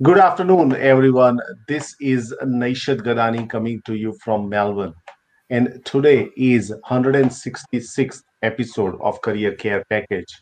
Good 0.00 0.18
afternoon, 0.18 0.76
everyone. 0.76 1.40
This 1.66 1.96
is 2.00 2.32
Naishad 2.44 3.00
Gadani 3.00 3.50
coming 3.50 3.82
to 3.84 3.96
you 3.96 4.16
from 4.22 4.48
Melbourne. 4.48 4.94
And 5.50 5.84
today 5.84 6.30
is 6.36 6.72
166th 6.88 8.22
episode 8.42 8.96
of 9.00 9.20
Career 9.22 9.56
Care 9.56 9.84
Package. 9.90 10.32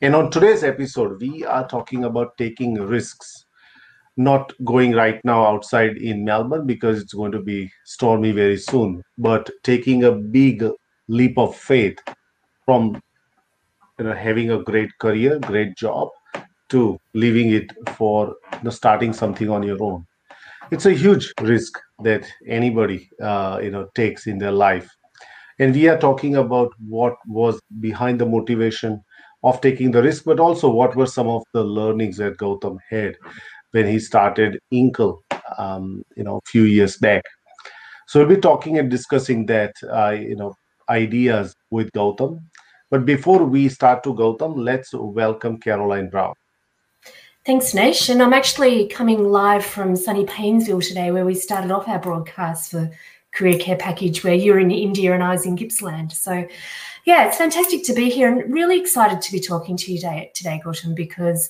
And 0.00 0.14
on 0.14 0.30
today's 0.30 0.64
episode, 0.64 1.20
we 1.20 1.44
are 1.44 1.68
talking 1.68 2.04
about 2.04 2.38
taking 2.38 2.76
risks. 2.76 3.44
Not 4.16 4.54
going 4.64 4.92
right 4.92 5.22
now 5.22 5.44
outside 5.44 5.98
in 5.98 6.24
Melbourne 6.24 6.66
because 6.66 6.98
it's 6.98 7.12
going 7.12 7.32
to 7.32 7.42
be 7.42 7.70
stormy 7.84 8.32
very 8.32 8.56
soon, 8.56 9.02
but 9.18 9.50
taking 9.64 10.04
a 10.04 10.12
big 10.12 10.64
leap 11.08 11.36
of 11.36 11.54
faith 11.54 11.98
from 12.64 13.02
you 13.98 14.06
know, 14.06 14.14
having 14.14 14.50
a 14.50 14.62
great 14.62 14.96
career, 14.98 15.38
great 15.40 15.76
job, 15.76 16.08
to 16.70 16.98
leaving 17.14 17.50
it 17.50 17.72
for 17.96 18.34
you 18.52 18.58
know, 18.64 18.70
starting 18.70 19.12
something 19.12 19.50
on 19.50 19.62
your 19.62 19.82
own. 19.82 20.06
It's 20.70 20.86
a 20.86 20.92
huge 20.92 21.32
risk 21.40 21.78
that 22.02 22.26
anybody 22.46 23.08
uh, 23.22 23.60
you 23.62 23.70
know 23.70 23.88
takes 23.94 24.26
in 24.26 24.38
their 24.38 24.52
life, 24.52 24.88
and 25.58 25.74
we 25.74 25.88
are 25.88 25.98
talking 25.98 26.36
about 26.36 26.72
what 26.86 27.16
was 27.26 27.60
behind 27.80 28.20
the 28.20 28.26
motivation 28.26 29.02
of 29.42 29.60
taking 29.60 29.90
the 29.90 30.02
risk, 30.02 30.24
but 30.24 30.40
also 30.40 30.68
what 30.68 30.96
were 30.96 31.06
some 31.06 31.28
of 31.28 31.42
the 31.52 31.62
learnings 31.62 32.16
that 32.16 32.36
Gautam 32.38 32.78
had 32.90 33.16
when 33.70 33.86
he 33.86 33.98
started 33.98 34.58
Inkl, 34.72 35.18
um, 35.56 36.02
you 36.16 36.24
know, 36.24 36.36
a 36.38 36.48
few 36.48 36.64
years 36.64 36.96
back. 36.96 37.22
So 38.06 38.20
we'll 38.20 38.36
be 38.36 38.40
talking 38.40 38.78
and 38.78 38.90
discussing 38.90 39.46
that, 39.46 39.74
uh, 39.92 40.10
you 40.10 40.34
know, 40.34 40.54
ideas 40.88 41.54
with 41.70 41.92
Gautam. 41.92 42.40
But 42.90 43.04
before 43.04 43.44
we 43.44 43.68
start 43.68 44.02
to 44.04 44.14
Gautam, 44.14 44.54
let's 44.56 44.94
welcome 44.94 45.58
Karalyn 45.60 46.10
Brown. 46.10 46.32
Thanks, 47.48 47.72
Nash. 47.72 48.10
And 48.10 48.22
I'm 48.22 48.34
actually 48.34 48.88
coming 48.88 49.30
live 49.30 49.64
from 49.64 49.96
sunny 49.96 50.26
Paynesville 50.26 50.86
today, 50.86 51.10
where 51.10 51.24
we 51.24 51.34
started 51.34 51.70
off 51.70 51.88
our 51.88 51.98
broadcast 51.98 52.70
for 52.70 52.90
Career 53.32 53.58
Care 53.58 53.78
Package, 53.78 54.22
where 54.22 54.34
you're 54.34 54.58
in 54.58 54.70
India 54.70 55.14
and 55.14 55.24
I 55.24 55.30
was 55.30 55.46
in 55.46 55.56
Gippsland. 55.56 56.12
So, 56.12 56.46
yeah, 57.06 57.26
it's 57.26 57.38
fantastic 57.38 57.84
to 57.84 57.94
be 57.94 58.10
here 58.10 58.30
and 58.30 58.52
really 58.52 58.78
excited 58.78 59.22
to 59.22 59.32
be 59.32 59.40
talking 59.40 59.78
to 59.78 59.90
you 59.90 59.96
today, 59.96 60.30
today 60.34 60.60
Gautam, 60.62 60.94
because 60.94 61.48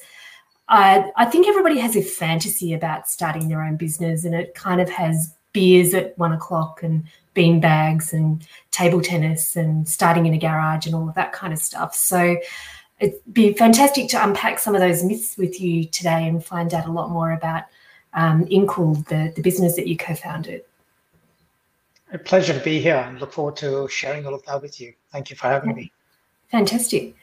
I, 0.69 1.10
I 1.16 1.24
think 1.24 1.48
everybody 1.48 1.80
has 1.80 1.96
a 1.96 2.02
fantasy 2.02 2.74
about 2.74 3.08
starting 3.08 3.48
their 3.48 3.64
own 3.64 3.76
business 3.76 4.24
and 4.24 4.36
it 4.36 4.54
kind 4.54 4.80
of 4.80 4.88
has 4.88 5.34
beers 5.52 5.94
at 5.94 6.16
one 6.16 6.30
o'clock 6.30 6.84
and 6.84 7.08
bean 7.34 7.58
bags 7.58 8.12
and 8.12 8.46
table 8.70 9.00
tennis 9.00 9.56
and 9.56 9.88
starting 9.88 10.26
in 10.26 10.34
a 10.34 10.38
garage 10.38 10.86
and 10.86 10.94
all 10.94 11.08
of 11.08 11.16
that 11.16 11.32
kind 11.32 11.53
of 11.53 11.58
stuff. 11.58 11.92
So, 11.97 12.37
it'd 13.00 13.20
be 13.32 13.53
fantastic 13.53 14.09
to 14.10 14.22
unpack 14.22 14.59
some 14.59 14.75
of 14.75 14.81
those 14.81 15.04
myths 15.04 15.36
with 15.36 15.60
you 15.60 15.84
today 15.84 16.26
and 16.26 16.44
find 16.44 16.75
out 16.75 16.86
a 16.86 16.92
lot 16.92 17.10
more 17.10 17.32
about 17.32 17.64
um, 18.14 18.44
Inkl, 18.47 19.06
the, 19.06 19.32
the 19.36 19.42
business 19.42 19.76
that 19.76 19.86
you 19.86 19.97
co-founded. 19.97 20.62
A 22.12 22.19
pleasure 22.19 22.54
to 22.54 22.64
be 22.64 22.81
here 22.81 22.97
and 22.97 23.20
look 23.20 23.32
forward 23.32 23.56
to 23.56 23.87
sharing 23.88 24.26
all 24.26 24.34
of 24.34 24.44
that 24.47 24.62
with 24.62 24.81
you. 24.81 24.94
Thank 25.12 25.31
you 25.31 25.37
for 25.37 25.48
having 25.48 25.75
me. 25.75 25.92
Fantastic. 26.50 27.14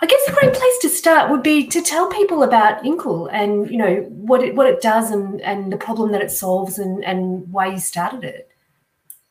I 0.00 0.06
guess 0.06 0.20
a 0.28 0.32
great 0.32 0.52
place 0.52 0.78
to 0.82 0.88
start 0.88 1.30
would 1.30 1.42
be 1.42 1.66
to 1.68 1.82
tell 1.82 2.08
people 2.08 2.42
about 2.42 2.82
Inkl 2.82 3.28
and 3.32 3.70
you 3.70 3.78
know 3.78 4.00
what 4.08 4.42
it 4.42 4.54
what 4.54 4.66
it 4.66 4.80
does 4.80 5.10
and, 5.10 5.40
and 5.42 5.72
the 5.72 5.76
problem 5.76 6.10
that 6.12 6.22
it 6.22 6.30
solves 6.30 6.78
and, 6.78 7.04
and 7.04 7.50
why 7.52 7.66
you 7.66 7.78
started 7.78 8.24
it. 8.24 8.48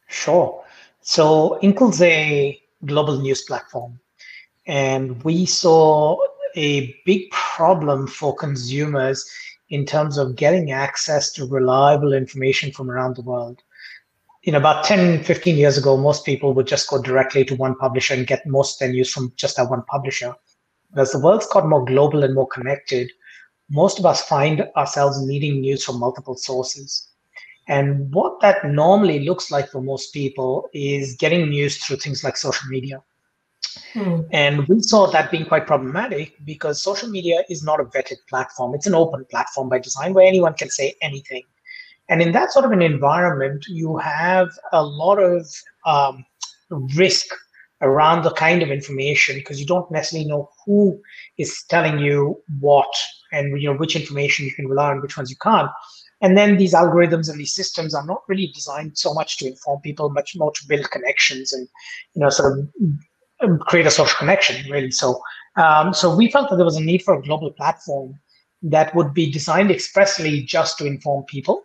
Sure. 0.08 0.64
So 1.02 1.58
Inkl's 1.62 2.02
a 2.02 2.62
global 2.86 3.20
news 3.20 3.42
platform 3.42 4.00
and 4.68 5.22
we 5.24 5.46
saw 5.46 6.18
a 6.56 6.96
big 7.06 7.30
problem 7.32 8.08
for 8.08 8.36
consumers 8.36 9.30
in 9.70 9.86
terms 9.86 10.18
of 10.18 10.36
getting 10.36 10.72
access 10.72 11.32
to 11.32 11.46
reliable 11.46 12.14
information 12.14 12.72
from 12.72 12.92
around 12.92 13.16
the 13.16 13.22
world. 13.22 13.62
You 14.44 14.52
know, 14.52 14.58
about 14.58 14.84
10, 14.84 15.24
15 15.24 15.56
years 15.56 15.78
ago, 15.78 15.96
most 15.98 16.26
people 16.26 16.54
would 16.54 16.68
just 16.68 16.90
go 16.90 17.02
directly 17.02 17.46
to 17.46 17.56
one 17.56 17.76
publisher 17.76 18.14
and 18.14 18.28
get 18.28 18.46
most 18.46 18.76
of 18.76 18.80
their 18.80 18.94
news 18.94 19.12
from 19.12 19.32
just 19.36 19.58
that 19.58 19.70
one 19.70 19.84
publisher. 19.84 20.34
But 20.94 21.02
as 21.02 21.12
the 21.12 21.20
world's 21.20 21.48
got 21.48 21.70
more 21.70 21.86
global 21.86 22.24
and 22.24 22.36
more 22.36 22.48
connected, 22.48 23.12
most 23.70 24.00
of 24.00 24.06
us 24.06 24.24
find 24.24 24.68
ourselves 24.76 25.26
needing 25.26 25.62
news 25.62 25.86
from 25.86 26.00
multiple 26.00 26.36
sources. 26.36 27.08
And 27.68 28.14
what 28.14 28.42
that 28.42 28.66
normally 28.66 29.20
looks 29.20 29.52
like 29.52 29.70
for 29.70 29.82
most 29.82 30.12
people 30.12 30.68
is 30.74 31.16
getting 31.16 31.50
news 31.50 31.78
through 31.78 31.98
things 31.98 32.24
like 32.24 32.36
social 32.36 32.68
media. 32.68 33.02
Hmm. 33.94 34.22
And 34.32 34.68
we 34.68 34.82
saw 34.82 35.08
that 35.08 35.32
being 35.32 35.46
quite 35.46 35.68
problematic 35.68 36.34
because 36.46 36.82
social 36.82 37.10
media 37.10 37.44
is 37.50 37.64
not 37.64 37.80
a 37.80 37.86
vetted 37.86 38.18
platform. 38.30 38.76
It's 38.76 38.88
an 38.88 38.96
open 38.96 39.26
platform 39.30 39.70
by 39.70 39.80
design 39.80 40.14
where 40.14 40.26
anyone 40.26 40.54
can 40.54 40.70
say 40.70 40.96
anything. 41.02 41.44
And 42.10 42.22
in 42.22 42.32
that 42.34 42.52
sort 42.52 42.66
of 42.66 42.72
an 42.72 42.82
environment, 42.82 43.66
you 43.68 43.98
have 43.98 44.50
a 44.74 44.84
lot 44.84 45.18
of 45.18 45.48
um, 45.86 46.26
risk 46.96 47.28
around 47.82 48.24
the 48.24 48.32
kind 48.32 48.62
of 48.62 48.70
information 48.70 49.36
because 49.36 49.60
you 49.60 49.66
don't 49.66 49.90
necessarily 49.92 50.28
know 50.28 50.50
who 50.66 51.02
is 51.38 51.64
telling 51.70 52.00
you 52.00 52.42
what 52.60 52.94
and 53.32 53.60
you 53.62 53.72
know 53.72 53.78
which 53.78 53.96
information 53.96 54.46
you 54.46 54.54
can 54.54 54.68
rely 54.68 54.92
on, 54.92 55.02
which 55.02 55.18
ones 55.18 55.30
you 55.30 55.38
can't. 55.42 55.70
And 56.22 56.38
then 56.38 56.58
these 56.58 56.74
algorithms 56.74 57.30
and 57.30 57.40
these 57.40 57.56
systems 57.56 57.96
are 57.96 58.06
not 58.06 58.22
really 58.28 58.48
designed 58.54 58.98
so 58.98 59.14
much 59.14 59.38
to 59.38 59.48
inform 59.48 59.82
people, 59.82 60.12
much 60.12 60.36
more 60.36 60.52
to 60.52 60.68
build 60.68 60.92
connections 60.92 61.52
and 61.52 61.68
you 62.14 62.22
know 62.22 62.30
sort 62.30 62.60
of 62.60 62.70
create 63.68 63.86
a 63.86 63.92
social 63.92 64.18
connection, 64.18 64.70
really. 64.72 64.92
So, 64.92 65.22
um, 65.56 65.94
so 65.94 66.16
we 66.16 66.30
felt 66.30 66.50
that 66.50 66.56
there 66.56 66.66
was 66.66 66.78
a 66.78 66.84
need 66.84 67.04
for 67.04 67.16
a 67.16 67.22
global 67.22 67.52
platform 67.52 68.20
that 68.64 68.94
would 68.96 69.14
be 69.14 69.32
designed 69.32 69.72
expressly 69.72 70.44
just 70.44 70.78
to 70.78 70.86
inform 70.86 71.24
people. 71.26 71.64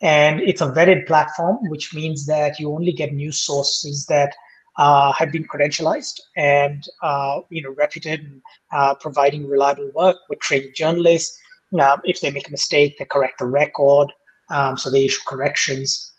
And 0.00 0.40
it's 0.40 0.60
a 0.60 0.66
vetted 0.66 1.06
platform, 1.06 1.58
which 1.70 1.94
means 1.94 2.26
that 2.26 2.58
you 2.58 2.72
only 2.72 2.92
get 2.92 3.12
news 3.12 3.40
sources 3.40 4.06
that 4.06 4.34
uh, 4.76 5.12
have 5.12 5.30
been 5.30 5.46
credentialized 5.46 6.20
and 6.36 6.84
uh, 7.02 7.40
you 7.50 7.62
know 7.62 7.70
reputed 7.70 8.20
and 8.20 8.42
uh, 8.72 8.94
providing 8.94 9.46
reliable 9.48 9.90
work 9.94 10.16
with 10.28 10.40
trained 10.40 10.74
journalists. 10.74 11.38
Uh, 11.78 11.96
if 12.04 12.20
they 12.20 12.30
make 12.30 12.48
a 12.48 12.50
mistake, 12.50 12.96
they 12.98 13.04
correct 13.04 13.38
the 13.38 13.46
record, 13.46 14.12
um, 14.50 14.76
so 14.76 14.90
they 14.90 15.04
issue 15.04 15.20
corrections, 15.26 16.12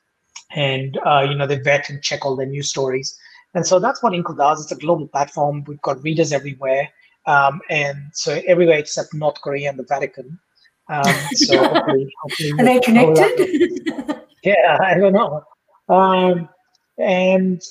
and 0.56 0.97
uh, 1.06 1.25
you 1.27 1.35
know 1.35 1.47
they 1.47 1.59
vet 1.59 1.89
and 1.89 2.01
check 2.01 2.25
all 2.25 2.35
their 2.35 2.45
news 2.45 2.69
stories. 2.69 3.17
And 3.56 3.66
so 3.66 3.80
that's 3.80 4.04
what 4.04 4.14
Inkl 4.14 4.38
does. 4.38 4.62
It's 4.62 4.72
a 4.72 4.76
global 4.76 5.08
platform. 5.08 5.64
We've 5.66 5.82
got 5.82 6.04
readers 6.04 6.32
everywhere. 6.32 6.90
Um, 7.26 7.62
and 7.70 7.98
so 8.14 8.42
everywhere 8.46 8.78
except 8.78 9.14
North 9.14 9.42
Korea 9.42 9.70
and 9.70 9.80
the 9.80 9.86
Vatican. 9.88 10.38
Um, 10.90 11.14
so 11.34 11.58
hopefully, 11.74 12.14
hopefully 12.22 12.52
Are 12.60 12.66
they 12.66 12.80
connected? 12.80 14.22
yeah, 14.44 14.78
I 14.80 14.96
don't 15.00 15.13
know. 15.13 15.44
Um, 15.90 16.50
and 16.98 17.62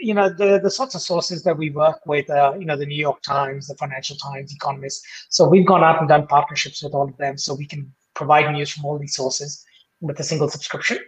you 0.00 0.14
know 0.14 0.28
the 0.28 0.58
the 0.62 0.70
sorts 0.70 0.94
of 0.94 1.00
sources 1.00 1.42
that 1.44 1.56
we 1.56 1.70
work 1.70 2.00
with, 2.06 2.28
uh, 2.30 2.54
you 2.58 2.64
know, 2.64 2.76
the 2.76 2.86
New 2.86 3.00
York 3.00 3.22
Times, 3.22 3.68
the 3.68 3.74
Financial 3.74 4.16
Times, 4.16 4.52
Economist. 4.52 5.04
So 5.28 5.48
we've 5.48 5.66
gone 5.66 5.84
out 5.84 6.00
and 6.00 6.08
done 6.08 6.26
partnerships 6.26 6.82
with 6.82 6.94
all 6.94 7.08
of 7.08 7.16
them, 7.18 7.36
so 7.36 7.54
we 7.54 7.66
can 7.66 7.92
provide 8.14 8.50
news 8.52 8.70
from 8.70 8.84
all 8.84 8.98
these 8.98 9.14
sources 9.14 9.64
with 10.00 10.18
a 10.18 10.24
single 10.24 10.48
subscription. 10.48 10.98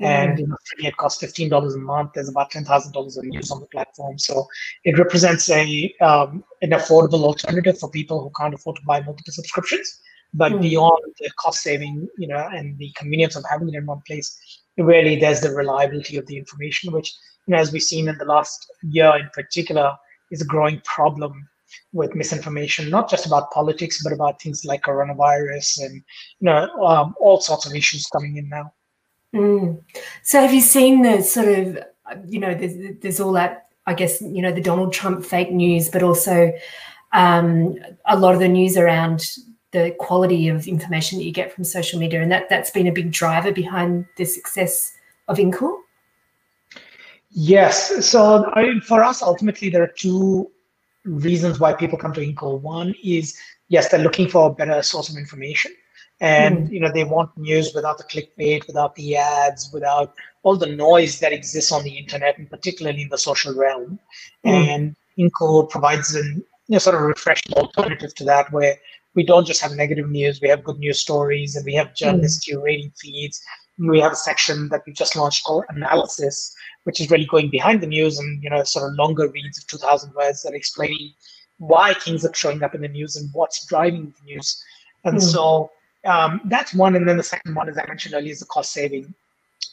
And 0.00 0.36
mm. 0.36 0.40
you 0.40 0.46
know, 0.46 0.56
it 0.78 0.96
costs 0.96 1.20
fifteen 1.20 1.48
dollars 1.48 1.74
a 1.74 1.78
month. 1.78 2.12
There's 2.14 2.28
about 2.28 2.50
ten 2.50 2.64
thousand 2.64 2.92
dollars 2.92 3.16
of 3.16 3.24
use 3.30 3.50
on 3.50 3.60
the 3.60 3.66
platform, 3.66 4.18
so 4.18 4.46
it 4.84 4.98
represents 4.98 5.48
a 5.50 5.94
um, 6.00 6.44
an 6.60 6.70
affordable 6.70 7.24
alternative 7.24 7.78
for 7.78 7.90
people 7.90 8.20
who 8.22 8.30
can't 8.38 8.54
afford 8.54 8.76
to 8.76 8.82
buy 8.86 9.00
multiple 9.00 9.32
subscriptions. 9.32 10.00
But 10.34 10.52
mm. 10.52 10.60
beyond 10.60 11.02
the 11.18 11.30
cost 11.38 11.62
saving, 11.62 12.08
you 12.18 12.28
know, 12.28 12.46
and 12.52 12.76
the 12.78 12.92
convenience 12.96 13.36
of 13.36 13.44
having 13.50 13.68
it 13.68 13.74
in 13.74 13.86
one 13.86 14.02
place, 14.06 14.38
really 14.76 15.16
there's 15.16 15.40
the 15.40 15.50
reliability 15.50 16.18
of 16.18 16.26
the 16.26 16.36
information, 16.36 16.92
which 16.92 17.14
you 17.46 17.52
know, 17.52 17.58
as 17.58 17.72
we've 17.72 17.82
seen 17.82 18.08
in 18.08 18.18
the 18.18 18.24
last 18.26 18.66
year 18.82 19.16
in 19.16 19.30
particular, 19.32 19.92
is 20.30 20.42
a 20.42 20.46
growing 20.46 20.82
problem 20.84 21.48
with 21.92 22.14
misinformation, 22.14 22.90
not 22.90 23.08
just 23.08 23.26
about 23.26 23.50
politics, 23.50 24.02
but 24.02 24.12
about 24.12 24.40
things 24.40 24.64
like 24.64 24.82
coronavirus 24.82 25.86
and 25.86 25.94
you 26.40 26.46
know 26.46 26.68
um, 26.84 27.14
all 27.18 27.40
sorts 27.40 27.66
of 27.66 27.74
issues 27.74 28.06
coming 28.08 28.36
in 28.36 28.48
now. 28.48 28.70
Mm. 29.34 29.82
So, 30.22 30.40
have 30.40 30.52
you 30.52 30.60
seen 30.60 31.02
the 31.02 31.22
sort 31.22 31.48
of, 31.48 31.78
you 32.26 32.38
know, 32.38 32.54
there's, 32.54 32.98
there's 33.00 33.20
all 33.20 33.32
that, 33.32 33.68
I 33.86 33.94
guess, 33.94 34.20
you 34.20 34.42
know, 34.42 34.52
the 34.52 34.60
Donald 34.60 34.92
Trump 34.92 35.24
fake 35.24 35.52
news, 35.52 35.88
but 35.88 36.02
also 36.02 36.52
um, 37.12 37.76
a 38.06 38.18
lot 38.18 38.34
of 38.34 38.40
the 38.40 38.48
news 38.48 38.76
around 38.76 39.36
the 39.72 39.94
quality 39.98 40.48
of 40.48 40.66
information 40.66 41.18
that 41.18 41.24
you 41.24 41.32
get 41.32 41.52
from 41.52 41.64
social 41.64 41.98
media, 41.98 42.22
and 42.22 42.30
that 42.32 42.48
that's 42.48 42.70
been 42.70 42.86
a 42.86 42.92
big 42.92 43.12
driver 43.12 43.52
behind 43.52 44.06
the 44.16 44.24
success 44.24 44.92
of 45.28 45.38
Inkl. 45.38 45.76
Yes. 47.30 48.06
So 48.06 48.50
I, 48.54 48.80
for 48.86 49.04
us, 49.04 49.22
ultimately, 49.22 49.68
there 49.68 49.82
are 49.82 49.92
two 49.98 50.50
reasons 51.04 51.60
why 51.60 51.74
people 51.74 51.98
come 51.98 52.12
to 52.14 52.20
Inkl. 52.20 52.60
One 52.60 52.94
is 53.02 53.38
yes, 53.68 53.88
they're 53.88 54.00
looking 54.00 54.28
for 54.28 54.48
a 54.48 54.54
better 54.54 54.82
source 54.82 55.08
of 55.08 55.16
information, 55.16 55.72
and 56.20 56.68
mm. 56.68 56.72
you 56.72 56.80
know 56.80 56.90
they 56.90 57.04
want 57.04 57.36
news 57.36 57.72
without 57.74 57.98
the 57.98 58.04
clickbait, 58.04 58.66
without 58.66 58.94
the 58.94 59.16
ads, 59.16 59.70
without 59.72 60.14
all 60.42 60.56
the 60.56 60.66
noise 60.66 61.20
that 61.20 61.32
exists 61.32 61.72
on 61.72 61.82
the 61.84 61.96
internet, 61.98 62.38
and 62.38 62.48
particularly 62.48 63.02
in 63.02 63.08
the 63.08 63.18
social 63.18 63.54
realm. 63.54 63.98
Mm. 64.44 64.66
And 64.68 64.96
Inkl 65.18 65.68
provides 65.68 66.14
an 66.14 66.44
you 66.68 66.74
know, 66.74 66.78
sort 66.78 66.96
of 66.96 67.02
refreshing 67.02 67.52
alternative 67.54 68.14
to 68.14 68.24
that, 68.24 68.50
where 68.52 68.76
we 69.14 69.24
don't 69.24 69.46
just 69.46 69.60
have 69.60 69.72
negative 69.72 70.08
news, 70.08 70.40
we 70.40 70.48
have 70.48 70.64
good 70.64 70.78
news 70.78 71.00
stories, 71.00 71.56
and 71.56 71.64
we 71.64 71.74
have 71.74 71.94
journalists 71.94 72.48
mm. 72.48 72.54
curating 72.54 72.98
feeds. 72.98 73.40
We 73.78 74.00
have 74.00 74.12
a 74.12 74.16
section 74.16 74.70
that 74.70 74.82
we 74.86 74.94
just 74.94 75.16
launched 75.16 75.44
called 75.44 75.64
Analysis, 75.68 76.54
which 76.84 76.98
is 76.98 77.10
really 77.10 77.26
going 77.26 77.50
behind 77.50 77.82
the 77.82 77.86
news 77.86 78.18
and 78.18 78.42
you 78.42 78.48
know 78.48 78.62
sort 78.62 78.88
of 78.88 78.96
longer 78.96 79.28
reads 79.28 79.58
of 79.58 79.66
2,000 79.66 80.14
words 80.14 80.42
that 80.42 80.52
are 80.52 80.56
explaining 80.56 81.12
why 81.58 81.92
things 81.94 82.24
are 82.24 82.34
showing 82.34 82.62
up 82.62 82.74
in 82.74 82.80
the 82.80 82.88
news 82.88 83.16
and 83.16 83.28
what's 83.34 83.66
driving 83.66 84.14
the 84.18 84.32
news. 84.32 84.62
And 85.04 85.18
mm. 85.18 85.22
so 85.22 85.70
um, 86.06 86.40
that's 86.46 86.74
one. 86.74 86.96
And 86.96 87.08
then 87.08 87.16
the 87.16 87.22
second 87.22 87.54
one, 87.54 87.68
as 87.68 87.78
I 87.78 87.86
mentioned 87.86 88.14
earlier, 88.14 88.32
is 88.32 88.40
the 88.40 88.46
cost 88.46 88.72
saving. 88.72 89.14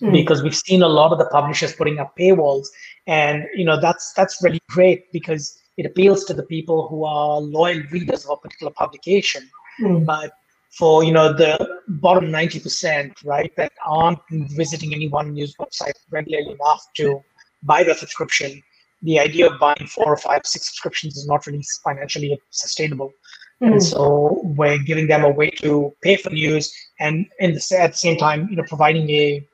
Mm. 0.01 0.11
Because 0.11 0.41
we've 0.41 0.55
seen 0.55 0.81
a 0.81 0.87
lot 0.87 1.11
of 1.11 1.19
the 1.19 1.25
publishers 1.25 1.73
putting 1.73 1.99
up 1.99 2.17
paywalls, 2.17 2.67
and 3.05 3.45
you 3.53 3.63
know 3.63 3.79
that's 3.79 4.13
that's 4.13 4.41
really 4.41 4.61
great 4.69 5.11
because 5.11 5.59
it 5.77 5.85
appeals 5.85 6.25
to 6.25 6.33
the 6.33 6.43
people 6.43 6.87
who 6.87 7.03
are 7.03 7.39
loyal 7.39 7.81
readers 7.91 8.25
of 8.25 8.31
a 8.31 8.41
particular 8.41 8.71
publication. 8.71 9.47
Mm. 9.79 10.05
But 10.05 10.31
for 10.71 11.03
you 11.03 11.11
know 11.11 11.31
the 11.31 11.81
bottom 11.87 12.25
90%, 12.25 13.13
right, 13.23 13.55
that 13.55 13.71
aren't 13.85 14.19
visiting 14.31 14.93
any 14.93 15.07
one 15.07 15.33
news 15.33 15.55
website 15.59 15.93
regularly 16.09 16.51
enough 16.51 16.85
to 16.95 17.23
buy 17.61 17.83
the 17.83 17.93
subscription, 17.93 18.61
the 19.03 19.19
idea 19.19 19.49
of 19.49 19.59
buying 19.59 19.87
four 19.87 20.07
or 20.07 20.17
five, 20.17 20.41
six 20.45 20.67
subscriptions 20.67 21.17
is 21.17 21.27
not 21.27 21.45
really 21.45 21.63
financially 21.83 22.39
sustainable. 22.49 23.11
Mm. 23.61 23.73
And 23.73 23.83
so 23.83 24.41
we're 24.43 24.77
giving 24.79 25.07
them 25.07 25.23
a 25.23 25.29
way 25.29 25.49
to 25.61 25.93
pay 26.01 26.15
for 26.15 26.29
news 26.29 26.73
and 26.99 27.25
in 27.39 27.53
the, 27.53 27.77
at 27.79 27.91
the 27.91 27.97
same 27.97 28.17
time, 28.17 28.47
you 28.49 28.55
know, 28.55 28.63
providing 28.67 29.09
a 29.09 29.45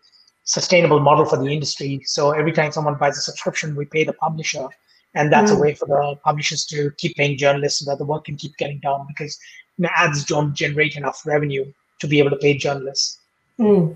sustainable 0.44 1.00
model 1.00 1.26
for 1.26 1.38
the 1.38 1.48
industry. 1.48 2.02
So 2.06 2.32
every 2.32 2.52
time 2.52 2.72
someone 2.72 2.96
buys 2.96 3.18
a 3.18 3.22
subscription, 3.22 3.76
we 3.76 3.86
pay 3.86 4.04
the 4.04 4.14
publisher 4.14 4.68
and 5.16 5.32
that's 5.32 5.52
mm. 5.52 5.58
a 5.58 5.60
way 5.60 5.74
for 5.74 5.88
the 5.88 6.16
publishers 6.24 6.66
to 6.66 6.92
keep 6.98 7.16
paying 7.16 7.38
journalists 7.38 7.80
so 7.80 7.92
that 7.92 7.98
the 7.98 8.06
work 8.06 8.26
can 8.26 8.36
keep 8.36 8.56
getting 8.58 8.80
done 8.80 9.06
because 9.08 9.38
you 9.78 9.84
know, 9.84 9.90
ads 9.96 10.24
don't 10.26 10.54
generate 10.54 10.96
enough 10.96 11.26
revenue 11.26 11.72
to 12.00 12.08
be 12.08 12.20
able 12.20 12.30
to 12.30 12.38
pay 12.38 12.56
journalists. 12.56 13.20
Mm. 13.60 13.96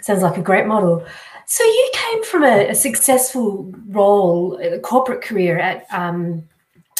Sounds 0.00 0.22
like 0.22 0.36
a 0.36 0.42
great 0.42 0.66
model. 0.66 1.04
So 1.46 1.62
you 1.62 1.90
came 1.92 2.24
from 2.24 2.44
a, 2.44 2.68
a 2.68 2.74
successful 2.74 3.72
role, 3.88 4.58
a 4.60 4.78
corporate 4.78 5.22
career 5.22 5.58
at 5.58 5.86
um, 5.92 6.48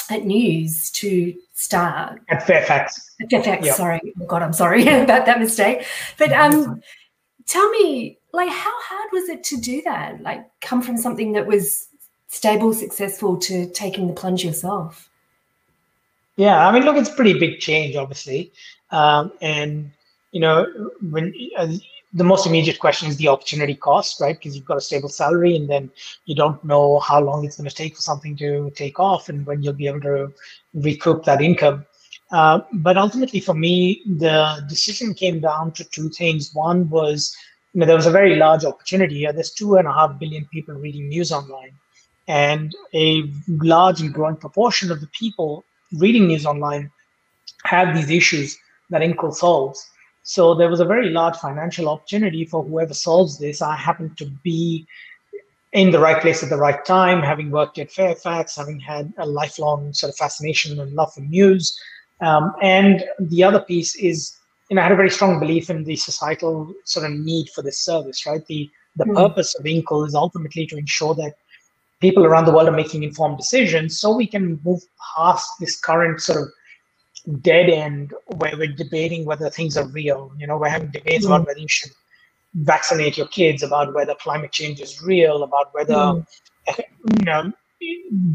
at 0.09 0.25
News 0.25 0.89
to 0.91 1.33
start 1.53 2.21
at 2.29 2.45
Fairfax. 2.45 3.15
At 3.21 3.29
Fairfax, 3.29 3.65
yep. 3.65 3.75
sorry, 3.75 4.13
oh 4.21 4.25
God, 4.25 4.41
I'm 4.41 4.53
sorry 4.53 4.87
about 5.03 5.25
that 5.25 5.39
mistake. 5.39 5.85
But 6.17 6.31
um, 6.33 6.81
tell 7.45 7.69
me, 7.71 8.17
like, 8.33 8.49
how 8.49 8.73
hard 8.81 9.09
was 9.11 9.29
it 9.29 9.43
to 9.45 9.57
do 9.57 9.81
that? 9.83 10.21
Like, 10.21 10.47
come 10.61 10.81
from 10.81 10.97
something 10.97 11.33
that 11.33 11.47
was 11.47 11.87
stable, 12.27 12.73
successful 12.73 13.37
to 13.37 13.69
taking 13.69 14.07
the 14.07 14.13
plunge 14.13 14.43
yourself? 14.43 15.09
Yeah, 16.35 16.67
I 16.67 16.71
mean, 16.71 16.83
look, 16.83 16.97
it's 16.97 17.09
pretty 17.09 17.39
big 17.39 17.59
change, 17.59 17.95
obviously, 17.95 18.51
um, 18.91 19.31
and 19.41 19.91
you 20.31 20.41
know, 20.41 20.65
when 21.01 21.33
the 22.15 22.23
most 22.23 22.47
immediate 22.47 22.79
question 22.79 23.09
is 23.09 23.17
the 23.17 23.27
opportunity 23.27 23.75
cost, 23.75 24.21
right? 24.21 24.37
Because 24.37 24.55
you've 24.55 24.65
got 24.65 24.77
a 24.77 24.81
stable 24.81 25.09
salary, 25.09 25.55
and 25.55 25.69
then 25.69 25.91
you 26.25 26.33
don't 26.33 26.63
know 26.63 26.99
how 26.99 27.19
long 27.21 27.45
it's 27.45 27.57
going 27.57 27.69
to 27.69 27.75
take 27.75 27.95
for 27.95 28.01
something 28.01 28.35
to 28.37 28.71
take 28.75 28.99
off, 28.99 29.27
and 29.29 29.45
when 29.45 29.61
you'll 29.61 29.73
be 29.73 29.87
able 29.87 30.01
to 30.01 30.33
recoup 30.73 31.25
that 31.25 31.41
income. 31.41 31.85
Uh, 32.31 32.61
but 32.73 32.97
ultimately, 32.97 33.39
for 33.39 33.53
me, 33.53 34.01
the 34.05 34.65
decision 34.67 35.13
came 35.13 35.39
down 35.41 35.73
to 35.73 35.83
two 35.83 36.09
things. 36.09 36.53
One 36.53 36.89
was, 36.89 37.35
you 37.73 37.81
know, 37.81 37.85
there 37.85 37.95
was 37.95 38.07
a 38.07 38.11
very 38.11 38.35
large 38.35 38.63
opportunity. 38.63 39.25
There's 39.25 39.51
two 39.51 39.75
and 39.75 39.87
a 39.87 39.93
half 39.93 40.17
billion 40.17 40.45
people 40.53 40.73
reading 40.75 41.09
news 41.09 41.31
online 41.31 41.73
and 42.27 42.75
a 42.93 43.23
large 43.47 44.01
and 44.01 44.13
growing 44.13 44.37
proportion 44.37 44.91
of 44.91 45.01
the 45.01 45.07
people 45.07 45.63
reading 45.99 46.27
news 46.27 46.45
online 46.45 46.91
have 47.63 47.95
these 47.95 48.09
issues 48.09 48.57
that 48.89 49.01
Inkl 49.01 49.33
solves. 49.33 49.87
So 50.27 50.55
there 50.55 50.69
was 50.69 50.79
a 50.79 50.85
very 50.85 51.11
large 51.11 51.37
financial 51.37 51.87
opportunity 51.87 52.45
for 52.45 52.63
whoever 52.63 52.95
solves 52.95 53.37
this. 53.37 53.61
I 53.61 53.75
happen 53.75 54.13
to 54.15 54.25
be 54.25 54.87
in 55.71 55.91
the 55.91 55.99
right 55.99 56.19
place 56.19 56.41
at 56.41 56.49
the 56.49 56.57
right 56.57 56.83
time, 56.83 57.21
having 57.21 57.51
worked 57.51 57.77
at 57.77 57.91
Fairfax, 57.91 58.55
having 58.55 58.79
had 58.79 59.13
a 59.19 59.25
lifelong 59.27 59.93
sort 59.93 60.09
of 60.09 60.17
fascination 60.17 60.79
and 60.79 60.93
love 60.93 61.13
for 61.13 61.21
news. 61.21 61.79
Um, 62.21 62.53
and 62.63 63.03
the 63.19 63.43
other 63.43 63.59
piece 63.59 63.95
is, 63.97 64.35
you 64.71 64.75
know, 64.75 64.81
I 64.81 64.85
had 64.85 64.93
a 64.93 64.95
very 64.95 65.11
strong 65.11 65.39
belief 65.39 65.69
in 65.69 65.83
the 65.83 65.95
societal 65.95 66.73
sort 66.85 67.05
of 67.05 67.11
need 67.11 67.49
for 67.49 67.61
this 67.61 67.79
service, 67.79 68.25
right? 68.25 68.43
The 68.47 68.69
the 68.95 69.05
mm. 69.05 69.15
purpose 69.15 69.53
of 69.55 69.65
Inkl 69.65 70.07
is 70.07 70.15
ultimately 70.15 70.65
to 70.67 70.77
ensure 70.77 71.13
that 71.15 71.35
people 71.99 72.25
around 72.25 72.45
the 72.45 72.53
world 72.53 72.69
are 72.69 72.71
making 72.83 73.03
informed 73.03 73.37
decisions 73.37 73.99
so 73.99 74.15
we 74.15 74.25
can 74.25 74.59
move 74.63 74.81
past 75.15 75.47
this 75.59 75.79
current 75.79 76.21
sort 76.21 76.41
of 76.41 76.47
dead 77.41 77.69
end 77.69 78.13
where 78.37 78.55
we're 78.57 78.67
debating 78.67 79.25
whether 79.25 79.49
things 79.49 79.77
are 79.77 79.87
real 79.87 80.31
you 80.37 80.45
know 80.45 80.57
we're 80.57 80.69
having 80.69 80.89
debates 80.89 81.25
mm. 81.25 81.29
about 81.29 81.47
whether 81.47 81.59
you 81.59 81.67
should 81.67 81.91
vaccinate 82.53 83.17
your 83.17 83.27
kids 83.27 83.63
about 83.63 83.93
whether 83.93 84.13
climate 84.15 84.51
change 84.51 84.79
is 84.79 85.01
real 85.01 85.43
about 85.43 85.73
whether 85.73 85.93
mm. 85.93 86.25
you 87.17 87.25
know 87.25 87.51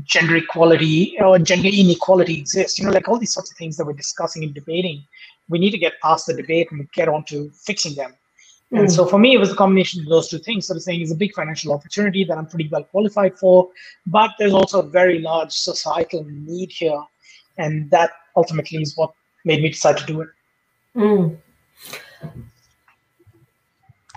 gender 0.02 0.36
equality 0.36 1.16
or 1.20 1.38
gender 1.38 1.68
inequality 1.68 2.38
exists 2.38 2.78
you 2.78 2.84
know 2.84 2.90
like 2.90 3.08
all 3.08 3.18
these 3.18 3.32
sorts 3.32 3.50
of 3.50 3.56
things 3.56 3.76
that 3.76 3.86
we're 3.86 3.92
discussing 3.92 4.42
and 4.42 4.54
debating 4.54 5.02
we 5.48 5.58
need 5.58 5.70
to 5.70 5.78
get 5.78 6.00
past 6.02 6.26
the 6.26 6.34
debate 6.34 6.70
and 6.72 6.90
get 6.92 7.08
on 7.08 7.24
to 7.24 7.50
fixing 7.50 7.94
them 7.94 8.12
and 8.72 8.86
mm. 8.86 8.90
so 8.90 9.04
for 9.04 9.18
me, 9.18 9.34
it 9.34 9.38
was 9.38 9.50
a 9.50 9.56
combination 9.56 10.02
of 10.02 10.08
those 10.08 10.28
two 10.28 10.38
things. 10.38 10.66
Sort 10.66 10.76
of 10.76 10.82
saying 10.82 11.00
it's 11.00 11.10
a 11.10 11.16
big 11.16 11.34
financial 11.34 11.72
opportunity 11.72 12.24
that 12.24 12.38
I'm 12.38 12.46
pretty 12.46 12.68
well 12.68 12.84
qualified 12.84 13.36
for, 13.36 13.68
but 14.06 14.30
there's 14.38 14.52
also 14.52 14.80
a 14.80 14.86
very 14.86 15.18
large 15.18 15.52
societal 15.52 16.24
need 16.24 16.70
here, 16.70 17.02
and 17.60 17.90
that 17.90 18.10
ultimately 18.36 18.80
is 18.82 18.96
what 18.96 19.12
made 19.44 19.62
me 19.62 19.70
decide 19.70 19.98
to 19.98 20.06
do 20.06 20.20
it. 20.22 20.28
Mm. 20.96 21.36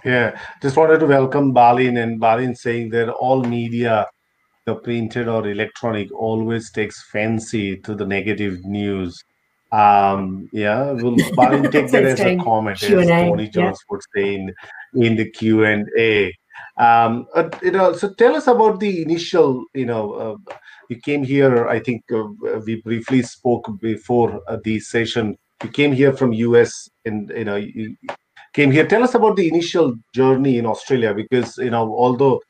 Yeah, 0.05 0.39
just 0.61 0.75
wanted 0.75 0.99
to 0.99 1.05
welcome 1.05 1.53
Balin 1.53 1.97
and 1.97 2.19
Balin 2.19 2.55
saying 2.55 2.89
that 2.89 3.09
all 3.09 3.43
media, 3.43 4.07
the 4.65 4.75
printed 4.75 5.27
or 5.27 5.47
electronic, 5.47 6.11
always 6.11 6.71
takes 6.71 7.03
fancy 7.09 7.77
to 7.77 7.95
the 7.95 8.05
negative 8.05 8.65
news 8.65 9.23
um, 9.73 10.49
yeah, 10.53 10.91
we'll 10.91 11.17
Balin 11.35 11.69
take 11.71 11.89
that 11.91 12.03
as 12.05 12.19
a 12.19 12.37
comment, 12.37 12.77
Q&A, 12.77 13.01
as 13.01 13.07
Tony 13.07 13.47
Jones 13.47 13.79
yeah. 13.81 13.85
would 13.89 14.01
say 14.15 14.35
in, 14.35 14.53
in 14.93 15.15
the 15.15 15.29
Q 15.31 15.65
and 15.65 15.89
A. 15.97 16.27
Um, 16.77 17.27
uh, 17.33 17.49
you 17.63 17.71
know, 17.71 17.93
so 17.93 18.13
tell 18.13 18.35
us 18.35 18.45
about 18.45 18.79
the 18.79 19.01
initial. 19.01 19.65
You 19.73 19.87
know, 19.87 20.13
uh, 20.13 20.53
you 20.89 20.99
came 20.99 21.23
here. 21.23 21.67
I 21.67 21.79
think 21.79 22.03
uh, 22.13 22.23
we 22.65 22.81
briefly 22.81 23.21
spoke 23.23 23.69
before 23.81 24.41
uh, 24.47 24.57
the 24.63 24.79
session. 24.79 25.35
You 25.63 25.69
came 25.69 25.93
here 25.93 26.13
from 26.13 26.33
US, 26.33 26.89
and 27.05 27.31
you 27.35 27.45
know, 27.45 27.55
you 27.55 27.95
came 28.53 28.71
here. 28.71 28.85
Tell 28.85 29.03
us 29.03 29.15
about 29.15 29.35
the 29.35 29.47
initial 29.47 29.95
journey 30.13 30.57
in 30.57 30.65
Australia, 30.65 31.13
because 31.13 31.57
you 31.57 31.69
know, 31.69 31.95
although 31.95 32.41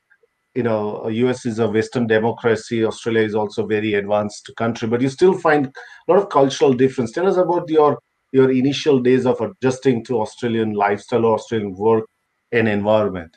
you 0.56 0.64
know 0.64 1.04
us 1.10 1.46
is 1.46 1.60
a 1.60 1.68
western 1.68 2.06
democracy 2.08 2.86
australia 2.86 3.24
is 3.24 3.36
also 3.36 3.66
very 3.66 3.96
advanced 3.96 4.52
country 4.58 4.88
but 4.88 5.02
you 5.02 5.10
still 5.10 5.34
find 5.34 5.68
a 5.68 6.12
lot 6.12 6.22
of 6.22 6.30
cultural 6.30 6.74
difference 6.74 7.12
tell 7.12 7.28
us 7.28 7.38
about 7.38 7.68
your 7.70 8.00
your 8.32 8.52
initial 8.52 9.00
days 9.00 9.26
of 9.26 9.42
adjusting 9.42 10.04
to 10.04 10.22
australian 10.22 10.74
lifestyle 10.74 11.26
australian 11.26 11.74
work 11.74 12.06
and 12.52 12.68
environment 12.68 13.36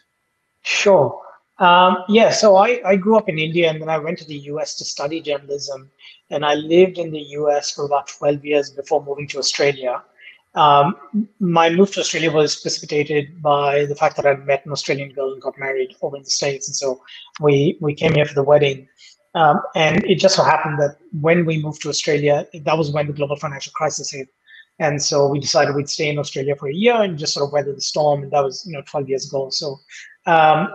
sure 0.62 1.18
um, 1.58 2.04
yeah 2.08 2.30
so 2.30 2.56
I, 2.56 2.80
I 2.84 2.96
grew 2.96 3.16
up 3.16 3.28
in 3.28 3.38
india 3.38 3.70
and 3.70 3.80
then 3.80 3.88
i 3.88 3.98
went 3.98 4.18
to 4.18 4.24
the 4.26 4.36
us 4.36 4.74
to 4.76 4.84
study 4.84 5.20
journalism 5.20 5.90
and 6.30 6.44
i 6.44 6.54
lived 6.54 6.98
in 6.98 7.10
the 7.10 7.20
us 7.20 7.70
for 7.70 7.84
about 7.84 8.08
12 8.08 8.44
years 8.44 8.70
before 8.70 9.04
moving 9.04 9.28
to 9.28 9.38
australia 9.38 10.02
um, 10.56 11.28
my 11.38 11.68
move 11.68 11.92
to 11.92 12.00
Australia 12.00 12.32
was 12.32 12.56
precipitated 12.56 13.42
by 13.42 13.84
the 13.84 13.94
fact 13.94 14.16
that 14.16 14.26
I'd 14.26 14.46
met 14.46 14.64
an 14.64 14.72
Australian 14.72 15.12
girl 15.12 15.32
and 15.32 15.40
got 15.40 15.58
married 15.58 15.94
over 16.00 16.16
in 16.16 16.22
the 16.22 16.30
States. 16.30 16.66
And 16.66 16.74
so 16.74 17.02
we, 17.40 17.76
we 17.82 17.94
came 17.94 18.14
here 18.14 18.24
for 18.24 18.34
the 18.34 18.42
wedding. 18.42 18.88
Um, 19.34 19.60
and 19.74 20.02
it 20.06 20.14
just 20.14 20.34
so 20.34 20.42
happened 20.42 20.80
that 20.80 20.96
when 21.20 21.44
we 21.44 21.62
moved 21.62 21.82
to 21.82 21.90
Australia, 21.90 22.46
that 22.54 22.78
was 22.78 22.90
when 22.90 23.06
the 23.06 23.12
global 23.12 23.36
financial 23.36 23.72
crisis 23.74 24.10
hit. 24.10 24.28
And 24.78 25.02
so 25.02 25.28
we 25.28 25.38
decided 25.38 25.74
we'd 25.74 25.90
stay 25.90 26.08
in 26.08 26.18
Australia 26.18 26.56
for 26.56 26.68
a 26.68 26.74
year 26.74 26.94
and 26.94 27.18
just 27.18 27.34
sort 27.34 27.46
of 27.46 27.52
weather 27.52 27.74
the 27.74 27.80
storm. 27.82 28.22
And 28.22 28.32
that 28.32 28.42
was, 28.42 28.64
you 28.66 28.72
know, 28.72 28.82
12 28.86 29.10
years 29.10 29.28
ago. 29.28 29.50
So, 29.50 29.78
um, 30.24 30.68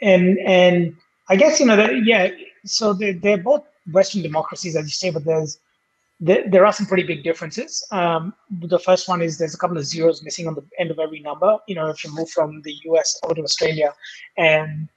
and 0.00 0.38
and 0.40 0.96
I 1.28 1.36
guess 1.36 1.60
you 1.60 1.66
know, 1.66 1.76
that, 1.76 2.04
yeah. 2.04 2.28
So 2.64 2.92
they're, 2.92 3.14
they're 3.14 3.38
both 3.38 3.64
Western 3.92 4.22
democracies, 4.22 4.76
as 4.76 4.84
you 4.84 4.90
say, 4.90 5.10
but 5.10 5.24
there's 5.24 5.58
there, 6.20 6.48
there 6.48 6.64
are 6.64 6.72
some 6.72 6.86
pretty 6.86 7.02
big 7.02 7.24
differences. 7.24 7.86
Um, 7.90 8.34
the 8.50 8.78
first 8.78 9.08
one 9.08 9.20
is 9.20 9.36
there's 9.36 9.54
a 9.54 9.58
couple 9.58 9.76
of 9.76 9.84
zeros 9.84 10.22
missing 10.22 10.46
on 10.46 10.54
the 10.54 10.64
end 10.78 10.90
of 10.90 10.98
every 10.98 11.20
number. 11.20 11.58
You 11.66 11.74
know, 11.74 11.88
if 11.88 12.04
you 12.04 12.14
move 12.14 12.30
from 12.30 12.62
the 12.62 12.74
US 12.84 13.18
over 13.24 13.34
to 13.34 13.42
Australia, 13.42 13.92
and 14.38 14.88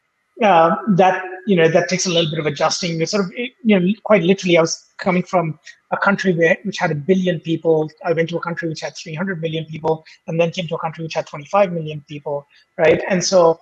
uh, 0.43 0.75
that 0.89 1.23
you 1.47 1.55
know 1.55 1.67
that 1.67 1.89
takes 1.89 2.05
a 2.05 2.09
little 2.09 2.29
bit 2.29 2.39
of 2.39 2.45
adjusting. 2.45 3.01
It's 3.01 3.11
sort 3.11 3.25
of 3.25 3.31
you 3.35 3.79
know 3.79 3.93
quite 4.03 4.21
literally, 4.23 4.57
I 4.57 4.61
was 4.61 4.85
coming 4.99 5.23
from 5.23 5.59
a 5.91 5.97
country 5.97 6.33
where, 6.33 6.57
which 6.63 6.77
had 6.77 6.91
a 6.91 6.95
billion 6.95 7.39
people. 7.39 7.89
I 8.05 8.13
went 8.13 8.29
to 8.29 8.37
a 8.37 8.41
country 8.41 8.69
which 8.69 8.81
had 8.81 8.95
300 8.95 9.41
million 9.41 9.65
people, 9.65 10.05
and 10.27 10.39
then 10.39 10.51
came 10.51 10.67
to 10.67 10.75
a 10.75 10.79
country 10.79 11.03
which 11.03 11.15
had 11.15 11.25
25 11.25 11.71
million 11.71 12.03
people, 12.07 12.45
right? 12.77 13.01
And 13.09 13.23
so 13.23 13.59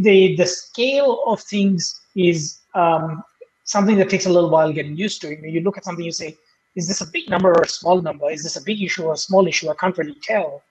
the 0.00 0.36
the 0.36 0.46
scale 0.46 1.22
of 1.26 1.40
things 1.40 2.00
is 2.16 2.60
um, 2.74 3.22
something 3.64 3.96
that 3.96 4.10
takes 4.10 4.26
a 4.26 4.30
little 4.30 4.50
while 4.50 4.72
getting 4.72 4.96
used 4.96 5.20
to. 5.22 5.30
You, 5.30 5.42
know, 5.42 5.48
you 5.48 5.60
look 5.60 5.76
at 5.76 5.84
something, 5.84 6.04
you 6.04 6.12
say, 6.12 6.36
is 6.76 6.88
this 6.88 7.00
a 7.00 7.06
big 7.06 7.28
number 7.28 7.50
or 7.50 7.62
a 7.62 7.68
small 7.68 8.00
number? 8.00 8.30
Is 8.30 8.42
this 8.42 8.56
a 8.56 8.62
big 8.62 8.82
issue 8.82 9.04
or 9.04 9.14
a 9.14 9.16
small 9.16 9.46
issue? 9.46 9.70
I 9.70 9.74
can't 9.74 9.96
really 9.96 10.16
tell. 10.22 10.62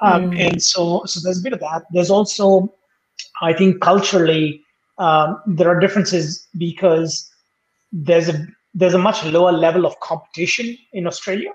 Um, 0.00 0.30
mm. 0.30 0.40
And 0.40 0.62
so, 0.62 1.02
so 1.06 1.20
there's 1.22 1.40
a 1.40 1.42
bit 1.42 1.52
of 1.52 1.60
that. 1.60 1.84
There's 1.92 2.10
also, 2.10 2.72
I 3.40 3.52
think, 3.52 3.80
culturally, 3.80 4.64
um, 4.98 5.40
there 5.46 5.68
are 5.68 5.80
differences 5.80 6.46
because 6.58 7.30
there's 7.92 8.28
a 8.28 8.46
there's 8.74 8.94
a 8.94 8.98
much 8.98 9.22
lower 9.24 9.52
level 9.52 9.84
of 9.84 9.98
competition 10.00 10.78
in 10.94 11.06
Australia 11.06 11.50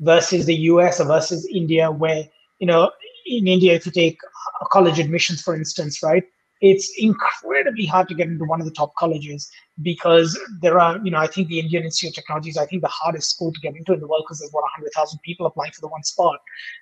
versus 0.00 0.46
the 0.46 0.54
US 0.54 0.98
or 0.98 1.04
versus 1.04 1.46
India, 1.52 1.90
where 1.90 2.24
you 2.58 2.66
know 2.66 2.90
in 3.26 3.46
India, 3.46 3.74
if 3.74 3.86
you 3.86 3.92
take 3.92 4.18
college 4.70 4.98
admissions, 4.98 5.42
for 5.42 5.54
instance, 5.54 6.02
right, 6.02 6.24
it's 6.60 6.92
incredibly 6.98 7.84
hard 7.84 8.08
to 8.08 8.14
get 8.14 8.28
into 8.28 8.44
one 8.44 8.60
of 8.60 8.66
the 8.66 8.72
top 8.72 8.94
colleges 8.96 9.50
because 9.82 10.38
there 10.62 10.80
are, 10.80 10.98
you 11.04 11.10
know, 11.10 11.18
I 11.18 11.26
think 11.26 11.48
the 11.48 11.58
Indian 11.58 11.84
Institute 11.84 12.10
of 12.10 12.14
Technology 12.14 12.50
is, 12.50 12.56
I 12.56 12.66
think, 12.66 12.82
the 12.82 12.88
hardest 12.88 13.30
school 13.30 13.52
to 13.52 13.60
get 13.60 13.76
into 13.76 13.92
in 13.92 14.00
the 14.00 14.06
world 14.06 14.24
because 14.24 14.38
there's 14.38 14.50
about 14.50 14.62
100,000 14.62 15.18
people 15.22 15.46
applying 15.46 15.72
for 15.72 15.80
the 15.80 15.88
one 15.88 16.02
spot. 16.04 16.40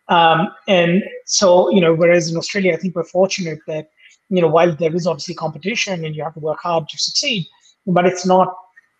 Um, 0.08 0.48
and 0.68 1.02
so, 1.26 1.70
you 1.70 1.80
know, 1.80 1.94
whereas 1.94 2.30
in 2.30 2.36
Australia, 2.36 2.74
I 2.74 2.76
think 2.76 2.94
we're 2.94 3.04
fortunate 3.04 3.60
that, 3.66 3.90
you 4.28 4.40
know, 4.40 4.48
while 4.48 4.74
there 4.74 4.94
is 4.94 5.06
obviously 5.06 5.34
competition 5.34 6.04
and 6.04 6.14
you 6.14 6.22
have 6.22 6.34
to 6.34 6.40
work 6.40 6.60
hard 6.62 6.88
to 6.88 6.98
succeed, 6.98 7.46
but 7.86 8.06
it's 8.06 8.24
not 8.26 8.54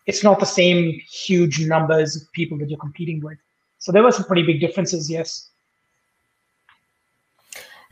it's 0.07 0.25
not 0.25 0.41
the 0.41 0.47
same 0.47 1.01
huge 1.09 1.65
numbers 1.65 2.17
of 2.17 2.23
people 2.33 2.59
that 2.59 2.69
you're 2.69 2.79
competing 2.79 3.21
with. 3.21 3.39
So 3.79 3.93
there 3.93 4.03
were 4.03 4.13
some 4.13 4.25
pretty 4.25 4.43
big 4.43 4.61
differences, 4.61 5.11
yes. 5.11 5.51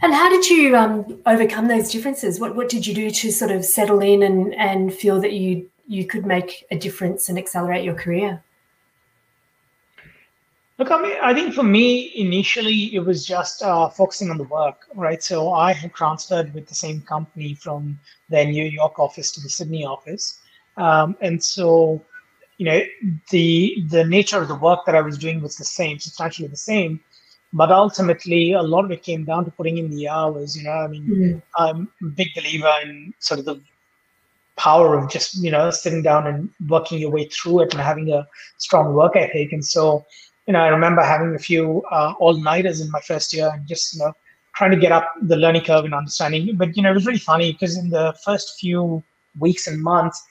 And 0.03 0.15
how 0.15 0.31
did 0.31 0.49
you 0.49 0.77
um, 0.77 1.21
overcome 1.27 1.69
those 1.69 1.91
differences? 1.91 2.41
What 2.41 2.57
what 2.57 2.69
did 2.69 2.87
you 2.87 2.95
do 2.95 3.11
to 3.11 3.31
sort 3.31 3.51
of 3.51 3.65
settle 3.65 4.01
in 4.01 4.23
and 4.23 4.55
and 4.55 4.93
feel 4.93 5.21
that 5.21 5.33
you 5.33 5.69
you 5.87 6.07
could 6.07 6.25
make 6.25 6.65
a 6.71 6.79
difference 6.79 7.29
and 7.29 7.39
accelerate 7.39 7.85
your 7.85 7.95
career? 7.95 8.43
Look, 10.79 10.91
I 10.91 11.03
mean, 11.03 11.17
I 11.23 11.35
think 11.35 11.53
for 11.53 11.63
me 11.63 12.13
initially 12.15 12.95
it 12.95 13.01
was 13.01 13.27
just 13.27 13.63
uh, 13.63 13.91
focusing 13.91 14.31
on 14.31 14.39
the 14.39 14.45
work, 14.45 14.87
right? 14.95 15.23
So 15.23 15.53
I 15.53 15.75
had 15.75 15.93
transferred 15.93 16.55
with 16.55 16.67
the 16.67 16.75
same 16.75 17.03
company 17.03 17.53
from 17.55 17.99
their 18.31 18.47
New 18.47 18.65
York 18.65 18.99
office 18.99 19.31
to 19.33 19.43
the 19.43 19.51
Sydney 19.51 19.85
office, 19.85 20.41
um, 20.79 21.15
and 21.21 21.43
so 21.45 22.01
you 22.57 22.65
know 22.65 22.81
the 23.29 23.85
the 23.89 24.05
nature 24.05 24.41
of 24.41 24.49
the 24.49 24.55
work 24.55 24.87
that 24.87 24.95
I 24.95 25.03
was 25.03 25.19
doing 25.19 25.43
was 25.43 25.57
the 25.57 25.65
same, 25.67 25.99
substantially 25.99 26.49
the 26.49 26.57
same 26.57 27.01
but 27.53 27.73
ultimately 27.73 28.53
a 28.53 28.63
lot 28.63 28.85
of 28.85 28.91
it 28.91 29.03
came 29.03 29.25
down 29.25 29.45
to 29.45 29.51
putting 29.51 29.79
in 29.79 29.91
the 29.91 30.09
hours 30.09 30.57
you 30.57 30.63
know 30.63 30.71
i 30.71 30.87
mean 30.87 31.05
mm-hmm. 31.05 31.39
i'm 31.57 31.89
a 32.03 32.07
big 32.07 32.29
believer 32.35 32.73
in 32.83 33.13
sort 33.19 33.41
of 33.41 33.45
the 33.47 33.61
power 34.57 34.99
of 34.99 35.11
just 35.11 35.43
you 35.43 35.51
know 35.51 35.71
sitting 35.71 36.03
down 36.03 36.27
and 36.27 36.49
working 36.69 36.99
your 36.99 37.11
way 37.11 37.25
through 37.27 37.61
it 37.61 37.73
and 37.73 37.81
having 37.81 38.13
a 38.13 38.27
strong 38.59 38.93
work 38.95 39.17
ethic 39.17 39.53
and 39.53 39.65
so 39.65 40.05
you 40.47 40.53
know 40.53 40.61
i 40.61 40.69
remember 40.69 41.03
having 41.03 41.35
a 41.35 41.39
few 41.39 41.83
uh, 41.91 42.13
all-nighters 42.21 42.81
in 42.81 42.91
my 42.91 43.01
first 43.01 43.33
year 43.33 43.51
and 43.53 43.67
just 43.67 43.95
you 43.95 44.01
know 44.01 44.13
trying 44.55 44.71
to 44.71 44.77
get 44.77 44.93
up 44.93 45.11
the 45.23 45.37
learning 45.37 45.63
curve 45.63 45.85
and 45.85 45.95
understanding 45.95 46.55
but 46.57 46.77
you 46.77 46.83
know 46.83 46.91
it 46.91 46.95
was 46.95 47.07
really 47.07 47.19
funny 47.19 47.53
because 47.53 47.77
in 47.79 47.89
the 47.91 48.15
first 48.25 48.59
few 48.61 49.03
weeks 49.39 49.67
and 49.67 49.83
months 49.83 50.23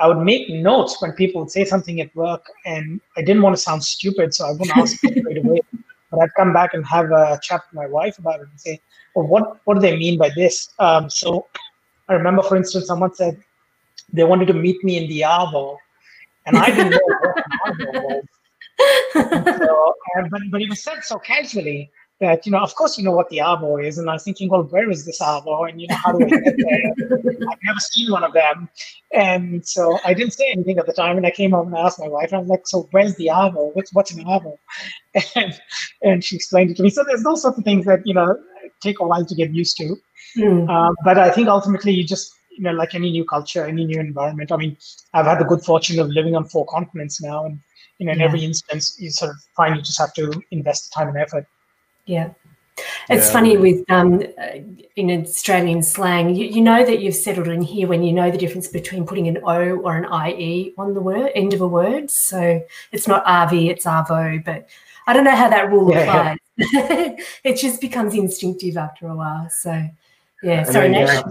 I 0.00 0.06
would 0.06 0.18
make 0.18 0.48
notes 0.48 1.00
when 1.02 1.12
people 1.12 1.40
would 1.40 1.50
say 1.50 1.64
something 1.64 2.00
at 2.00 2.14
work, 2.14 2.46
and 2.64 3.00
I 3.16 3.22
didn't 3.22 3.42
want 3.42 3.56
to 3.56 3.60
sound 3.60 3.82
stupid, 3.82 4.32
so 4.32 4.46
I 4.46 4.52
wouldn't 4.52 4.76
ask 4.76 5.02
right 5.26 5.38
away. 5.38 5.60
I'd 6.20 6.34
come 6.34 6.52
back 6.52 6.74
and 6.74 6.86
have 6.86 7.10
a 7.10 7.38
chat 7.42 7.62
with 7.66 7.74
my 7.74 7.86
wife 7.86 8.18
about 8.18 8.40
it 8.40 8.48
and 8.50 8.60
say, 8.60 8.80
well, 9.14 9.26
what, 9.26 9.60
what 9.64 9.74
do 9.74 9.80
they 9.80 9.96
mean 9.96 10.18
by 10.18 10.30
this? 10.34 10.70
Um, 10.78 11.10
so 11.10 11.46
I 12.08 12.14
remember, 12.14 12.42
for 12.42 12.56
instance, 12.56 12.86
someone 12.86 13.14
said 13.14 13.42
they 14.12 14.24
wanted 14.24 14.46
to 14.46 14.54
meet 14.54 14.82
me 14.82 14.96
in 14.96 15.08
the 15.08 15.20
Arvo, 15.20 15.76
and 16.46 16.56
I 16.56 16.66
didn't 16.66 16.90
know 16.90 17.00
what 17.04 17.34
the 17.34 17.44
Arvo 17.66 18.04
was. 18.04 18.24
So, 19.14 19.94
but, 20.30 20.40
but 20.52 20.62
it 20.62 20.68
was 20.70 20.84
said 20.84 21.02
so 21.02 21.18
casually 21.18 21.90
that, 22.20 22.44
you 22.44 22.52
know, 22.52 22.58
of 22.58 22.74
course 22.74 22.98
you 22.98 23.04
know 23.04 23.12
what 23.12 23.28
the 23.28 23.38
Arvo 23.38 23.84
is. 23.84 23.98
And 23.98 24.10
I 24.10 24.14
was 24.14 24.24
thinking, 24.24 24.48
well, 24.48 24.64
where 24.64 24.90
is 24.90 25.04
this 25.04 25.20
Arvo? 25.20 25.68
And, 25.68 25.80
you 25.80 25.86
know, 25.86 25.94
how 25.94 26.12
do 26.12 26.24
I 26.24 26.28
get 26.28 26.56
there? 26.56 27.20
I've 27.50 27.58
never 27.64 27.78
seen 27.78 28.10
one 28.10 28.24
of 28.24 28.32
them. 28.32 28.68
And 29.12 29.66
so 29.66 29.98
I 30.04 30.14
didn't 30.14 30.32
say 30.32 30.50
anything 30.50 30.78
at 30.78 30.86
the 30.86 30.92
time. 30.92 31.16
And 31.16 31.26
I 31.26 31.30
came 31.30 31.52
home 31.52 31.68
and 31.68 31.76
I 31.76 31.82
asked 31.82 32.00
my 32.00 32.08
wife, 32.08 32.32
and 32.32 32.42
i'm 32.42 32.48
like, 32.48 32.66
so 32.66 32.88
where's 32.90 33.14
the 33.16 33.26
Arvo? 33.26 33.74
What's, 33.74 33.92
what's 33.94 34.12
an 34.12 34.24
Arvo? 34.24 34.58
And, 35.34 35.60
and 36.02 36.24
she 36.24 36.36
explained 36.36 36.70
it 36.70 36.76
to 36.76 36.82
me. 36.82 36.90
So 36.90 37.04
there's 37.04 37.22
those 37.22 37.42
sorts 37.42 37.58
of 37.58 37.64
things 37.64 37.86
that, 37.86 38.00
you 38.04 38.14
know, 38.14 38.36
take 38.80 39.00
a 39.00 39.04
while 39.04 39.24
to 39.24 39.34
get 39.34 39.52
used 39.52 39.76
to. 39.78 39.96
Mm. 40.36 40.68
Um, 40.68 40.94
but 41.04 41.18
I 41.18 41.30
think 41.30 41.48
ultimately 41.48 41.92
you 41.92 42.04
just, 42.04 42.32
you 42.50 42.62
know, 42.62 42.72
like 42.72 42.94
any 42.94 43.10
new 43.10 43.24
culture, 43.24 43.64
any 43.66 43.84
new 43.84 43.98
environment. 43.98 44.52
I 44.52 44.56
mean, 44.56 44.76
I've 45.14 45.26
had 45.26 45.40
the 45.40 45.44
good 45.44 45.62
fortune 45.62 45.98
of 45.98 46.08
living 46.08 46.36
on 46.36 46.44
four 46.44 46.66
continents 46.66 47.20
now. 47.20 47.46
And, 47.46 47.58
you 47.98 48.06
know, 48.06 48.12
in 48.12 48.18
yeah. 48.18 48.26
every 48.26 48.44
instance, 48.44 48.96
you 48.98 49.10
sort 49.10 49.30
of 49.30 49.36
find 49.56 49.76
you 49.76 49.82
just 49.82 49.98
have 49.98 50.12
to 50.14 50.30
invest 50.50 50.90
the 50.90 50.98
time 50.98 51.08
and 51.08 51.16
effort. 51.16 51.46
Yeah. 52.08 52.30
It's 53.10 53.26
yeah. 53.26 53.32
funny 53.32 53.56
with 53.56 53.90
um, 53.90 54.22
in 54.96 55.10
Australian 55.10 55.82
slang, 55.82 56.34
you, 56.34 56.46
you, 56.46 56.60
know 56.60 56.84
that 56.84 57.00
you've 57.00 57.14
settled 57.14 57.48
in 57.48 57.60
here 57.60 57.88
when 57.88 58.02
you 58.02 58.12
know 58.12 58.30
the 58.30 58.38
difference 58.38 58.68
between 58.68 59.04
putting 59.04 59.28
an 59.28 59.38
O 59.44 59.76
or 59.78 59.96
an 59.96 60.06
IE 60.28 60.74
on 60.78 60.94
the 60.94 61.00
word 61.00 61.30
end 61.34 61.54
of 61.54 61.60
a 61.60 61.66
word. 61.66 62.10
So 62.10 62.62
it's 62.92 63.08
not 63.08 63.24
RV, 63.24 63.68
it's 63.68 63.84
ARVO, 63.84 64.44
but 64.44 64.68
I 65.06 65.12
don't 65.12 65.24
know 65.24 65.36
how 65.36 65.48
that 65.48 65.70
rule 65.70 65.92
yeah, 65.92 66.34
applies. 66.58 67.18
It 67.44 67.56
just 67.56 67.80
becomes 67.80 68.14
instinctive 68.14 68.76
after 68.76 69.08
a 69.08 69.16
while. 69.16 69.48
So 69.50 69.88
yeah, 70.42 70.62
sorry, 70.62 70.92
yeah, 70.92 71.22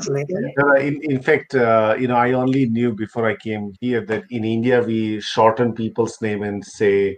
in, 0.80 1.02
in 1.02 1.22
fact, 1.22 1.56
uh, 1.56 1.96
you 1.98 2.10
know, 2.10 2.18
I 2.18 2.34
only 2.34 2.66
knew 2.66 2.94
before 2.94 3.26
I 3.26 3.38
came 3.38 3.74
here 3.80 4.02
that 4.06 4.26
in 4.30 4.44
India 4.44 4.82
we 4.82 5.22
shorten 5.22 5.74
people's 5.74 6.22
name 6.22 6.44
and 6.44 6.64
say 6.66 7.18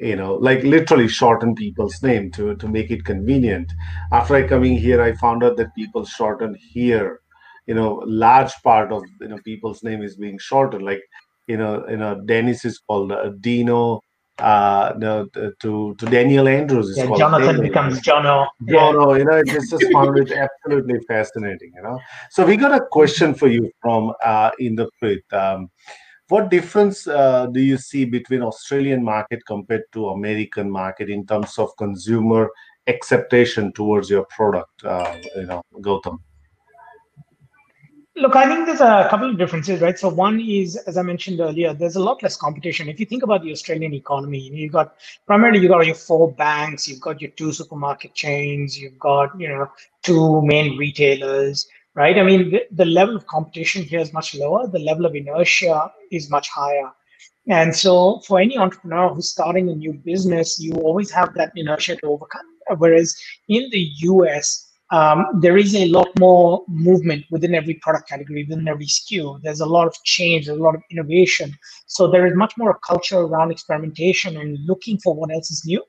you 0.00 0.16
know 0.16 0.34
like 0.34 0.62
literally 0.62 1.08
shorten 1.08 1.54
people's 1.54 2.02
name 2.02 2.30
to 2.32 2.54
to 2.56 2.68
make 2.68 2.90
it 2.90 3.04
convenient. 3.04 3.72
After 4.12 4.34
i 4.34 4.46
coming 4.46 4.76
here 4.76 5.02
i 5.02 5.12
found 5.14 5.44
out 5.44 5.56
that 5.56 5.74
people 5.74 6.04
shorten 6.04 6.54
here. 6.54 7.20
You 7.66 7.74
know 7.74 8.02
large 8.06 8.52
part 8.62 8.92
of 8.92 9.02
you 9.20 9.28
know 9.28 9.38
people's 9.44 9.82
name 9.82 10.02
is 10.02 10.16
being 10.16 10.38
shortened. 10.38 10.84
Like 10.84 11.02
you 11.46 11.56
know 11.56 11.84
you 11.88 11.96
know 11.96 12.20
dennis 12.24 12.64
is 12.64 12.78
called 12.78 13.12
uh, 13.12 13.30
dino 13.40 14.00
uh 14.38 14.92
no 14.96 15.26
to 15.60 15.94
to 15.94 16.06
daniel 16.06 16.48
andrews 16.48 16.88
is 16.88 16.96
yeah, 16.96 17.06
jonathan 17.16 17.46
daniel. 17.46 17.62
becomes 17.62 18.00
jono. 18.00 18.48
Jono 18.64 19.12
yeah. 19.12 19.18
you 19.18 19.24
know 19.24 19.42
it's 19.46 19.70
just 19.70 19.92
found 19.92 20.18
it 20.18 20.32
absolutely 20.32 20.98
fascinating 21.06 21.70
you 21.74 21.82
know. 21.82 22.00
So 22.30 22.44
we 22.44 22.56
got 22.56 22.74
a 22.74 22.84
question 22.90 23.34
for 23.34 23.46
you 23.46 23.70
from 23.80 24.12
uh 24.24 24.50
in 24.58 24.74
the 24.74 24.88
pit 25.00 25.22
um 25.32 25.70
what 26.28 26.50
difference 26.50 27.06
uh, 27.06 27.46
do 27.46 27.60
you 27.60 27.76
see 27.76 28.04
between 28.04 28.42
Australian 28.42 29.04
market 29.04 29.44
compared 29.46 29.84
to 29.92 30.08
American 30.08 30.70
market 30.70 31.10
in 31.10 31.26
terms 31.26 31.58
of 31.58 31.76
consumer 31.76 32.50
acceptation 32.86 33.72
towards 33.72 34.08
your 34.08 34.24
product? 34.26 34.84
Uh, 34.84 35.16
you 35.36 35.46
know, 35.46 35.62
Gautam. 35.80 36.18
Look, 38.16 38.36
I 38.36 38.46
think 38.46 38.66
there's 38.66 38.80
a 38.80 39.08
couple 39.10 39.28
of 39.28 39.38
differences, 39.38 39.80
right? 39.80 39.98
So 39.98 40.08
one 40.08 40.40
is, 40.40 40.76
as 40.76 40.96
I 40.96 41.02
mentioned 41.02 41.40
earlier, 41.40 41.74
there's 41.74 41.96
a 41.96 42.00
lot 42.00 42.22
less 42.22 42.36
competition. 42.36 42.88
If 42.88 43.00
you 43.00 43.06
think 43.06 43.24
about 43.24 43.42
the 43.42 43.50
Australian 43.50 43.92
economy, 43.92 44.38
you've 44.38 44.72
got 44.72 44.94
primarily 45.26 45.58
you've 45.58 45.72
got 45.72 45.84
your 45.84 45.96
four 45.96 46.30
banks, 46.30 46.86
you've 46.86 47.00
got 47.00 47.20
your 47.20 47.32
two 47.32 47.52
supermarket 47.52 48.14
chains, 48.14 48.78
you've 48.78 49.00
got 49.00 49.38
you 49.38 49.48
know 49.48 49.68
two 50.04 50.42
main 50.42 50.78
retailers, 50.78 51.66
right? 51.94 52.18
I 52.18 52.22
mean, 52.22 52.50
the, 52.50 52.66
the 52.72 52.84
level 52.84 53.16
of 53.16 53.26
competition 53.26 53.82
here 53.82 54.00
is 54.00 54.12
much 54.12 54.34
lower. 54.34 54.66
The 54.68 54.78
level 54.78 55.06
of 55.06 55.14
inertia 55.14 55.92
is 56.10 56.30
much 56.30 56.48
higher. 56.48 56.90
And 57.48 57.76
so 57.76 58.20
for 58.26 58.40
any 58.40 58.56
entrepreneur 58.56 59.12
who's 59.12 59.28
starting 59.28 59.68
a 59.68 59.74
new 59.74 59.92
business, 59.92 60.58
you 60.58 60.72
always 60.74 61.10
have 61.10 61.34
that 61.34 61.52
inertia 61.56 61.96
to 61.96 62.06
overcome. 62.06 62.46
Whereas 62.78 63.14
in 63.48 63.68
the 63.70 63.90
US, 64.10 64.70
um, 64.90 65.26
there 65.40 65.56
is 65.56 65.74
a 65.74 65.86
lot 65.88 66.08
more 66.18 66.64
movement 66.68 67.24
within 67.30 67.54
every 67.54 67.74
product 67.74 68.08
category, 68.08 68.46
within 68.48 68.68
every 68.68 68.86
SKU. 68.86 69.40
There's 69.42 69.60
a 69.60 69.66
lot 69.66 69.86
of 69.86 69.94
change, 70.04 70.46
there's 70.46 70.58
a 70.58 70.62
lot 70.62 70.74
of 70.74 70.82
innovation. 70.90 71.56
So 71.86 72.10
there 72.10 72.26
is 72.26 72.34
much 72.34 72.54
more 72.56 72.70
a 72.70 72.78
culture 72.86 73.18
around 73.18 73.50
experimentation 73.50 74.36
and 74.36 74.58
looking 74.66 74.98
for 74.98 75.14
what 75.14 75.30
else 75.30 75.50
is 75.50 75.64
new 75.66 75.82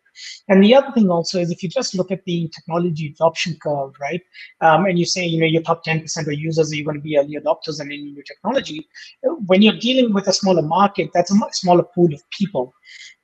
And 0.47 0.63
the 0.63 0.75
other 0.75 0.91
thing 0.93 1.09
also 1.09 1.39
is 1.39 1.51
if 1.51 1.63
you 1.63 1.69
just 1.69 1.95
look 1.95 2.11
at 2.11 2.23
the 2.25 2.49
technology 2.53 3.07
adoption 3.07 3.57
curve, 3.61 3.93
right? 3.99 4.21
Um, 4.61 4.85
and 4.85 4.97
you 4.97 5.05
say, 5.05 5.25
you 5.25 5.39
know, 5.39 5.45
your 5.45 5.61
top 5.61 5.85
10% 5.85 6.27
of 6.27 6.33
users 6.33 6.71
are 6.71 6.83
going 6.83 6.95
to 6.95 7.01
be 7.01 7.17
early 7.17 7.35
adopters 7.35 7.79
and 7.79 7.91
any 7.91 8.11
new 8.11 8.23
technology. 8.23 8.87
When 9.23 9.61
you're 9.61 9.77
dealing 9.77 10.13
with 10.13 10.27
a 10.27 10.33
smaller 10.33 10.61
market, 10.61 11.09
that's 11.13 11.31
a 11.31 11.35
much 11.35 11.55
smaller 11.55 11.83
pool 11.83 12.13
of 12.13 12.21
people, 12.29 12.73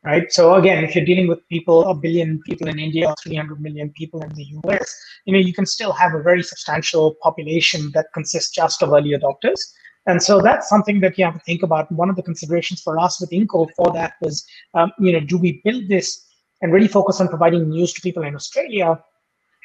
right? 0.04 0.32
So 0.32 0.56
again, 0.56 0.84
if 0.84 0.96
you're 0.96 1.06
dealing 1.06 1.28
with 1.28 1.48
people, 1.50 1.86
a 1.86 1.96
billion 1.96 2.42
people 2.46 2.68
in 2.68 2.80
India 2.80 3.08
or 3.08 3.16
300 3.24 3.62
million 3.62 3.92
people 3.92 4.22
in 4.22 4.30
the 4.34 4.46
US, 4.64 4.96
you 5.26 5.34
know, 5.34 5.40
you 5.40 5.54
can 5.54 5.66
still 5.66 5.94
have 5.94 6.14
a 6.14 6.22
very 6.22 6.44
substantial 6.44 7.16
population 7.22 7.92
that 7.94 8.08
consists 8.14 8.52
just 8.52 8.82
of 8.82 8.92
early 8.92 9.12
adopters. 9.12 9.60
And 10.08 10.22
so 10.22 10.42
that's 10.42 10.68
something 10.68 11.00
that 11.02 11.18
you 11.18 11.26
have 11.26 11.36
to 11.36 11.40
think 11.42 11.62
about. 11.62 11.92
One 11.92 12.10
of 12.10 12.16
the 12.16 12.24
considerations 12.24 12.82
for 12.82 12.98
us 12.98 13.22
with 13.22 13.30
Inkl 13.30 13.70
for 13.76 13.92
that 13.94 14.14
was, 14.22 14.46
um, 14.74 14.92
you 15.00 15.14
know, 15.14 15.20
do 15.20 15.38
we 15.38 15.62
build 15.64 15.88
this 15.90 16.26
and 16.62 16.74
really 16.74 16.88
focus 16.88 17.20
on 17.20 17.28
providing 17.28 17.70
news 17.70 17.94
to 17.94 18.02
people 18.02 18.24
in 18.24 18.36
Australia, 18.36 19.02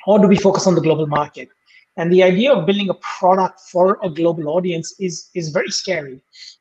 or 0.07 0.19
do 0.19 0.29
we 0.29 0.37
focus 0.37 0.67
on 0.67 0.75
the 0.75 0.81
global 0.81 1.07
market? 1.07 1.49
And 1.99 2.13
the 2.13 2.23
idea 2.23 2.53
of 2.53 2.67
building 2.67 2.91
a 2.91 2.95
product 2.95 3.61
for 3.61 3.99
a 4.03 4.11
global 4.11 4.49
audience 4.49 4.95
is 4.99 5.31
is 5.35 5.49
very 5.49 5.71
scary 5.71 6.21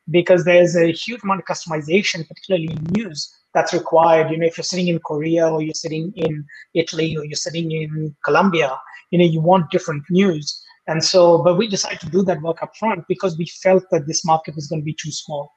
because 0.10 0.46
there's 0.46 0.76
a 0.76 0.92
huge 0.92 1.24
amount 1.24 1.42
of 1.42 1.46
customization, 1.46 2.26
particularly 2.28 2.68
in 2.68 2.84
news, 2.92 3.36
that's 3.54 3.74
required. 3.74 4.32
You 4.32 4.38
know, 4.38 4.46
if 4.46 4.58
you're 4.58 4.64
sitting 4.64 4.88
in 4.88 5.00
Korea 5.00 5.48
or 5.48 5.62
you're 5.62 5.74
sitting 5.74 6.14
in 6.16 6.46
Italy 6.74 7.18
or 7.18 7.26
you're 7.26 7.36
sitting 7.48 7.72
in 7.72 8.16
Colombia, 8.24 8.78
you 9.12 9.20
know, 9.20 9.26
you 9.26 9.42
want 9.42 9.72
different 9.72 10.04
news. 10.10 10.62
And 10.88 11.04
so, 11.04 11.42
but 11.42 11.56
we 11.56 11.68
decided 11.68 12.00
to 12.02 12.10
do 12.10 12.22
that 12.24 12.42
work 12.42 12.62
up 12.62 12.76
front 12.78 13.06
because 13.08 13.38
we 13.38 13.48
felt 13.48 13.84
that 13.92 14.08
this 14.08 14.24
market 14.24 14.56
was 14.56 14.68
going 14.68 14.82
to 14.82 14.86
be 14.86 14.94
too 14.94 15.12
small. 15.12 15.52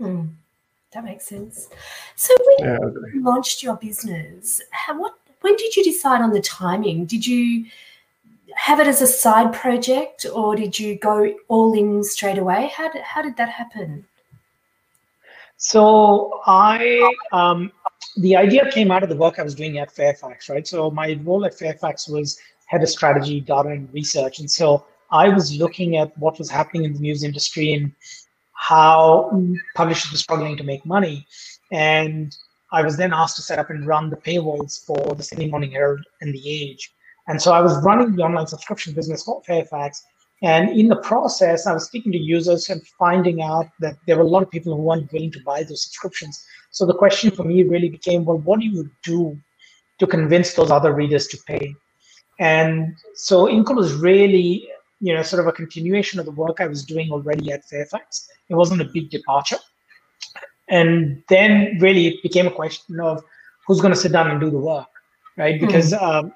Mm, 0.00 0.34
that 0.92 1.04
makes 1.04 1.26
sense. 1.26 1.68
So 2.16 2.34
when 2.46 2.68
yeah, 2.68 2.78
you 3.14 3.22
launched 3.22 3.62
your 3.62 3.76
business, 3.76 4.60
how, 4.70 4.98
what 4.98 5.16
when 5.40 5.56
did 5.56 5.74
you 5.76 5.84
decide 5.84 6.20
on 6.20 6.30
the 6.30 6.40
timing? 6.40 7.06
Did 7.06 7.26
you 7.26 7.66
have 8.54 8.80
it 8.80 8.86
as 8.86 9.02
a 9.02 9.06
side 9.06 9.52
project 9.52 10.26
or 10.32 10.54
did 10.56 10.78
you 10.78 10.98
go 10.98 11.34
all 11.48 11.72
in 11.74 12.04
straight 12.04 12.38
away? 12.38 12.70
How 12.76 12.90
did, 12.90 13.02
how 13.02 13.22
did 13.22 13.36
that 13.36 13.48
happen? 13.48 14.04
So 15.56 16.40
I, 16.46 17.14
um, 17.32 17.72
the 18.16 18.36
idea 18.36 18.70
came 18.70 18.90
out 18.90 19.02
of 19.02 19.08
the 19.08 19.16
work 19.16 19.38
I 19.38 19.42
was 19.42 19.54
doing 19.54 19.78
at 19.78 19.90
Fairfax, 19.90 20.48
right? 20.48 20.66
So 20.66 20.90
my 20.90 21.18
role 21.24 21.44
at 21.44 21.54
Fairfax 21.54 22.08
was 22.08 22.38
head 22.66 22.82
of 22.82 22.88
strategy, 22.88 23.40
data, 23.40 23.68
and 23.68 23.92
research. 23.92 24.40
And 24.40 24.50
so 24.50 24.84
I 25.10 25.28
was 25.28 25.56
looking 25.56 25.96
at 25.96 26.16
what 26.18 26.38
was 26.38 26.50
happening 26.50 26.84
in 26.84 26.94
the 26.94 27.00
news 27.00 27.22
industry 27.22 27.74
and 27.74 27.92
how 28.62 29.30
publishers 29.74 30.12
were 30.12 30.18
struggling 30.18 30.56
to 30.56 30.62
make 30.62 30.86
money. 30.86 31.26
And 31.72 32.36
I 32.70 32.82
was 32.82 32.96
then 32.96 33.12
asked 33.12 33.36
to 33.36 33.42
set 33.42 33.58
up 33.58 33.70
and 33.70 33.88
run 33.88 34.08
the 34.08 34.16
paywalls 34.16 34.84
for 34.86 35.16
the 35.16 35.22
Sydney 35.24 35.50
Morning 35.50 35.72
Herald 35.72 36.04
and 36.20 36.32
The 36.32 36.48
Age. 36.48 36.94
And 37.26 37.42
so 37.42 37.52
I 37.52 37.60
was 37.60 37.82
running 37.82 38.14
the 38.14 38.22
online 38.22 38.46
subscription 38.46 38.94
business 38.94 39.24
for 39.24 39.42
Fairfax. 39.42 40.04
And 40.42 40.70
in 40.78 40.86
the 40.86 41.02
process, 41.10 41.66
I 41.66 41.72
was 41.72 41.86
speaking 41.86 42.12
to 42.12 42.18
users 42.18 42.70
and 42.70 42.86
finding 43.00 43.42
out 43.42 43.66
that 43.80 43.96
there 44.06 44.16
were 44.16 44.22
a 44.22 44.34
lot 44.34 44.44
of 44.44 44.50
people 44.50 44.76
who 44.76 44.82
weren't 44.82 45.12
willing 45.12 45.32
to 45.32 45.42
buy 45.44 45.64
those 45.64 45.82
subscriptions. 45.82 46.44
So 46.70 46.86
the 46.86 46.94
question 46.94 47.32
for 47.32 47.42
me 47.42 47.64
really 47.64 47.88
became, 47.88 48.24
well, 48.24 48.38
what 48.38 48.60
do 48.60 48.66
you 48.66 48.88
do 49.02 49.36
to 49.98 50.06
convince 50.06 50.54
those 50.54 50.70
other 50.70 50.92
readers 50.92 51.26
to 51.28 51.38
pay? 51.48 51.74
And 52.38 52.96
so 53.14 53.46
Inkl 53.46 53.74
was 53.76 53.92
really, 53.94 54.68
you 55.02 55.12
know, 55.12 55.22
sort 55.22 55.40
of 55.40 55.48
a 55.48 55.52
continuation 55.52 56.20
of 56.20 56.26
the 56.26 56.30
work 56.30 56.60
I 56.60 56.68
was 56.68 56.84
doing 56.84 57.10
already 57.10 57.50
at 57.50 57.64
Fairfax. 57.64 58.28
It 58.48 58.54
wasn't 58.54 58.80
a 58.80 58.84
big 58.84 59.10
departure. 59.10 59.58
And 60.68 61.22
then 61.28 61.76
really 61.80 62.06
it 62.06 62.22
became 62.22 62.46
a 62.46 62.52
question 62.52 63.00
of 63.00 63.22
who's 63.66 63.80
going 63.80 63.92
to 63.92 63.98
sit 63.98 64.12
down 64.12 64.30
and 64.30 64.40
do 64.40 64.48
the 64.48 64.58
work, 64.58 64.86
right? 65.36 65.58
Hmm. 65.58 65.66
Because 65.66 65.92
mm. 65.92 66.00
um, 66.00 66.32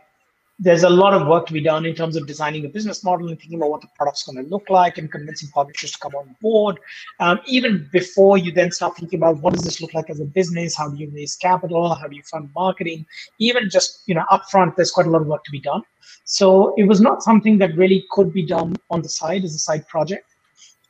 there's 0.58 0.84
a 0.84 0.88
lot 0.88 1.12
of 1.12 1.26
work 1.26 1.46
to 1.46 1.52
be 1.52 1.60
done 1.60 1.84
in 1.84 1.94
terms 1.94 2.16
of 2.16 2.26
designing 2.26 2.64
a 2.64 2.68
business 2.68 3.04
model 3.04 3.28
and 3.28 3.38
thinking 3.38 3.58
about 3.58 3.70
what 3.70 3.80
the 3.82 3.88
product's 3.94 4.22
going 4.22 4.42
to 4.42 4.50
look 4.50 4.70
like 4.70 4.96
and 4.96 5.12
convincing 5.12 5.50
publishers 5.50 5.92
to 5.92 5.98
come 5.98 6.14
on 6.14 6.34
board. 6.40 6.80
Um, 7.20 7.40
even 7.46 7.88
before 7.92 8.38
you 8.38 8.52
then 8.52 8.70
start 8.72 8.96
thinking 8.96 9.18
about 9.18 9.42
what 9.42 9.52
does 9.52 9.64
this 9.64 9.82
look 9.82 9.92
like 9.92 10.08
as 10.08 10.20
a 10.20 10.24
business, 10.24 10.74
how 10.74 10.88
do 10.88 10.96
you 10.96 11.10
raise 11.14 11.36
capital, 11.36 11.94
how 11.94 12.06
do 12.06 12.16
you 12.16 12.22
fund 12.22 12.48
marketing, 12.54 13.04
even 13.38 13.68
just 13.68 14.02
you 14.06 14.14
know 14.14 14.24
upfront, 14.30 14.76
there's 14.76 14.90
quite 14.90 15.06
a 15.06 15.10
lot 15.10 15.20
of 15.20 15.26
work 15.26 15.44
to 15.44 15.50
be 15.50 15.60
done. 15.60 15.82
So 16.24 16.74
it 16.76 16.84
was 16.84 17.00
not 17.00 17.22
something 17.22 17.58
that 17.58 17.76
really 17.76 18.04
could 18.10 18.32
be 18.32 18.44
done 18.44 18.76
on 18.90 19.02
the 19.02 19.08
side 19.08 19.44
as 19.44 19.54
a 19.54 19.58
side 19.58 19.86
project. 19.88 20.26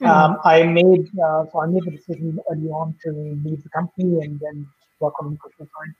Mm-hmm. 0.00 0.06
Um, 0.06 0.36
I 0.44 0.62
made 0.62 1.08
uh, 1.18 1.44
so 1.50 1.60
I 1.60 1.66
made 1.66 1.84
the 1.84 1.90
decision 1.90 2.38
early 2.50 2.68
on 2.68 2.94
to 3.04 3.10
leave 3.44 3.64
the 3.64 3.70
company 3.70 4.20
and 4.24 4.38
then 4.38 4.66
work 5.00 5.14
on 5.20 5.32
the 5.32 5.50
full 5.56 5.66
time. 5.66 5.96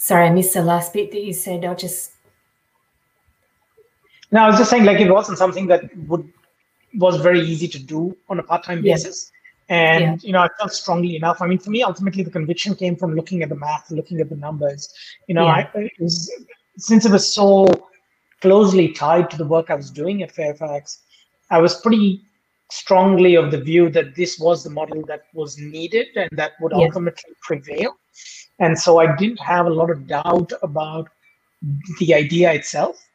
Sorry, 0.00 0.26
I 0.28 0.30
missed 0.30 0.54
the 0.54 0.62
last 0.62 0.94
bit 0.94 1.10
that 1.10 1.22
you 1.22 1.34
said. 1.34 1.62
I'll 1.62 1.76
just. 1.76 2.12
No, 4.32 4.44
I 4.44 4.46
was 4.48 4.56
just 4.56 4.70
saying, 4.70 4.86
like, 4.86 4.98
it 4.98 5.10
wasn't 5.10 5.36
something 5.36 5.66
that 5.66 5.94
would 6.08 6.26
was 6.94 7.20
very 7.20 7.40
easy 7.40 7.68
to 7.68 7.78
do 7.78 8.16
on 8.30 8.38
a 8.38 8.42
part-time 8.42 8.82
yeah. 8.82 8.94
basis. 8.94 9.30
And 9.68 10.02
yeah. 10.02 10.16
you 10.22 10.32
know, 10.32 10.40
I 10.40 10.48
felt 10.58 10.72
strongly 10.72 11.16
enough. 11.16 11.42
I 11.42 11.46
mean, 11.46 11.58
for 11.58 11.68
me, 11.68 11.82
ultimately, 11.82 12.22
the 12.22 12.30
conviction 12.30 12.74
came 12.74 12.96
from 12.96 13.14
looking 13.14 13.42
at 13.42 13.50
the 13.50 13.56
math, 13.56 13.90
looking 13.90 14.20
at 14.22 14.30
the 14.30 14.36
numbers. 14.36 14.88
You 15.28 15.34
know, 15.34 15.44
yeah. 15.44 15.68
I, 15.74 15.78
it 15.78 15.92
was, 16.00 16.32
since 16.78 17.04
it 17.04 17.12
was 17.12 17.30
so 17.30 17.68
closely 18.40 18.92
tied 18.92 19.28
to 19.32 19.36
the 19.36 19.44
work 19.44 19.68
I 19.68 19.74
was 19.74 19.90
doing 19.90 20.22
at 20.22 20.32
Fairfax, 20.32 21.02
I 21.50 21.58
was 21.58 21.78
pretty 21.82 22.22
strongly 22.70 23.34
of 23.34 23.50
the 23.50 23.60
view 23.60 23.90
that 23.90 24.14
this 24.14 24.38
was 24.38 24.64
the 24.64 24.70
model 24.70 25.04
that 25.08 25.24
was 25.34 25.58
needed 25.58 26.06
and 26.16 26.30
that 26.32 26.52
would 26.62 26.72
ultimately 26.72 27.34
prevail. 27.42 27.98
And 28.58 28.78
so 28.78 28.98
I 28.98 29.16
didn't 29.16 29.40
have 29.40 29.66
a 29.66 29.70
lot 29.70 29.90
of 29.90 30.06
doubt 30.06 30.52
about 30.62 31.08
the 31.98 32.14
idea 32.14 32.52
itself. 32.52 33.06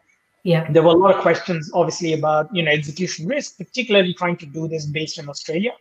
Yeah. 0.43 0.69
There 0.71 0.83
were 0.83 0.89
a 0.89 0.97
lot 0.97 1.15
of 1.15 1.21
questions, 1.21 1.71
obviously, 1.73 2.13
about 2.13 2.53
you 2.53 2.61
know 2.63 2.71
execution 2.71 3.27
risk, 3.27 3.57
particularly 3.57 4.13
trying 4.13 4.37
to 4.37 4.45
do 4.45 4.67
this 4.67 4.85
based 4.85 5.17
in 5.17 5.27
Australia. 5.27 5.71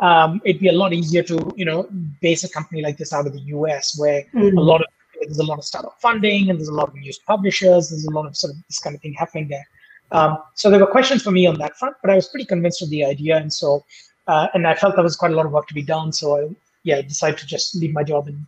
Um, 0.00 0.40
it'd 0.44 0.60
be 0.60 0.68
a 0.68 0.72
lot 0.72 0.92
easier 0.92 1.22
to 1.22 1.52
you 1.56 1.64
know 1.64 1.88
base 2.20 2.44
a 2.44 2.48
company 2.48 2.82
like 2.82 2.98
this 2.98 3.12
out 3.12 3.26
of 3.26 3.32
the 3.32 3.40
US, 3.56 3.98
where 3.98 4.22
mm-hmm. 4.34 4.58
a 4.58 4.60
lot 4.60 4.82
of 4.82 4.88
there's 5.22 5.38
a 5.38 5.44
lot 5.44 5.58
of 5.58 5.64
startup 5.64 5.98
funding 6.00 6.50
and 6.50 6.58
there's 6.58 6.68
a 6.68 6.74
lot 6.74 6.88
of 6.88 6.94
news 6.94 7.18
publishers. 7.18 7.90
There's 7.90 8.04
a 8.04 8.10
lot 8.10 8.26
of 8.26 8.36
sort 8.36 8.52
of 8.52 8.56
this 8.68 8.78
kind 8.78 8.94
of 8.94 9.00
thing 9.00 9.14
happening 9.14 9.48
there. 9.48 9.66
Um, 10.10 10.38
so 10.54 10.68
there 10.68 10.80
were 10.80 10.86
questions 10.86 11.22
for 11.22 11.30
me 11.30 11.46
on 11.46 11.56
that 11.58 11.76
front, 11.78 11.96
but 12.02 12.10
I 12.10 12.16
was 12.16 12.28
pretty 12.28 12.44
convinced 12.44 12.82
of 12.82 12.90
the 12.90 13.04
idea, 13.04 13.36
and 13.38 13.50
so 13.52 13.84
uh, 14.26 14.48
and 14.52 14.66
I 14.66 14.74
felt 14.74 14.94
there 14.94 15.04
was 15.04 15.16
quite 15.16 15.32
a 15.32 15.36
lot 15.36 15.46
of 15.46 15.52
work 15.52 15.68
to 15.68 15.74
be 15.74 15.82
done. 15.82 16.12
So 16.12 16.36
I 16.36 16.50
yeah 16.82 17.00
decided 17.00 17.38
to 17.38 17.46
just 17.46 17.74
leave 17.76 17.94
my 17.94 18.02
job 18.02 18.28
and 18.28 18.44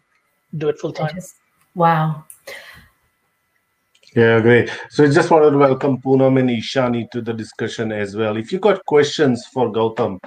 do 0.57 0.69
it 0.69 0.79
full 0.79 0.93
time. 0.93 1.19
Wow. 1.75 2.25
Yeah, 4.15 4.41
great. 4.41 4.71
So 4.91 5.05
I 5.05 5.09
just 5.09 5.31
wanted 5.31 5.51
to 5.51 5.59
welcome 5.59 6.01
Poonam 6.01 6.39
and 6.39 6.49
Ishani 6.49 7.11
to 7.11 7.21
the 7.21 7.33
discussion 7.33 7.91
as 7.91 8.15
well. 8.15 8.37
If 8.37 8.53
you 8.53 8.61
got 8.61 8.85
questions 8.87 9.45
for 9.53 9.73
Gautam, 9.73 10.21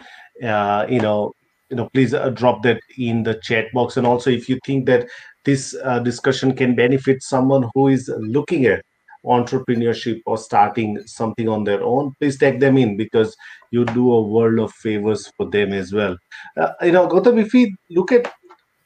uh, 0.44 0.86
you 0.90 1.00
know, 1.00 1.32
you 1.70 1.78
know, 1.78 1.90
please 1.94 2.14
uh, 2.14 2.30
drop 2.32 2.64
that 2.64 2.82
in 2.98 3.24
the 3.24 3.36
chat 3.36 3.66
box. 3.74 3.96
And 3.96 4.06
also, 4.06 4.30
if 4.30 4.50
you 4.50 4.60
think 4.66 4.88
that 4.88 5.08
this 5.46 5.76
uh, 5.84 6.00
discussion 6.00 6.54
can 6.54 6.76
benefit 6.76 7.24
someone 7.24 7.70
who 7.74 7.88
is 7.88 8.12
looking 8.18 8.66
at 8.66 8.84
entrepreneurship 9.26 10.22
or 10.26 10.38
starting 10.38 11.02
something 11.06 11.48
on 11.48 11.64
their 11.64 11.82
own, 11.82 12.14
please 12.20 12.38
take 12.38 12.60
them 12.60 12.78
in 12.78 12.98
because 12.98 13.36
you 13.72 13.86
do 13.86 14.12
a 14.12 14.22
world 14.22 14.60
of 14.60 14.72
favors 14.74 15.32
for 15.38 15.50
them 15.50 15.74
as 15.74 15.94
well. 15.94 16.18
Uh, 16.58 16.72
you 16.82 16.92
know, 16.92 17.08
Gautam, 17.08 17.40
if 17.40 17.54
we 17.54 17.76
look 17.90 18.12
at 18.12 18.32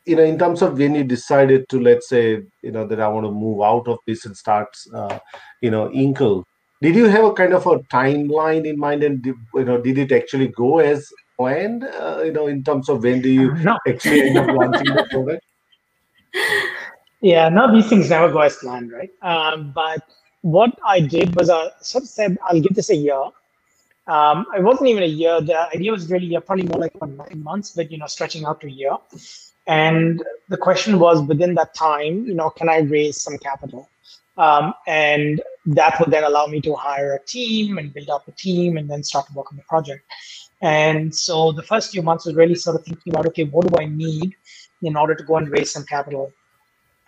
you 0.06 0.16
know 0.16 0.24
in 0.24 0.38
terms 0.38 0.62
of 0.62 0.78
when 0.78 0.96
you 0.96 1.04
decided 1.04 1.68
to 1.70 1.80
let's 1.80 2.10
say 2.10 2.42
you 2.62 2.72
know 2.72 2.86
that 2.86 3.00
i 3.00 3.08
want 3.08 3.26
to 3.26 3.32
move 3.32 3.62
out 3.62 3.88
of 3.88 4.00
this 4.08 4.26
and 4.26 4.36
start 4.36 4.68
uh, 4.94 5.20
you 5.62 5.70
know 5.70 5.90
inkl 5.90 6.44
did 6.82 6.96
you 6.96 7.06
have 7.06 7.26
a 7.26 7.34
kind 7.34 7.54
of 7.54 7.66
a 7.68 7.80
timeline 7.96 8.66
in 8.68 8.78
mind 8.78 9.04
and 9.04 9.26
you 9.26 9.66
know 9.66 9.80
did 9.80 9.98
it 9.98 10.12
actually 10.12 10.48
go 10.48 10.80
as 10.80 11.08
planned 11.38 11.84
uh, 11.84 12.22
you 12.24 12.32
know 12.32 12.48
in 12.48 12.64
terms 12.64 12.90
of 12.90 13.04
when 13.04 13.22
do 13.22 13.30
you 13.30 13.54
no. 13.56 13.78
actually 13.88 14.22
end 14.22 14.38
up 14.38 14.48
launching 14.60 14.96
the 14.96 15.08
product 15.12 15.46
yeah 17.22 17.50
no 17.50 17.72
these 17.74 17.88
things 17.88 18.10
never 18.10 18.32
go 18.32 18.40
as 18.40 18.58
planned 18.58 18.92
right 18.92 19.12
um, 19.22 19.72
but 19.74 20.02
what 20.42 20.78
i 20.86 21.00
did 21.00 21.36
was 21.36 21.50
i 21.50 21.70
sort 21.82 22.04
of 22.04 22.10
said 22.10 22.38
i'll 22.48 22.60
give 22.60 22.74
this 22.74 22.90
a 22.90 22.96
year 22.96 23.24
um, 24.08 24.46
it 24.58 24.64
wasn't 24.64 24.90
even 24.90 25.04
a 25.04 25.08
year. 25.08 25.40
The 25.42 25.70
idea 25.74 25.92
was 25.92 26.10
really 26.10 26.38
probably 26.40 26.66
more 26.66 26.80
like 26.80 26.94
nine 27.02 27.44
months, 27.44 27.72
but 27.72 27.92
you 27.92 27.98
know, 27.98 28.08
stretching 28.08 28.46
out 28.46 28.60
to 28.62 28.68
a 28.68 28.70
year. 28.70 28.98
And 29.68 30.24
the 30.50 30.58
question 30.58 31.00
was 31.00 31.22
within 31.22 31.56
that 31.56 31.74
time, 31.74 32.26
you 32.26 32.34
know, 32.34 32.50
can 32.50 32.70
I 32.70 32.80
raise 32.80 33.22
some 33.22 33.38
capital? 33.38 33.90
Um, 34.38 34.74
and 34.88 35.42
that 35.66 36.00
would 36.00 36.10
then 36.10 36.24
allow 36.24 36.48
me 36.48 36.62
to 36.62 36.74
hire 36.74 37.14
a 37.14 37.26
team 37.26 37.78
and 37.78 37.94
build 37.94 38.10
up 38.10 38.28
a 38.28 38.32
team 38.32 38.78
and 38.78 38.90
then 38.90 39.04
start 39.04 39.28
to 39.28 39.34
work 39.34 39.52
on 39.52 39.58
the 39.58 39.64
project. 39.64 40.04
And 40.62 41.14
so 41.14 41.52
the 41.52 41.64
first 41.64 41.92
few 41.92 42.02
months 42.02 42.26
was 42.26 42.36
really 42.36 42.56
sort 42.56 42.76
of 42.76 42.86
thinking 42.86 43.14
about, 43.14 43.28
okay, 43.28 43.44
what 43.44 43.68
do 43.68 43.76
I 43.80 43.86
need 43.86 44.36
in 44.82 44.96
order 44.96 45.16
to 45.16 45.24
go 45.24 45.38
and 45.38 45.50
raise 45.50 45.72
some 45.72 45.84
capital? 45.84 46.32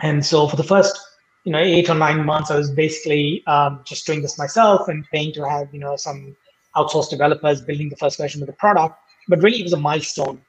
And 0.02 0.26
so 0.26 0.48
for 0.48 0.56
the 0.56 0.64
first, 0.64 1.00
you 1.46 1.52
know, 1.52 1.60
eight 1.60 1.90
or 1.90 1.96
nine 1.96 2.26
months, 2.26 2.52
I 2.52 2.58
was 2.58 2.72
basically 2.72 3.44
um, 3.48 3.82
just 3.86 4.06
doing 4.06 4.22
this 4.22 4.38
myself 4.38 4.88
and 4.88 5.06
paying 5.12 5.34
to 5.34 5.48
have, 5.48 5.74
you 5.74 5.80
know, 5.80 5.96
some 5.96 6.36
outsourced 6.76 7.10
developers 7.10 7.62
building 7.62 7.90
the 7.90 7.96
first 7.96 8.18
version 8.18 8.42
of 8.42 8.48
the 8.48 8.54
product. 8.54 8.98
But 9.28 9.42
really, 9.42 9.60
it 9.60 9.64
was 9.64 9.74
a 9.74 9.78
milestone 9.78 10.42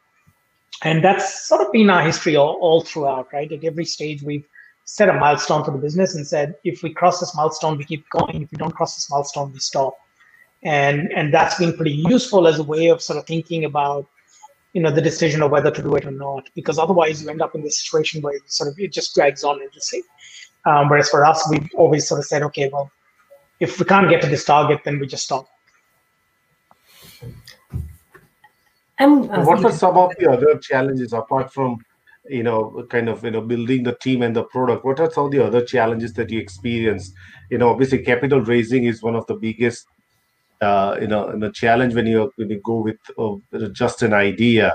and 0.82 1.02
that's 1.02 1.46
sort 1.46 1.60
of 1.60 1.72
been 1.72 1.90
our 1.90 2.02
history 2.02 2.36
all, 2.36 2.58
all 2.60 2.82
throughout, 2.82 3.32
right? 3.32 3.50
At 3.50 3.64
every 3.64 3.84
stage, 3.84 4.22
we've 4.22 4.46
set 4.84 5.08
a 5.08 5.12
milestone 5.14 5.64
for 5.64 5.70
the 5.70 5.78
business 5.78 6.14
and 6.14 6.26
said, 6.26 6.56
if 6.64 6.82
we 6.82 6.92
cross 6.92 7.20
this 7.20 7.34
milestone, 7.34 7.78
we 7.78 7.84
keep 7.84 8.08
going. 8.10 8.42
If 8.42 8.50
we 8.50 8.58
don't 8.58 8.74
cross 8.74 8.94
this 8.94 9.10
milestone, 9.10 9.52
we 9.52 9.58
stop. 9.58 9.96
And 10.62 11.12
and 11.12 11.32
that's 11.32 11.58
been 11.58 11.76
pretty 11.76 11.92
useful 11.92 12.46
as 12.46 12.58
a 12.58 12.62
way 12.62 12.88
of 12.88 13.02
sort 13.02 13.18
of 13.18 13.26
thinking 13.26 13.64
about, 13.64 14.08
you 14.72 14.80
know, 14.80 14.90
the 14.90 15.02
decision 15.02 15.42
of 15.42 15.50
whether 15.50 15.70
to 15.70 15.82
do 15.82 15.94
it 15.94 16.06
or 16.06 16.10
not. 16.10 16.48
Because 16.54 16.78
otherwise, 16.78 17.22
you 17.22 17.28
end 17.28 17.42
up 17.42 17.54
in 17.54 17.62
this 17.62 17.82
situation 17.82 18.22
where 18.22 18.38
sort 18.46 18.70
of 18.70 18.78
it 18.78 18.92
just 18.92 19.14
drags 19.14 19.44
on 19.44 19.60
endlessly. 19.60 20.02
Um, 20.66 20.88
whereas 20.88 21.10
for 21.10 21.24
us, 21.24 21.46
we've 21.50 21.68
always 21.74 22.08
sort 22.08 22.18
of 22.18 22.24
said, 22.24 22.42
okay, 22.42 22.70
well, 22.72 22.90
if 23.60 23.78
we 23.78 23.84
can't 23.84 24.08
get 24.08 24.22
to 24.22 24.28
this 24.28 24.44
target, 24.44 24.80
then 24.84 24.98
we 24.98 25.06
just 25.06 25.24
stop. 25.24 25.46
And 28.98 29.30
uh, 29.30 29.42
what 29.42 29.64
are 29.64 29.72
some 29.72 29.96
of 29.96 30.12
the 30.18 30.30
other 30.30 30.58
challenges 30.58 31.12
apart 31.12 31.52
from 31.52 31.78
you 32.28 32.42
know 32.42 32.86
kind 32.88 33.08
of 33.08 33.24
you 33.24 33.30
know 33.30 33.40
building 33.40 33.82
the 33.82 33.96
team 34.00 34.22
and 34.22 34.34
the 34.34 34.44
product 34.44 34.82
what 34.84 34.98
are 34.98 35.10
some 35.10 35.26
of 35.26 35.30
the 35.30 35.44
other 35.44 35.62
challenges 35.64 36.12
that 36.14 36.30
you 36.30 36.38
experienced? 36.38 37.12
You 37.50 37.58
know 37.58 37.70
obviously 37.70 37.98
capital 37.98 38.40
raising 38.40 38.84
is 38.84 39.02
one 39.02 39.16
of 39.16 39.26
the 39.26 39.34
biggest 39.34 39.86
uh, 40.60 40.96
you 41.00 41.08
know 41.08 41.36
the 41.38 41.50
challenge 41.50 41.94
when 41.94 42.06
you 42.06 42.30
when 42.36 42.50
you 42.50 42.60
go 42.64 42.76
with 42.80 42.98
uh, 43.18 43.68
just 43.72 44.02
an 44.02 44.12
idea 44.12 44.72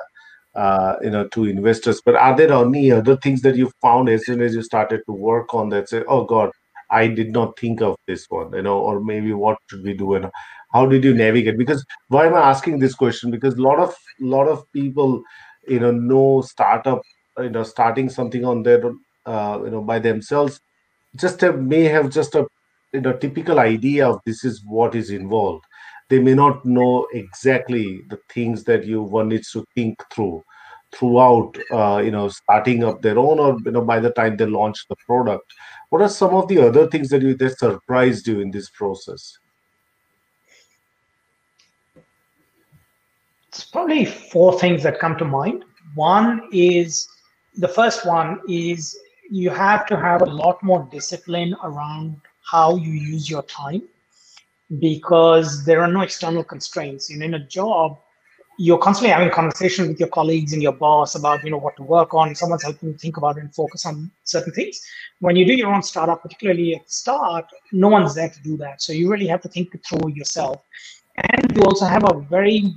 uh, 0.55 0.95
you 1.01 1.09
know 1.09 1.27
to 1.29 1.45
investors. 1.45 2.01
But 2.03 2.15
are 2.15 2.35
there 2.35 2.51
any 2.51 2.91
other 2.91 3.15
things 3.17 3.41
that 3.43 3.55
you 3.55 3.71
found 3.81 4.09
as 4.09 4.25
soon 4.25 4.41
as 4.41 4.53
you 4.53 4.63
started 4.63 5.01
to 5.05 5.13
work 5.13 5.53
on 5.53 5.69
that 5.69 5.89
say 5.89 6.03
oh 6.07 6.25
god 6.25 6.51
i 6.91 7.07
did 7.07 7.31
not 7.31 7.57
think 7.59 7.81
of 7.81 7.95
this 8.07 8.25
one 8.29 8.51
you 8.51 8.63
know 8.63 8.79
or 8.79 8.99
maybe 8.99 9.31
what 9.31 9.57
should 9.69 9.83
we 9.83 9.93
do? 9.93 10.15
And 10.15 10.29
how 10.71 10.85
did 10.85 11.03
you 11.03 11.13
navigate? 11.13 11.57
Because 11.57 11.85
why 12.09 12.27
am 12.27 12.35
i 12.35 12.41
asking 12.41 12.79
this 12.79 12.95
question? 12.95 13.31
Because 13.31 13.55
a 13.55 13.61
lot 13.61 13.79
of 13.79 13.95
lot 14.19 14.47
of 14.47 14.71
people 14.71 15.21
you 15.67 15.79
know 15.79 15.91
know 15.91 16.41
startup 16.41 17.01
you 17.37 17.49
know 17.49 17.63
starting 17.63 18.09
something 18.09 18.45
on 18.45 18.63
their 18.63 18.83
uh, 19.25 19.59
you 19.63 19.71
know 19.71 19.81
by 19.81 19.99
themselves. 19.99 20.59
Just 21.15 21.41
may 21.41 21.83
have 21.85 22.09
just 22.11 22.35
a 22.35 22.45
you 22.93 23.01
know 23.01 23.13
typical 23.13 23.59
idea 23.59 24.07
of 24.07 24.19
this 24.25 24.43
is 24.43 24.63
what 24.65 24.95
is 24.95 25.09
involved. 25.09 25.65
They 26.09 26.19
may 26.19 26.33
not 26.33 26.65
know 26.65 27.07
exactly 27.13 28.01
the 28.09 28.19
things 28.33 28.63
that 28.65 28.85
you 28.85 29.01
one 29.01 29.29
needs 29.29 29.51
to 29.51 29.65
think 29.75 29.97
through 30.13 30.43
throughout 30.95 31.55
uh, 31.71 32.01
you 32.03 32.11
know 32.11 32.29
starting 32.29 32.83
up 32.83 33.01
their 33.01 33.19
own 33.19 33.39
or 33.39 33.57
you 33.65 33.71
know 33.71 33.81
by 33.81 33.99
the 33.99 34.11
time 34.11 34.37
they 34.37 34.45
launch 34.45 34.85
the 34.89 34.95
product. 35.07 35.53
What 35.89 36.01
are 36.01 36.09
some 36.09 36.35
of 36.35 36.47
the 36.47 36.59
other 36.67 36.87
things 36.87 37.09
that 37.09 37.21
you 37.21 37.35
that 37.35 37.57
surprised 37.59 38.27
you 38.27 38.39
in 38.39 38.51
this 38.51 38.69
process 38.69 39.37
it's 43.59 43.69
probably 43.69 44.05
four 44.05 44.57
things 44.59 44.83
that 44.83 44.99
come 44.99 45.17
to 45.17 45.25
mind 45.25 45.65
one 45.95 46.47
is 46.51 47.07
the 47.55 47.67
first 47.67 48.05
one 48.05 48.39
is 48.47 48.97
you 49.29 49.49
have 49.49 49.85
to 49.87 49.97
have 49.97 50.21
a 50.21 50.25
lot 50.25 50.61
more 50.63 50.87
discipline 50.91 51.55
around 51.63 52.19
how 52.43 52.75
you 52.75 52.91
use 52.91 53.29
your 53.29 53.43
time 53.43 53.81
because 54.79 55.65
there 55.65 55.81
are 55.81 55.91
no 55.91 56.01
external 56.01 56.43
constraints. 56.43 57.09
And 57.09 57.23
in 57.23 57.33
a 57.35 57.39
job, 57.39 57.99
you're 58.57 58.77
constantly 58.77 59.13
having 59.13 59.31
conversations 59.31 59.87
with 59.87 59.99
your 59.99 60.09
colleagues 60.09 60.53
and 60.53 60.61
your 60.61 60.73
boss 60.73 61.15
about 61.15 61.43
you 61.43 61.51
know 61.51 61.57
what 61.57 61.75
to 61.77 61.83
work 61.83 62.13
on. 62.13 62.35
Someone's 62.35 62.63
helping 62.63 62.89
you 62.89 62.97
think 62.97 63.17
about 63.17 63.37
it 63.37 63.41
and 63.41 63.55
focus 63.55 63.85
on 63.85 64.11
certain 64.23 64.53
things. 64.53 64.81
When 65.19 65.35
you 65.35 65.45
do 65.45 65.53
your 65.53 65.73
own 65.73 65.81
startup, 65.81 66.21
particularly 66.21 66.75
at 66.75 66.85
the 66.85 66.91
start, 66.91 67.45
no 67.71 67.87
one's 67.87 68.15
there 68.15 68.29
to 68.29 68.41
do 68.41 68.57
that. 68.57 68.81
So 68.81 68.93
you 68.93 69.09
really 69.09 69.27
have 69.27 69.41
to 69.41 69.49
think 69.49 69.75
through 69.85 70.09
yourself. 70.09 70.63
And 71.17 71.55
you 71.55 71.63
also 71.63 71.85
have 71.85 72.03
a 72.03 72.19
very 72.29 72.73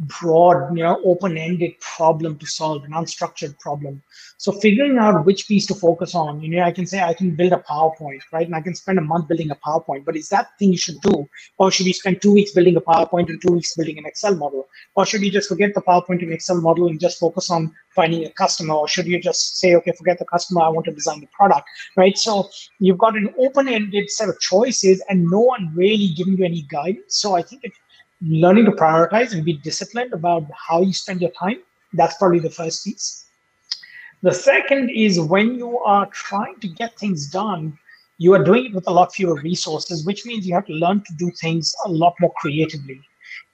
broad, 0.00 0.76
you 0.76 0.82
know, 0.82 1.00
open-ended 1.04 1.72
problem 1.80 2.36
to 2.38 2.46
solve, 2.46 2.84
an 2.84 2.90
unstructured 2.90 3.58
problem. 3.58 4.02
So 4.36 4.52
figuring 4.52 4.98
out 4.98 5.24
which 5.24 5.48
piece 5.48 5.66
to 5.66 5.74
focus 5.74 6.14
on, 6.14 6.42
you 6.42 6.50
know, 6.50 6.62
I 6.62 6.70
can 6.70 6.86
say 6.86 7.02
I 7.02 7.14
can 7.14 7.34
build 7.34 7.52
a 7.52 7.64
PowerPoint, 7.68 8.20
right? 8.32 8.46
And 8.46 8.54
I 8.54 8.60
can 8.60 8.74
spend 8.74 8.98
a 8.98 9.02
month 9.02 9.28
building 9.28 9.50
a 9.50 9.56
PowerPoint, 9.56 10.04
but 10.04 10.16
is 10.16 10.28
that 10.28 10.50
thing 10.58 10.72
you 10.72 10.78
should 10.78 11.00
do? 11.00 11.26
Or 11.56 11.70
should 11.70 11.86
we 11.86 11.94
spend 11.94 12.20
two 12.20 12.34
weeks 12.34 12.52
building 12.52 12.76
a 12.76 12.80
PowerPoint 12.80 13.28
and 13.30 13.40
two 13.40 13.54
weeks 13.54 13.74
building 13.74 13.96
an 13.96 14.04
Excel 14.04 14.34
model? 14.34 14.68
Or 14.94 15.06
should 15.06 15.22
we 15.22 15.30
just 15.30 15.48
forget 15.48 15.72
the 15.74 15.80
PowerPoint 15.80 16.22
and 16.22 16.32
Excel 16.32 16.60
model 16.60 16.88
and 16.88 17.00
just 17.00 17.18
focus 17.18 17.50
on 17.50 17.72
finding 17.94 18.26
a 18.26 18.30
customer? 18.30 18.74
Or 18.74 18.88
should 18.88 19.06
you 19.06 19.18
just 19.18 19.58
say, 19.58 19.74
okay, 19.76 19.92
forget 19.96 20.18
the 20.18 20.26
customer, 20.26 20.60
I 20.62 20.68
want 20.68 20.84
to 20.86 20.92
design 20.92 21.20
the 21.20 21.28
product, 21.28 21.66
right? 21.96 22.18
So 22.18 22.50
you've 22.80 22.98
got 22.98 23.16
an 23.16 23.32
open-ended 23.38 24.10
set 24.10 24.28
of 24.28 24.38
choices 24.40 25.02
and 25.08 25.24
no 25.24 25.40
one 25.40 25.72
really 25.74 26.08
giving 26.08 26.36
you 26.36 26.44
any 26.44 26.62
guidance. 26.70 27.16
So 27.16 27.34
I 27.34 27.40
think 27.40 27.64
it 27.64 27.72
learning 28.22 28.64
to 28.64 28.72
prioritize 28.72 29.32
and 29.32 29.44
be 29.44 29.54
disciplined 29.54 30.12
about 30.12 30.46
how 30.68 30.80
you 30.80 30.92
spend 30.92 31.20
your 31.20 31.30
time. 31.32 31.58
That's 31.92 32.16
probably 32.16 32.40
the 32.40 32.50
first 32.50 32.84
piece. 32.84 33.26
The 34.22 34.32
second 34.32 34.90
is 34.90 35.20
when 35.20 35.54
you 35.54 35.78
are 35.80 36.06
trying 36.06 36.58
to 36.60 36.68
get 36.68 36.98
things 36.98 37.30
done, 37.30 37.78
you 38.18 38.32
are 38.32 38.42
doing 38.42 38.66
it 38.66 38.74
with 38.74 38.88
a 38.88 38.90
lot 38.90 39.14
fewer 39.14 39.34
resources, 39.42 40.06
which 40.06 40.24
means 40.24 40.46
you 40.46 40.54
have 40.54 40.66
to 40.66 40.72
learn 40.72 41.02
to 41.06 41.14
do 41.18 41.30
things 41.40 41.74
a 41.84 41.90
lot 41.90 42.14
more 42.18 42.32
creatively. 42.38 43.00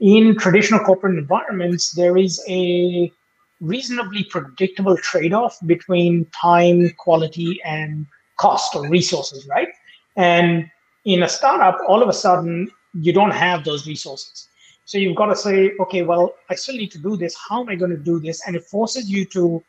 In 0.01 0.37
traditional 0.37 0.81
corporate 0.81 1.19
environments, 1.19 1.91
there 1.93 2.17
is 2.17 2.43
a 2.49 3.13
reasonably 3.61 4.25
predictable 4.25 4.97
trade 4.97 5.33
off 5.33 5.59
between 5.67 6.27
time, 6.41 6.91
quality, 6.99 7.61
and 7.65 8.07
cost 8.37 8.75
or 8.75 8.89
resources, 8.89 9.47
right? 9.49 9.69
And 10.17 10.71
in 11.05 11.23
a 11.23 11.29
startup, 11.29 11.79
all 11.89 12.03
of 12.03 12.09
a 12.09 12.13
sudden, 12.13 12.71
you 12.95 13.13
don't 13.13 13.31
have 13.31 13.65
those 13.65 13.87
resources. 13.87 14.49
So 14.85 14.99
you've 14.99 15.17
got 15.17 15.27
to 15.27 15.37
say, 15.37 15.73
okay, 15.81 16.03
well, 16.03 16.35
I 16.51 16.55
still 16.55 16.77
need 16.77 16.91
to 16.93 16.99
do 16.99 17.17
this. 17.17 17.37
How 17.49 17.63
am 17.63 17.69
I 17.69 17.77
going 17.77 17.93
to 17.93 17.97
do 17.97 18.19
this? 18.21 18.47
And 18.47 18.57
it 18.57 18.65
forces 18.65 19.11
you 19.11 19.25
to 19.27 19.63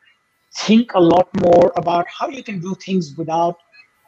think 0.56 0.94
a 0.94 1.00
lot 1.00 1.28
more 1.40 1.72
about 1.76 2.06
how 2.08 2.28
you 2.28 2.42
can 2.42 2.60
do 2.60 2.74
things 2.74 3.14
without 3.16 3.58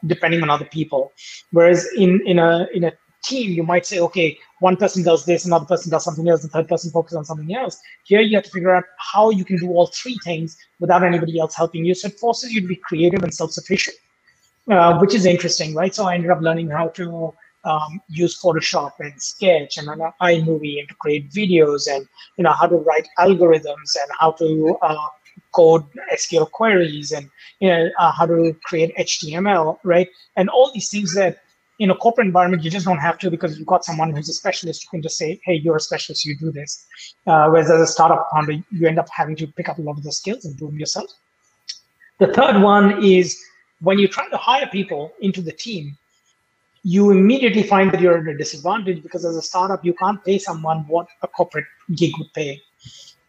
depending 0.07 0.43
on 0.43 0.51
other 0.51 0.67
people. 0.67 1.13
Whereas 1.53 1.87
in 1.97 2.21
in 2.27 2.39
a 2.39 2.67
in 2.73 2.85
a 2.85 2.93
team, 3.25 3.51
you 3.51 3.63
might 3.63 3.85
say, 3.85 3.99
okay, 3.99 4.39
one 4.61 4.77
person 4.77 5.03
does 5.03 5.25
this, 5.25 5.45
another 5.47 5.65
person 5.65 5.91
does 5.91 6.05
something 6.05 6.29
else, 6.29 6.43
the 6.43 6.49
third 6.49 6.69
person 6.69 6.91
focuses 6.91 7.17
on 7.17 7.25
something 7.25 7.55
else. 7.55 7.81
Here 8.05 8.21
you 8.21 8.37
have 8.37 8.45
to 8.45 8.51
figure 8.51 8.75
out 8.75 8.85
how 8.99 9.31
you 9.31 9.45
can 9.45 9.57
do 9.57 9.69
all 9.71 9.87
three 9.87 10.17
things 10.23 10.57
without 10.79 11.03
anybody 11.03 11.39
else 11.41 11.55
helping 11.55 11.85
you. 11.85 11.95
So 11.95 12.07
it 12.09 12.19
forces 12.21 12.53
you 12.53 12.61
to 12.61 12.69
be 12.69 12.77
creative 12.77 13.25
and 13.25 13.35
self-sufficient, 13.35 13.97
uh, 14.71 14.99
which 14.99 15.15
is 15.15 15.27
interesting, 15.27 15.75
right? 15.75 15.95
So 15.95 16.07
I 16.07 16.15
ended 16.15 16.31
up 16.31 16.41
learning 16.41 16.71
how 16.71 16.89
to 16.91 17.35
um, 17.67 18.01
use 18.09 18.41
Photoshop 18.41 18.93
and 19.01 19.21
Sketch 19.21 19.77
and 19.77 19.89
an 19.89 20.01
iMovie 20.23 20.79
and 20.79 20.89
to 20.89 20.95
create 20.95 21.31
videos 21.31 21.93
and 21.93 22.07
you 22.39 22.45
know 22.45 22.53
how 22.53 22.67
to 22.67 22.77
write 22.77 23.09
algorithms 23.19 23.97
and 24.01 24.11
how 24.19 24.31
to 24.33 24.79
uh, 24.83 25.07
code 25.53 25.85
SQL 26.13 26.51
queries 26.51 27.13
and 27.13 27.29
you 27.61 27.69
know 27.69 27.91
uh, 27.99 28.13
how 28.13 28.27
to 28.27 28.57
create 28.65 28.97
HTML, 28.97 29.79
right? 29.85 30.09
And 30.37 30.49
all 30.49 30.71
these 30.73 30.89
things 30.89 31.15
that 31.15 31.43
in 31.79 31.91
a 31.91 31.95
corporate 31.95 32.27
environment 32.27 32.63
you 32.63 32.71
just 32.71 32.87
don't 32.87 32.99
have 32.99 33.19
to 33.19 33.31
because 33.31 33.59
you've 33.59 33.67
got 33.67 33.85
someone 33.85 34.15
who's 34.15 34.29
a 34.29 34.33
specialist 34.33 34.85
who 34.85 34.91
can 34.97 35.03
just 35.03 35.19
say, 35.19 35.41
"Hey, 35.45 35.55
you're 35.55 35.77
a 35.77 35.81
specialist, 35.81 36.25
you 36.25 36.37
do 36.39 36.53
this." 36.53 36.87
Uh, 37.27 37.49
whereas 37.49 37.71
as 37.71 37.81
a 37.81 37.87
startup 37.87 38.29
founder, 38.33 38.53
you 38.71 38.87
end 38.87 38.99
up 38.99 39.09
having 39.11 39.37
to 39.37 39.47
pick 39.49 39.69
up 39.69 39.79
a 39.79 39.83
lot 39.83 39.99
of 39.99 40.05
the 40.05 40.13
skills 40.13 40.45
and 40.45 40.57
do 40.57 40.67
them 40.67 40.79
yourself. 40.79 41.11
The 42.19 42.33
third 42.33 42.63
one 42.63 43.05
is 43.05 43.39
when 43.81 43.99
you're 43.99 44.09
trying 44.09 44.31
to 44.31 44.39
hire 44.39 44.67
people 44.69 45.13
into 45.21 45.43
the 45.43 45.53
team, 45.53 45.99
you 46.95 47.11
immediately 47.11 47.65
find 47.65 47.91
that 47.91 48.01
you're 48.01 48.19
at 48.19 48.29
a 48.33 48.39
disadvantage 48.39 49.03
because 49.03 49.25
as 49.25 49.35
a 49.35 49.43
startup, 49.43 49.85
you 49.85 49.93
can't 49.95 50.25
pay 50.25 50.39
someone 50.39 50.85
what 50.87 51.09
a 51.23 51.27
corporate 51.27 51.65
gig 51.97 52.13
would 52.17 52.33
pay. 52.33 52.63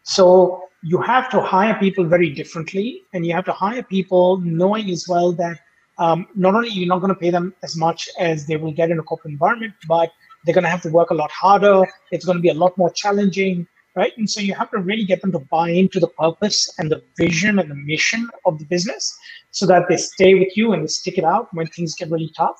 So 0.03 0.61
you 0.83 1.01
have 1.01 1.27
to 1.31 1.41
hire 1.41 1.73
people 1.73 2.05
very 2.05 2.29
differently, 2.29 3.01
and 3.13 3.25
you 3.25 3.33
have 3.33 3.45
to 3.45 3.51
hire 3.51 3.81
people 3.81 4.37
knowing 4.41 4.91
as 4.91 5.07
well 5.09 5.31
that 5.33 5.57
um, 5.97 6.27
not 6.35 6.53
only 6.53 6.69
you're 6.69 6.87
not 6.87 6.99
going 6.99 7.15
to 7.15 7.19
pay 7.19 7.31
them 7.31 7.51
as 7.63 7.75
much 7.75 8.07
as 8.19 8.45
they 8.45 8.57
will 8.57 8.71
get 8.71 8.91
in 8.91 8.99
a 8.99 9.03
corporate 9.03 9.31
environment, 9.31 9.73
but 9.87 10.11
they're 10.45 10.53
going 10.53 10.63
to 10.63 10.69
have 10.69 10.83
to 10.83 10.91
work 10.91 11.09
a 11.09 11.15
lot 11.15 11.31
harder. 11.31 11.81
It's 12.11 12.25
going 12.25 12.37
to 12.37 12.43
be 12.43 12.49
a 12.49 12.53
lot 12.53 12.77
more 12.77 12.91
challenging, 12.91 13.65
right? 13.95 14.15
And 14.17 14.29
so 14.29 14.39
you 14.39 14.53
have 14.53 14.69
to 14.69 14.77
really 14.77 15.03
get 15.03 15.21
them 15.21 15.31
to 15.31 15.39
buy 15.39 15.69
into 15.71 15.99
the 15.99 16.09
purpose 16.09 16.71
and 16.77 16.91
the 16.91 17.01
vision 17.17 17.57
and 17.57 17.71
the 17.71 17.81
mission 17.93 18.29
of 18.45 18.59
the 18.59 18.65
business 18.65 19.17
so 19.49 19.65
that 19.65 19.87
they 19.89 19.97
stay 19.97 20.35
with 20.35 20.55
you 20.55 20.73
and 20.73 20.83
they 20.83 20.87
stick 20.87 21.17
it 21.17 21.23
out 21.23 21.51
when 21.55 21.65
things 21.65 21.95
get 21.95 22.11
really 22.11 22.31
tough. 22.37 22.59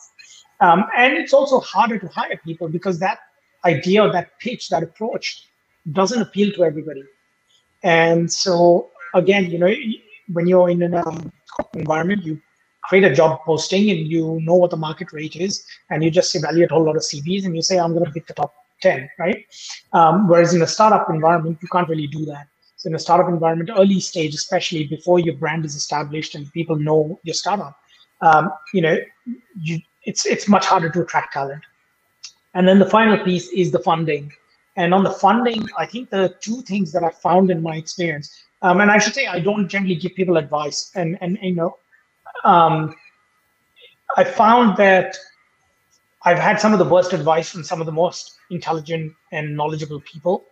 Um, 0.60 0.86
and 0.98 1.14
it's 1.14 1.34
also 1.34 1.60
harder 1.60 2.00
to 2.00 2.08
hire 2.08 2.40
people 2.44 2.68
because 2.68 3.00
that 3.00 3.20
idea, 3.66 4.10
that 4.12 4.40
pitch, 4.40 4.70
that 4.70 4.84
approach 4.84 5.50
doesn't 5.92 6.22
appeal 6.22 6.52
to 6.54 6.64
everybody. 6.64 7.04
And 7.84 8.32
so, 8.32 8.92
again, 9.14 9.52
you 9.52 9.60
know, 9.60 9.74
when 10.34 10.48
you're 10.48 10.70
in 10.70 10.82
an 10.82 10.96
um, 10.96 11.32
environment, 11.74 12.24
you 12.24 12.42
create 12.84 13.04
a 13.04 13.14
job 13.14 13.40
posting 13.46 13.90
and 13.92 14.08
you 14.08 14.40
know 14.42 14.56
what 14.56 14.72
the 14.72 14.78
market 14.78 15.12
rate 15.12 15.36
is, 15.36 15.66
and 15.90 16.04
you 16.04 16.10
just 16.10 16.36
evaluate 16.36 16.72
a 16.72 16.74
whole 16.74 16.84
lot 16.84 16.96
of 16.96 17.02
CVs 17.02 17.46
and 17.46 17.56
you 17.56 17.62
say, 17.62 17.80
I'm 17.80 17.94
going 17.94 18.06
to 18.06 18.12
pick 18.12 18.28
the 18.28 18.34
top 18.34 18.54
10, 18.82 19.10
right? 19.20 19.46
Um, 19.94 20.28
whereas 20.28 20.54
in 20.54 20.62
a 20.62 20.68
startup 20.68 21.10
environment, 21.10 21.60
you 21.62 21.68
can't 21.72 21.88
really 21.90 22.08
do 22.08 22.26
that. 22.26 22.48
So 22.78 22.90
in 22.90 22.96
a 22.96 23.00
startup 23.00 23.28
environment, 23.28 23.72
early 23.76 24.00
stage, 24.00 24.36
especially 24.36 24.86
before 24.86 25.20
your 25.20 25.36
brand 25.36 25.66
is 25.66 25.76
established 25.76 26.36
and 26.36 26.52
people 26.54 26.76
know 26.76 27.20
your 27.24 27.34
startup, 27.34 27.78
um, 28.22 28.52
you 28.74 28.82
know, 28.82 28.98
you 29.60 29.80
it's 30.10 30.26
it's 30.26 30.48
much 30.56 30.66
harder 30.66 30.90
to 30.96 31.00
attract 31.06 31.34
talent. 31.34 31.64
And 32.56 32.68
then 32.68 32.80
the 32.80 32.90
final 32.98 33.18
piece 33.24 33.48
is 33.62 33.72
the 33.72 33.84
funding. 33.90 34.26
And 34.82 34.94
on 34.98 35.04
the 35.04 35.16
funding, 35.26 35.62
I 35.78 35.86
think 35.92 36.10
the 36.10 36.36
two 36.46 36.62
things 36.70 36.92
that 36.94 37.04
I 37.04 37.12
found 37.28 37.52
in 37.56 37.60
my 37.70 37.76
experience, 37.84 38.28
Um, 38.62 38.82
and 38.82 38.90
I 38.90 38.98
should 38.98 39.14
say, 39.14 39.28
I 39.28 39.40
don't 39.40 39.68
generally 39.74 39.96
give 40.04 40.14
people 40.16 40.38
advice. 40.38 40.80
And, 40.96 41.18
and 41.22 41.38
you 41.42 41.56
know, 41.56 41.78
um, 42.44 42.96
I 44.16 44.24
found 44.24 44.78
that 44.78 45.18
I've 46.24 46.40
had 46.40 46.60
some 46.60 46.74
of 46.74 46.80
the 46.80 46.90
worst 46.96 47.14
advice 47.14 47.50
from 47.52 47.64
some 47.64 47.80
of 47.82 47.86
the 47.86 47.92
most 47.92 48.24
intelligent 48.50 49.14
and 49.32 49.56
knowledgeable 49.56 50.02
people. 50.02 50.46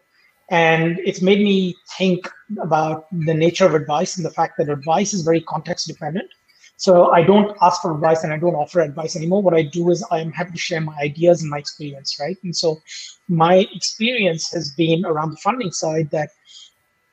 And 0.49 0.99
it's 0.99 1.21
made 1.21 1.39
me 1.39 1.75
think 1.97 2.29
about 2.61 3.07
the 3.11 3.33
nature 3.33 3.65
of 3.65 3.73
advice 3.73 4.17
and 4.17 4.25
the 4.25 4.35
fact 4.39 4.57
that 4.57 4.69
advice 4.69 5.13
is 5.13 5.23
very 5.23 5.41
context 5.41 5.87
dependent. 5.87 6.29
So 6.77 7.11
I 7.11 7.23
don't 7.23 7.55
ask 7.61 7.81
for 7.81 7.93
advice 7.93 8.23
and 8.23 8.33
I 8.33 8.37
don't 8.37 8.55
offer 8.55 8.81
advice 8.81 9.15
anymore. 9.15 9.41
What 9.41 9.53
I 9.53 9.63
do 9.63 9.89
is 9.91 10.05
I'm 10.11 10.31
happy 10.31 10.51
to 10.51 10.57
share 10.57 10.81
my 10.81 10.95
ideas 10.97 11.41
and 11.41 11.49
my 11.49 11.57
experience, 11.57 12.19
right? 12.19 12.37
And 12.43 12.55
so 12.55 12.81
my 13.29 13.67
experience 13.73 14.51
has 14.51 14.71
been 14.71 15.05
around 15.05 15.31
the 15.31 15.37
funding 15.37 15.71
side 15.71 16.09
that 16.11 16.31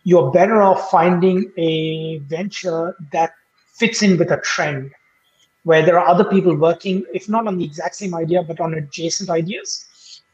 you're 0.05 0.33
better 0.33 0.62
off 0.62 0.90
finding 0.90 1.53
a 1.57 2.18
venture 2.18 2.96
that 3.12 3.35
fits 3.77 4.03
in 4.03 4.18
with 4.18 4.33
a 4.33 4.38
trend 4.38 4.90
where 5.62 5.85
there 5.85 5.98
are 5.98 6.09
other 6.09 6.25
people 6.25 6.57
working, 6.57 7.05
if 7.14 7.29
not 7.29 7.46
on 7.46 7.57
the 7.57 7.64
exact 7.64 7.94
same 7.94 8.14
idea, 8.14 8.42
but 8.42 8.59
on 8.61 8.75
adjacent 8.75 9.31
ideas. 9.31 9.87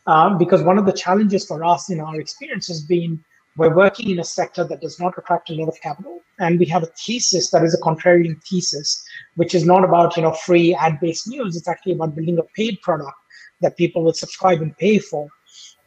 Um, 0.07 0.39
because 0.39 0.63
one 0.63 0.79
of 0.79 0.87
the 0.87 0.93
challenges 0.93 1.45
for 1.45 1.63
us 1.63 1.91
in 1.91 2.01
our 2.01 2.19
experience 2.19 2.67
has 2.69 2.81
been 2.81 3.23
we're 3.59 3.75
working 3.75 4.09
in 4.11 4.21
a 4.21 4.25
sector 4.25 4.65
that 4.65 4.81
does 4.81 4.99
not 5.01 5.19
attract 5.19 5.51
a 5.51 5.55
lot 5.55 5.69
of 5.69 5.81
capital. 5.81 6.21
And 6.39 6.59
we 6.61 6.67
have 6.67 6.85
a 6.85 6.93
thesis 7.05 7.51
that 7.51 7.65
is 7.65 7.75
a 7.75 7.81
contrarian 7.81 8.41
thesis 8.45 9.05
which 9.35 9.55
is 9.55 9.65
not 9.65 9.85
about 9.85 10.17
you 10.17 10.23
know 10.23 10.33
free 10.33 10.75
ad-based 10.75 11.27
news. 11.29 11.57
It's 11.57 11.69
actually 11.69 11.93
about 11.93 12.15
building 12.15 12.39
a 12.39 12.45
paid 12.57 12.81
product 12.83 13.19
that 13.61 13.77
people 13.77 14.05
will 14.05 14.15
subscribe 14.15 14.63
and 14.63 14.77
pay 14.79 15.01
for. 15.01 15.29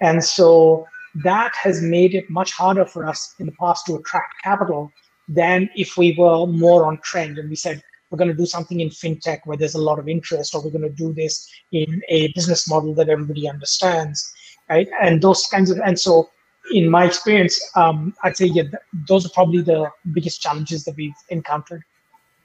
And 0.02 0.24
so 0.24 0.86
that 1.24 1.54
has 1.56 1.82
made 1.82 2.14
it 2.14 2.30
much 2.30 2.52
harder 2.52 2.86
for 2.86 3.06
us 3.08 3.36
in 3.40 3.46
the 3.46 3.54
past 3.54 3.86
to 3.86 3.96
attract 3.96 4.34
capital 4.44 4.92
than 5.30 5.70
if 5.76 5.98
we 5.98 6.14
were 6.18 6.46
more 6.46 6.86
on 6.86 7.00
trend 7.02 7.38
and 7.38 7.50
we 7.50 7.56
said 7.56 7.82
we're 8.10 8.18
going 8.18 8.30
to 8.30 8.44
do 8.44 8.46
something 8.46 8.82
in 8.82 8.90
fintech 8.90 9.40
where 9.46 9.56
there's 9.56 9.76
a 9.76 9.82
lot 9.82 9.98
of 9.98 10.10
interest 10.10 10.54
or 10.54 10.62
we're 10.62 10.78
going 10.78 10.82
to 10.82 10.90
do 10.90 11.14
this 11.14 11.50
in 11.72 12.02
a 12.10 12.34
business 12.34 12.68
model 12.68 12.94
that 12.94 13.08
everybody 13.08 13.48
understands 13.48 14.34
right? 14.72 14.88
And 15.02 15.22
those 15.22 15.48
kinds 15.48 15.70
of 15.70 15.80
and 15.80 16.00
so 16.00 16.30
in 16.72 16.90
my 16.90 17.06
experience, 17.06 17.60
um, 17.76 18.14
I'd 18.24 18.38
say 18.38 18.46
yeah, 18.46 18.64
those 19.08 19.26
are 19.26 19.30
probably 19.30 19.62
the 19.62 19.90
biggest 20.12 20.42
challenges 20.42 20.84
that 20.86 20.96
we've 20.96 21.16
encountered. 21.30 21.84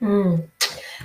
Mm. 0.00 0.46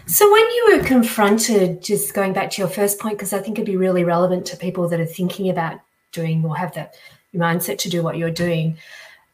So 0.06 0.32
when 0.32 0.42
you 0.42 0.76
were 0.78 0.84
confronted, 0.84 1.82
just 1.84 2.14
going 2.14 2.34
back 2.34 2.52
to 2.52 2.62
your 2.62 2.70
first 2.70 3.00
point, 3.00 3.18
because 3.18 3.34
I 3.34 3.40
think 3.40 3.58
it'd 3.58 3.66
be 3.66 3.78
really 3.78 4.04
relevant 4.04 4.46
to 4.48 4.58
people 4.58 4.88
that 4.90 5.00
are 5.00 5.06
thinking 5.06 5.50
about 5.50 5.80
doing 6.12 6.44
or 6.44 6.58
have 6.58 6.74
that 6.76 6.96
mindset 7.34 7.78
to 7.80 7.90
do 7.90 8.04
what 8.04 8.18
you're 8.18 8.32
doing, 8.32 8.78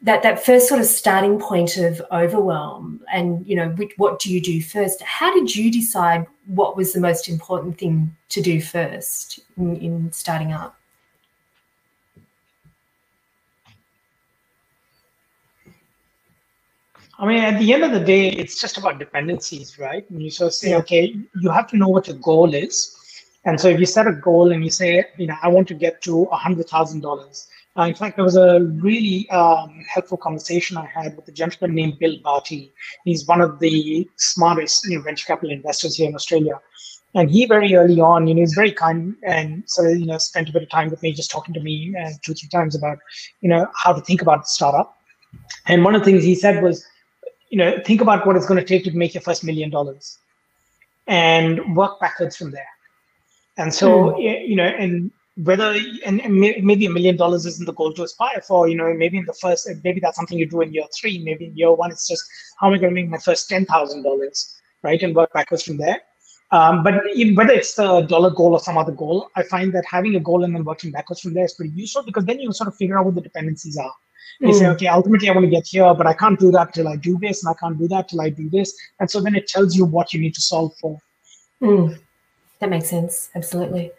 that 0.02 0.22
that 0.24 0.46
first 0.46 0.68
sort 0.68 0.80
of 0.80 0.86
starting 0.86 1.40
point 1.40 1.78
of 1.78 2.02
overwhelm, 2.12 3.02
and 3.12 3.46
you 3.48 3.56
know, 3.56 3.76
what 3.98 4.20
do 4.20 4.32
you 4.32 4.40
do 4.40 4.62
first? 4.62 5.02
How 5.02 5.34
did 5.34 5.56
you 5.56 5.72
decide 5.72 6.28
what 6.46 6.78
was 6.78 6.94
the 6.94 7.02
most 7.02 7.28
important 7.28 7.78
thing 7.80 8.16
to 8.30 8.42
do 8.42 8.62
first 8.62 9.40
in, 9.58 9.76
in 9.78 10.12
starting 10.12 10.54
up? 10.54 10.78
I 17.20 17.26
mean, 17.26 17.44
at 17.44 17.60
the 17.60 17.74
end 17.74 17.84
of 17.84 17.92
the 17.92 18.00
day, 18.00 18.30
it's 18.30 18.62
just 18.62 18.78
about 18.78 19.00
dependencies, 19.00 19.80
right? 19.80 20.08
And 20.10 20.22
you 20.22 20.30
sort 20.30 20.50
of 20.50 20.54
say, 20.54 20.76
okay, 20.76 21.16
you 21.42 21.50
have 21.50 21.68
to 21.68 21.78
know 21.78 21.88
what 21.88 22.08
your 22.08 22.18
goal 22.18 22.54
is. 22.54 22.96
And 23.46 23.60
so 23.60 23.70
if 23.70 23.80
you 23.80 23.88
set 23.88 24.06
a 24.06 24.14
goal 24.14 24.52
and 24.52 24.64
you 24.64 24.70
say, 24.70 25.04
you 25.18 25.26
know, 25.26 25.36
I 25.42 25.48
want 25.48 25.68
to 25.70 25.74
get 25.74 26.02
to 26.04 26.24
a 26.26 26.36
hundred 26.36 26.68
thousand 26.68 27.02
dollars. 27.02 27.48
Uh, 27.76 27.84
in 27.84 27.96
fact, 27.96 28.18
there 28.18 28.26
was 28.26 28.36
a 28.36 28.62
really 28.62 29.30
um, 29.30 29.84
helpful 29.88 30.18
conversation 30.18 30.78
I 30.78 30.86
had 30.86 31.16
with 31.16 31.28
a 31.28 31.32
gentleman 31.32 31.76
named 31.76 32.00
Bill 32.00 32.18
Bartee. 32.24 32.72
He's 33.04 33.26
one 33.26 33.42
of 33.42 33.60
the 33.60 34.08
smartest 34.18 34.86
you 34.88 34.98
know, 34.98 35.04
venture 35.04 35.26
capital 35.26 35.52
investors 35.52 35.96
here 35.96 36.10
in 36.10 36.16
Australia. 36.16 36.60
And 37.16 37.32
he 37.32 37.46
very 37.46 37.76
early 37.76 38.00
on, 38.00 38.28
you 38.28 38.36
know, 38.36 38.42
he's 38.42 38.54
very 38.54 38.72
kind 38.72 39.16
and 39.24 39.64
sort 39.68 39.92
of, 39.92 40.00
you 40.00 40.06
know, 40.06 40.18
spent 40.18 40.50
a 40.50 40.52
bit 40.52 40.64
of 40.64 40.70
time 40.70 40.90
with 40.90 41.02
me, 41.02 41.14
just 41.14 41.32
talking 41.32 41.54
to 41.54 41.62
me 41.62 41.96
uh, 42.00 42.10
two, 42.22 42.34
three 42.34 42.50
times 42.50 42.76
about, 42.76 43.00
you 43.42 43.50
know, 43.50 43.68
how 43.76 43.94
to 43.94 44.02
think 44.02 44.22
about 44.22 44.48
startup. 44.48 44.98
And 45.68 45.84
one 45.84 45.96
of 45.96 46.02
the 46.02 46.06
things 46.06 46.24
he 46.24 46.36
said 46.36 46.62
was, 46.62 46.86
you 47.50 47.58
know, 47.58 47.80
think 47.86 48.02
about 48.02 48.26
what 48.26 48.36
it's 48.36 48.46
going 48.46 48.60
to 48.60 48.66
take 48.66 48.84
to 48.86 48.92
make 48.92 49.14
your 49.14 49.22
first 49.22 49.44
million 49.44 49.70
dollars 49.70 50.18
and 51.08 51.76
work 51.76 52.00
backwards 52.00 52.36
from 52.36 52.52
there. 52.52 52.68
And 53.58 53.74
so, 53.74 54.12
mm. 54.12 54.48
you 54.48 54.56
know, 54.56 54.66
and 54.66 55.12
whether, 55.44 55.76
and, 56.06 56.22
and 56.22 56.40
maybe 56.40 56.86
a 56.86 56.90
million 56.90 57.16
dollars 57.16 57.46
isn't 57.46 57.66
the 57.66 57.74
goal 57.74 57.94
to 57.94 58.04
aspire 58.04 58.42
for, 58.42 58.68
you 58.68 58.76
know, 58.76 58.94
maybe 58.94 59.18
in 59.18 59.26
the 59.26 59.34
first, 59.34 59.70
maybe 59.84 60.00
that's 60.00 60.18
something 60.18 60.38
you 60.38 60.50
do 60.50 60.62
in 60.62 60.74
year 60.74 60.86
three, 61.00 61.20
maybe 61.24 61.46
in 61.46 61.56
year 61.56 61.72
one, 61.74 61.92
it's 61.92 62.08
just 62.08 62.24
how 62.60 62.68
am 62.68 62.74
I 62.74 62.78
going 62.78 62.94
to 62.94 63.02
make 63.02 63.10
my 63.10 63.18
first 63.18 63.50
$10,000, 63.50 64.56
right? 64.84 65.02
And 65.02 65.16
work 65.16 65.32
backwards 65.34 65.64
from 65.64 65.78
there. 65.78 66.02
Um, 66.52 66.82
but 66.84 67.04
whether 67.36 67.54
it's 67.54 67.76
the 67.76 68.02
dollar 68.02 68.30
goal 68.32 68.54
or 68.54 68.60
some 68.60 68.78
other 68.78 68.94
goal, 68.94 69.30
I 69.36 69.44
find 69.44 69.74
that 69.74 69.86
having 69.86 70.16
a 70.16 70.20
goal 70.20 70.44
and 70.44 70.56
then 70.56 70.64
working 70.64 70.92
backwards 70.92 71.22
from 71.22 71.34
there 71.34 71.44
is 71.44 71.54
pretty 71.54 71.74
useful 71.74 72.04
because 72.04 72.26
then 72.26 72.40
you 72.40 72.52
sort 72.54 72.70
of 72.70 72.76
figure 72.76 72.98
out 72.98 73.06
what 73.06 73.16
the 73.16 73.22
dependencies 73.22 73.78
are. 73.78 73.94
You 74.40 74.50
mm. 74.50 74.60
say, 74.60 74.68
okay, 74.68 74.88
ultimately 74.88 75.30
I 75.30 75.34
want 75.34 75.46
to 75.46 75.50
get 75.50 75.68
here, 75.68 75.94
but 75.94 76.08
I 76.08 76.14
can't 76.14 76.40
do 76.40 76.52
that 76.52 76.74
till 76.74 76.88
I 76.88 76.96
do 76.96 77.18
this, 77.20 77.44
and 77.44 77.52
I 77.52 77.60
can't 77.60 77.78
do 77.78 77.88
that 77.88 78.10
till 78.10 78.22
I 78.22 78.30
do 78.30 78.50
this. 78.50 78.74
And 79.00 79.10
so 79.10 79.22
then 79.22 79.36
it 79.36 79.48
tells 79.48 79.76
you 79.76 79.86
what 79.86 80.14
you 80.14 80.20
need 80.20 80.36
to 80.36 80.42
solve 80.42 80.74
for. 80.80 80.98
Mm. 81.62 82.00
That 82.60 82.70
makes 82.70 82.90
sense. 82.90 83.30
Absolutely. 83.36 83.92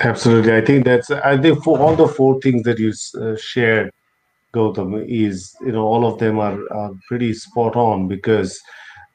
Absolutely. 0.00 0.54
I 0.54 0.64
think 0.64 0.84
that's, 0.84 1.10
I 1.10 1.36
think 1.40 1.62
for 1.62 1.78
all 1.78 1.96
the 1.96 2.08
four 2.08 2.40
things 2.40 2.62
that 2.62 2.78
you 2.78 2.92
uh, 3.20 3.36
shared, 3.36 3.92
Gautam, 4.54 5.04
is, 5.06 5.54
you 5.60 5.72
know, 5.72 5.84
all 5.84 6.06
of 6.06 6.18
them 6.18 6.38
are, 6.38 6.58
are 6.72 6.92
pretty 7.06 7.34
spot 7.34 7.76
on 7.76 8.08
because, 8.08 8.58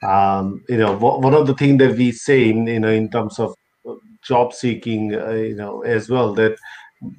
um, 0.03 0.63
you 0.69 0.77
know, 0.77 0.95
one 0.95 1.33
of 1.33 1.47
the 1.47 1.55
things 1.55 1.79
that 1.79 1.97
we 1.97 2.11
say 2.11 2.49
in, 2.49 2.67
you 2.67 2.79
know, 2.79 2.89
in 2.89 3.09
terms 3.09 3.39
of 3.39 3.55
job 4.23 4.53
seeking, 4.53 5.15
uh, 5.15 5.31
you 5.31 5.55
know, 5.55 5.81
as 5.81 6.09
well, 6.09 6.33
that, 6.33 6.55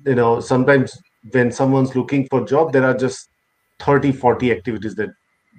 you 0.06 0.14
know, 0.14 0.40
sometimes 0.40 0.96
when 1.32 1.50
someone's 1.50 1.96
looking 1.96 2.26
for 2.28 2.44
job 2.44 2.72
there 2.72 2.84
are 2.84 2.96
just 2.96 3.28
30 3.80 4.12
40 4.12 4.52
activities 4.52 4.94
that 4.94 5.10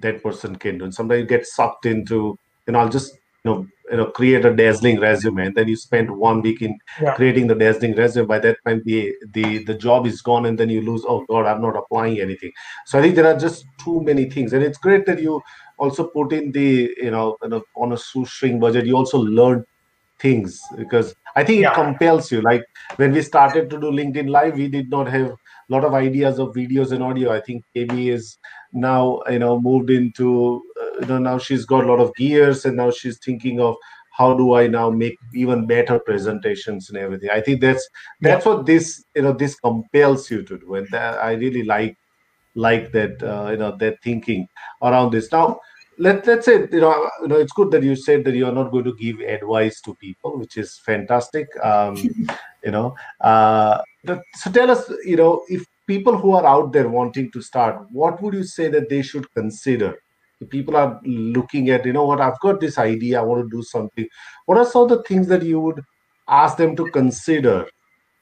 that 0.02 0.22
person 0.22 0.56
can 0.56 0.78
do. 0.78 0.84
And 0.84 0.94
sometimes 0.94 1.20
you 1.20 1.26
get 1.26 1.46
sucked 1.46 1.86
into 1.86 2.38
you 2.66 2.72
know 2.72 2.80
i'll 2.80 2.88
just 2.88 3.12
you 3.14 3.50
know 3.50 3.66
you 3.90 3.96
know 3.96 4.06
create 4.06 4.44
a 4.44 4.54
dazzling 4.54 4.98
resume 4.98 5.46
and 5.46 5.54
then 5.54 5.68
you 5.68 5.76
spend 5.76 6.10
one 6.10 6.42
week 6.42 6.62
in 6.62 6.76
yeah. 7.00 7.14
creating 7.14 7.46
the 7.46 7.54
dazzling 7.54 7.94
resume. 7.94 8.26
By 8.26 8.40
that 8.40 8.58
time 8.66 8.82
the 8.84 9.14
the 9.32 9.64
the 9.64 9.74
job 9.74 10.06
is 10.06 10.20
gone 10.22 10.46
and 10.46 10.58
then 10.58 10.68
you 10.68 10.80
lose 10.80 11.04
oh 11.06 11.24
god 11.28 11.46
i'm 11.46 11.62
not 11.62 11.76
applying 11.76 12.20
anything. 12.20 12.52
So 12.86 12.98
i 12.98 13.02
think 13.02 13.14
there 13.14 13.26
are 13.26 13.38
just 13.38 13.64
too 13.78 14.00
many 14.02 14.28
things. 14.28 14.52
And 14.52 14.62
it's 14.62 14.78
great 14.78 15.06
that 15.06 15.20
you 15.20 15.40
also 15.78 16.08
put 16.08 16.32
in 16.32 16.52
the 16.52 16.90
you 16.96 17.10
know, 17.10 17.36
you 17.42 17.48
know 17.48 17.62
on 17.76 17.92
a 17.92 17.98
shoestring 17.98 18.58
budget 18.58 18.86
you 18.86 18.96
also 18.96 19.18
learn 19.18 19.64
things 20.18 20.58
because 20.78 21.14
i 21.36 21.44
think 21.44 21.60
yeah. 21.60 21.70
it 21.70 21.74
compels 21.74 22.32
you. 22.32 22.40
Like 22.40 22.64
when 22.96 23.12
we 23.12 23.22
started 23.22 23.70
to 23.70 23.78
do 23.78 23.90
linkedin 23.90 24.28
live 24.30 24.54
we 24.54 24.68
did 24.68 24.90
not 24.90 25.08
have 25.08 25.36
lot 25.68 25.84
of 25.84 25.94
ideas 25.94 26.38
of 26.38 26.54
videos 26.54 26.92
and 26.92 27.02
audio. 27.02 27.32
I 27.32 27.40
think 27.40 27.64
Amy 27.74 28.10
is 28.10 28.38
now 28.72 29.22
you 29.30 29.38
know 29.38 29.60
moved 29.60 29.90
into 29.90 30.62
uh, 30.80 31.00
you 31.00 31.06
know 31.06 31.18
now 31.18 31.38
she's 31.38 31.64
got 31.64 31.84
a 31.84 31.88
lot 31.88 32.00
of 32.00 32.14
gears 32.14 32.64
and 32.64 32.76
now 32.76 32.90
she's 32.90 33.18
thinking 33.18 33.60
of 33.60 33.76
how 34.16 34.32
do 34.32 34.54
I 34.54 34.66
now 34.66 34.88
make 34.88 35.18
even 35.34 35.66
better 35.66 35.98
presentations 35.98 36.88
and 36.88 36.96
everything. 36.96 37.30
I 37.30 37.40
think 37.40 37.60
that's 37.60 37.86
that's 38.20 38.46
yeah. 38.46 38.52
what 38.52 38.66
this 38.66 39.04
you 39.14 39.22
know 39.22 39.32
this 39.32 39.56
compels 39.56 40.30
you 40.30 40.42
to 40.42 40.58
do, 40.58 40.74
and 40.74 40.88
that, 40.90 41.22
I 41.22 41.32
really 41.32 41.64
like 41.64 41.96
like 42.54 42.92
that 42.92 43.22
uh, 43.22 43.50
you 43.50 43.58
know 43.58 43.76
that 43.76 44.02
thinking 44.02 44.48
around 44.82 45.12
this 45.12 45.30
now 45.30 45.60
let 45.98 46.26
let's 46.26 46.44
say 46.44 46.66
you 46.72 46.80
know 46.80 47.10
you 47.22 47.28
know 47.28 47.36
it's 47.36 47.52
good 47.52 47.70
that 47.70 47.82
you 47.82 47.96
said 47.96 48.24
that 48.24 48.34
you 48.34 48.46
are 48.46 48.52
not 48.52 48.70
going 48.70 48.84
to 48.84 48.94
give 48.94 49.20
advice 49.20 49.80
to 49.80 49.94
people 49.96 50.38
which 50.38 50.56
is 50.56 50.78
fantastic 50.78 51.46
um 51.62 51.96
you 52.64 52.70
know 52.70 52.94
uh 53.20 53.80
so 54.34 54.50
tell 54.50 54.70
us 54.70 54.90
you 55.04 55.16
know 55.16 55.42
if 55.48 55.64
people 55.86 56.16
who 56.16 56.32
are 56.32 56.46
out 56.46 56.72
there 56.72 56.88
wanting 56.88 57.30
to 57.32 57.40
start 57.42 57.86
what 57.90 58.20
would 58.22 58.34
you 58.34 58.44
say 58.44 58.68
that 58.68 58.88
they 58.88 59.02
should 59.02 59.32
consider? 59.34 59.94
If 60.40 60.50
people 60.50 60.76
are 60.76 61.00
looking 61.04 61.70
at 61.70 61.86
you 61.86 61.92
know 61.94 62.04
what 62.04 62.20
i've 62.20 62.38
got 62.40 62.60
this 62.60 62.76
idea 62.78 63.20
i 63.20 63.22
want 63.22 63.44
to 63.44 63.56
do 63.56 63.62
something. 63.62 64.06
What 64.44 64.58
are 64.58 64.66
some 64.66 64.82
of 64.82 64.88
the 64.90 65.02
things 65.04 65.28
that 65.28 65.42
you 65.42 65.60
would 65.60 65.80
ask 66.28 66.58
them 66.58 66.76
to 66.76 66.90
consider? 66.90 67.66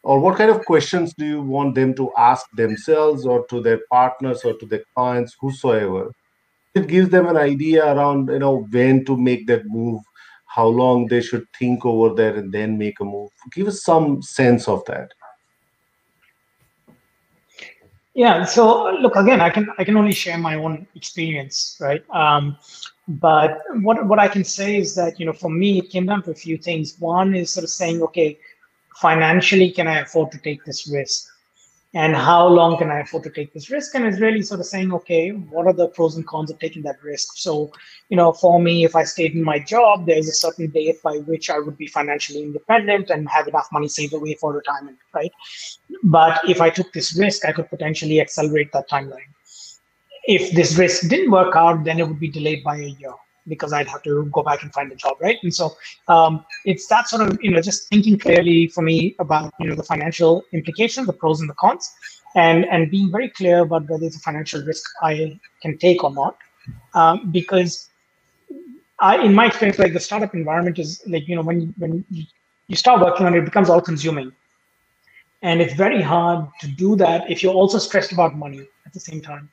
Or 0.05 0.21
what 0.21 0.37
kind 0.37 0.51
of 0.51 0.65
questions 0.65 1.15
do 1.19 1.25
you 1.25 1.43
want 1.43 1.75
them 1.75 1.95
to 1.95 2.13
ask 2.17 2.47
themselves 2.55 3.27
or 3.27 3.47
to 3.47 3.63
their 3.63 3.81
partners 3.91 4.45
or 4.45 4.53
to 4.59 4.67
their 4.67 4.83
clients 4.95 5.35
whosoever? 5.41 6.13
It 6.75 6.89
gives 6.89 7.09
them 7.09 7.27
an 7.27 7.37
idea 7.37 7.85
around 7.93 8.29
you 8.29 8.39
know 8.39 8.67
when 8.71 9.05
to 9.07 9.17
make 9.17 9.47
that 9.49 9.63
move 9.67 10.01
how 10.47 10.69
long 10.69 11.09
they 11.09 11.21
should 11.21 11.47
think 11.59 11.85
over 11.85 12.15
there 12.15 12.37
and 12.37 12.53
then 12.53 12.79
make 12.79 13.01
a 13.01 13.05
move. 13.05 13.31
Give 13.53 13.67
us 13.67 13.83
some 13.83 14.23
sense 14.23 14.69
of 14.69 14.85
that 14.85 15.11
yeah 18.15 18.45
so 18.45 18.91
look 19.01 19.17
again 19.17 19.41
i 19.41 19.51
can 19.51 19.69
i 19.79 19.85
can 19.85 19.97
only 19.97 20.13
share 20.13 20.39
my 20.39 20.55
own 20.55 20.87
experience 20.95 21.77
right? 21.81 22.05
Um, 22.11 22.57
but 23.09 23.61
what 23.83 24.07
what 24.07 24.19
i 24.19 24.29
can 24.29 24.45
say 24.45 24.77
is 24.77 24.95
that 24.95 25.19
you 25.19 25.27
know 25.27 25.33
for 25.33 25.51
me 25.51 25.79
it 25.79 25.91
came 25.91 26.07
down 26.07 26.23
to 26.23 26.31
a 26.31 26.35
few 26.35 26.57
things. 26.57 26.97
One 26.99 27.35
is 27.35 27.51
sort 27.51 27.65
of 27.65 27.71
saying 27.71 28.03
okay 28.03 28.39
financially 28.97 29.71
can 29.73 29.89
i 29.89 29.99
afford 29.99 30.31
to 30.33 30.39
take 30.39 30.65
this 30.65 30.89
risk 30.89 31.29
and 31.95 32.17
how 32.17 32.47
long 32.49 32.77
can 32.77 32.91
I 32.91 33.01
afford 33.01 33.23
to 33.23 33.31
take 33.31 33.55
this 33.55 33.71
risk? 33.71 33.95
And 33.95 34.05
it's 34.05 34.21
really 34.21 34.43
sort 34.43 34.59
of 34.59 34.67
saying, 34.67 34.93
okay, 34.93 35.31
what 35.31 35.67
are 35.67 35.73
the 35.73 35.87
pros 35.89 36.17
and 36.17 36.27
cons 36.27 36.51
of 36.51 36.59
taking 36.59 36.83
that 36.83 37.01
risk? 37.03 37.37
So, 37.37 37.71
you 38.09 38.17
know, 38.17 38.33
for 38.33 38.61
me, 38.61 38.85
if 38.85 38.97
I 38.97 39.05
stayed 39.05 39.35
in 39.35 39.45
my 39.45 39.61
job, 39.61 40.07
there's 40.07 40.29
a 40.29 40.33
certain 40.33 40.71
date 40.71 41.01
by 41.05 41.19
which 41.19 41.51
I 41.51 41.61
would 41.61 41.79
be 41.79 41.87
financially 41.87 42.43
independent 42.43 43.11
and 43.11 43.29
have 43.29 43.47
enough 43.47 43.69
money 43.73 43.87
saved 43.87 44.13
away 44.13 44.35
for 44.35 44.53
retirement, 44.53 44.99
right? 45.15 45.31
But 46.03 46.41
if 46.49 46.61
I 46.61 46.69
took 46.69 46.93
this 46.93 47.17
risk, 47.17 47.45
I 47.45 47.53
could 47.53 47.71
potentially 47.71 48.21
accelerate 48.21 48.73
that 48.73 48.91
timeline. 48.91 49.31
If 50.27 50.53
this 50.53 50.77
risk 50.77 51.09
didn't 51.09 51.31
work 51.31 51.55
out, 51.55 51.85
then 51.85 52.01
it 52.01 52.09
would 52.09 52.19
be 52.19 52.29
delayed 52.29 52.65
by 52.65 52.77
a 52.77 52.89
year 52.99 53.15
because 53.49 53.73
I'd 53.73 53.89
have 53.89 54.03
to 54.03 54.25
go 54.33 54.43
back 54.43 54.63
and 54.63 54.73
find 54.73 54.91
a 54.91 54.95
job, 54.95 55.17
right? 55.21 55.39
And 55.43 55.55
so 55.55 55.77
um, 56.09 56.45
it's 56.65 56.87
that 56.89 57.09
sort 57.09 57.23
of 57.23 57.39
you 57.43 57.51
know 57.51 57.61
just 57.61 57.89
thinking 57.89 58.19
clearly 58.19 58.69
for 58.69 58.83
me 58.83 59.15
about 59.19 59.53
you 59.61 59.69
know 59.69 59.75
the 59.75 59.83
financial 59.83 60.45
implications, 60.53 61.07
the 61.07 61.13
pros 61.13 61.41
and 61.41 61.49
the 61.49 61.55
cons, 61.55 61.93
and 62.35 62.65
and 62.67 62.91
being 62.91 63.11
very 63.11 63.29
clear 63.31 63.61
about 63.61 63.89
whether 63.89 64.05
it's 64.05 64.17
a 64.17 64.21
financial 64.21 64.63
risk 64.63 64.85
I 65.03 65.39
can 65.63 65.79
take 65.79 66.03
or 66.05 66.13
not, 66.13 66.39
um, 66.95 67.31
because 67.31 67.91
I, 69.01 69.19
in 69.19 69.35
my 69.35 69.47
experience, 69.47 69.79
like 69.79 69.93
the 69.93 70.01
startup 70.01 70.35
environment 70.35 70.79
is 70.79 71.03
like 71.07 71.29
you 71.29 71.37
know 71.37 71.43
when 71.43 71.75
when 71.79 72.05
you 72.69 72.77
start 72.77 73.01
working 73.01 73.27
on 73.27 73.35
it, 73.35 73.39
it 73.39 73.45
becomes 73.45 73.69
all 73.69 73.81
consuming, 73.81 74.33
and 75.43 75.61
it's 75.61 75.75
very 75.75 76.01
hard 76.01 76.47
to 76.61 76.69
do 76.69 76.97
that 76.97 77.31
if 77.31 77.43
you're 77.43 77.55
also 77.55 77.79
stressed 77.79 78.13
about 78.13 78.37
money 78.37 78.67
at 78.87 78.93
the 78.93 79.01
same 79.01 79.21
time. 79.21 79.51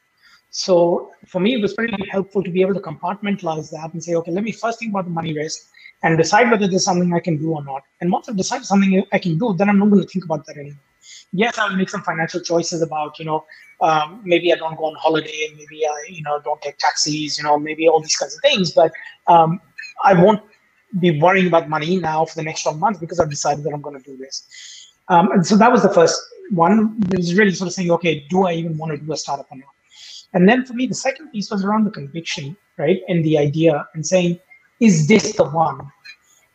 So 0.51 1.11
for 1.27 1.39
me, 1.39 1.55
it 1.55 1.61
was 1.61 1.73
pretty 1.73 1.95
helpful 2.09 2.43
to 2.43 2.51
be 2.51 2.61
able 2.61 2.73
to 2.73 2.81
compartmentalize 2.81 3.71
that 3.71 3.93
and 3.93 4.03
say, 4.03 4.15
okay, 4.15 4.31
let 4.31 4.43
me 4.43 4.51
first 4.51 4.79
think 4.79 4.91
about 4.91 5.05
the 5.05 5.11
money 5.11 5.33
risk 5.33 5.69
and 6.03 6.17
decide 6.17 6.51
whether 6.51 6.67
there's 6.67 6.83
something 6.83 7.13
I 7.13 7.21
can 7.21 7.37
do 7.37 7.53
or 7.53 7.63
not. 7.63 7.83
And 8.01 8.11
once 8.11 8.27
I've 8.27 8.35
decided 8.35 8.65
something 8.65 9.03
I 9.13 9.17
can 9.17 9.37
do, 9.37 9.53
then 9.57 9.69
I'm 9.69 9.79
not 9.79 9.89
going 9.89 10.01
to 10.01 10.07
think 10.07 10.25
about 10.25 10.45
that 10.47 10.57
anymore. 10.57 10.79
Yes, 11.31 11.57
I'll 11.57 11.75
make 11.75 11.89
some 11.89 12.01
financial 12.01 12.41
choices 12.41 12.81
about, 12.81 13.17
you 13.17 13.25
know, 13.25 13.45
um, 13.79 14.21
maybe 14.25 14.51
I 14.51 14.57
don't 14.57 14.77
go 14.77 14.85
on 14.85 14.95
holiday, 14.95 15.47
maybe 15.55 15.85
I, 15.87 16.05
you 16.09 16.21
know, 16.21 16.39
don't 16.43 16.61
take 16.61 16.77
taxis, 16.77 17.37
you 17.37 17.45
know, 17.45 17.57
maybe 17.57 17.87
all 17.87 18.01
these 18.01 18.15
kinds 18.17 18.35
of 18.35 18.41
things. 18.41 18.71
But 18.71 18.91
um, 19.27 19.61
I 20.03 20.13
won't 20.13 20.43
be 20.99 21.19
worrying 21.19 21.47
about 21.47 21.69
money 21.69 21.97
now 21.97 22.25
for 22.25 22.35
the 22.35 22.43
next 22.43 22.63
12 22.63 22.77
months 22.77 22.99
because 22.99 23.21
I've 23.21 23.29
decided 23.29 23.63
that 23.63 23.73
I'm 23.73 23.81
going 23.81 23.97
to 23.97 24.03
do 24.03 24.17
this. 24.17 24.91
Um, 25.07 25.31
and 25.31 25.47
so 25.47 25.55
that 25.55 25.71
was 25.71 25.81
the 25.81 25.93
first 25.93 26.19
one. 26.51 27.01
It 27.11 27.17
was 27.17 27.35
really 27.35 27.53
sort 27.53 27.69
of 27.69 27.73
saying, 27.73 27.89
okay, 27.91 28.25
do 28.29 28.45
I 28.45 28.53
even 28.53 28.77
want 28.77 28.91
to 28.91 28.97
do 28.97 29.13
a 29.13 29.17
startup 29.17 29.47
or 29.49 29.57
not? 29.57 29.69
And 30.33 30.47
then 30.47 30.65
for 30.65 30.73
me, 30.73 30.85
the 30.85 30.95
second 30.95 31.31
piece 31.31 31.51
was 31.51 31.63
around 31.63 31.83
the 31.83 31.91
conviction, 31.91 32.55
right? 32.77 33.01
And 33.07 33.23
the 33.23 33.37
idea 33.37 33.87
and 33.93 34.05
saying, 34.05 34.39
is 34.79 35.07
this 35.07 35.35
the 35.35 35.43
one? 35.43 35.91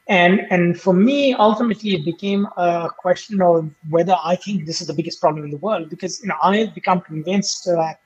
And 0.09 0.41
and 0.51 0.81
for 0.81 0.95
me, 0.95 1.35
ultimately, 1.35 1.95
it 1.95 2.05
became 2.05 2.47
a 2.57 2.89
question 2.97 3.43
of 3.43 3.69
whether 3.91 4.15
I 4.25 4.37
think 4.37 4.65
this 4.65 4.81
is 4.81 4.87
the 4.87 4.95
biggest 4.95 5.21
problem 5.21 5.45
in 5.45 5.51
the 5.51 5.57
world 5.57 5.91
because 5.91 6.21
you 6.21 6.29
know 6.29 6.37
I 6.43 6.59
have 6.59 6.75
become 6.75 7.01
convinced 7.01 7.65
that 7.65 7.99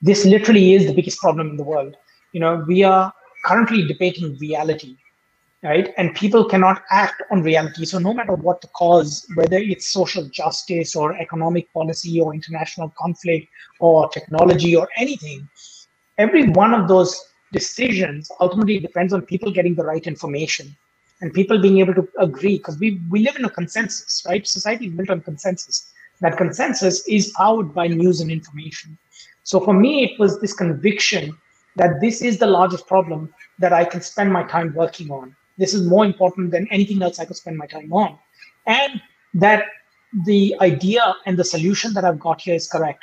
this 0.00 0.24
literally 0.24 0.74
is 0.74 0.86
the 0.86 0.94
biggest 0.94 1.18
problem 1.20 1.50
in 1.50 1.56
the 1.56 1.64
world. 1.64 1.96
You 2.32 2.40
know, 2.40 2.64
we 2.66 2.84
are 2.84 3.12
currently 3.44 3.86
debating 3.86 4.36
reality, 4.38 4.96
right? 5.66 5.92
And 5.96 6.14
people 6.14 6.44
cannot 6.44 6.82
act 6.90 7.22
on 7.32 7.42
reality. 7.42 7.84
So 7.86 7.98
no 7.98 8.14
matter 8.14 8.34
what 8.34 8.60
the 8.60 8.68
cause, 8.68 9.26
whether 9.34 9.58
it's 9.58 9.88
social 9.88 10.24
justice 10.28 10.94
or 10.94 11.14
economic 11.14 11.72
policy 11.72 12.20
or 12.20 12.32
international 12.32 12.92
conflict 12.96 13.48
or 13.80 14.08
technology 14.10 14.76
or 14.76 14.88
anything, 14.96 15.48
every 16.18 16.48
one 16.50 16.72
of 16.72 16.86
those 16.86 17.20
decisions 17.52 18.30
ultimately 18.40 18.78
depends 18.78 19.12
on 19.12 19.22
people 19.22 19.50
getting 19.50 19.74
the 19.74 19.82
right 19.82 20.06
information 20.06 20.74
and 21.20 21.34
people 21.34 21.60
being 21.60 21.78
able 21.78 21.94
to 21.94 22.06
agree 22.20 22.58
because 22.58 22.78
we, 22.78 23.00
we 23.10 23.20
live 23.20 23.34
in 23.36 23.44
a 23.44 23.50
consensus, 23.50 24.24
right? 24.28 24.46
Society 24.46 24.86
is 24.86 24.92
built 24.92 25.10
on 25.10 25.20
consensus. 25.20 25.92
That 26.20 26.36
consensus 26.36 27.06
is 27.08 27.32
powered 27.36 27.74
by 27.74 27.88
news 27.88 28.20
and 28.20 28.30
information. 28.30 28.96
So 29.42 29.58
for 29.60 29.74
me, 29.74 30.04
it 30.04 30.18
was 30.20 30.40
this 30.40 30.52
conviction 30.52 31.36
that 31.74 32.00
this 32.00 32.22
is 32.22 32.38
the 32.38 32.46
largest 32.46 32.86
problem 32.86 33.34
that 33.58 33.72
I 33.72 33.84
can 33.84 34.00
spend 34.00 34.32
my 34.32 34.44
time 34.44 34.72
working 34.72 35.10
on 35.10 35.34
this 35.58 35.74
is 35.74 35.86
more 35.86 36.04
important 36.04 36.50
than 36.50 36.68
anything 36.70 37.02
else 37.02 37.18
I 37.18 37.24
could 37.24 37.36
spend 37.36 37.56
my 37.56 37.66
time 37.66 37.92
on. 37.92 38.18
And 38.66 39.00
that 39.34 39.64
the 40.24 40.56
idea 40.60 41.14
and 41.26 41.36
the 41.36 41.44
solution 41.44 41.92
that 41.94 42.04
I've 42.04 42.20
got 42.20 42.40
here 42.40 42.54
is 42.54 42.68
correct. 42.68 43.02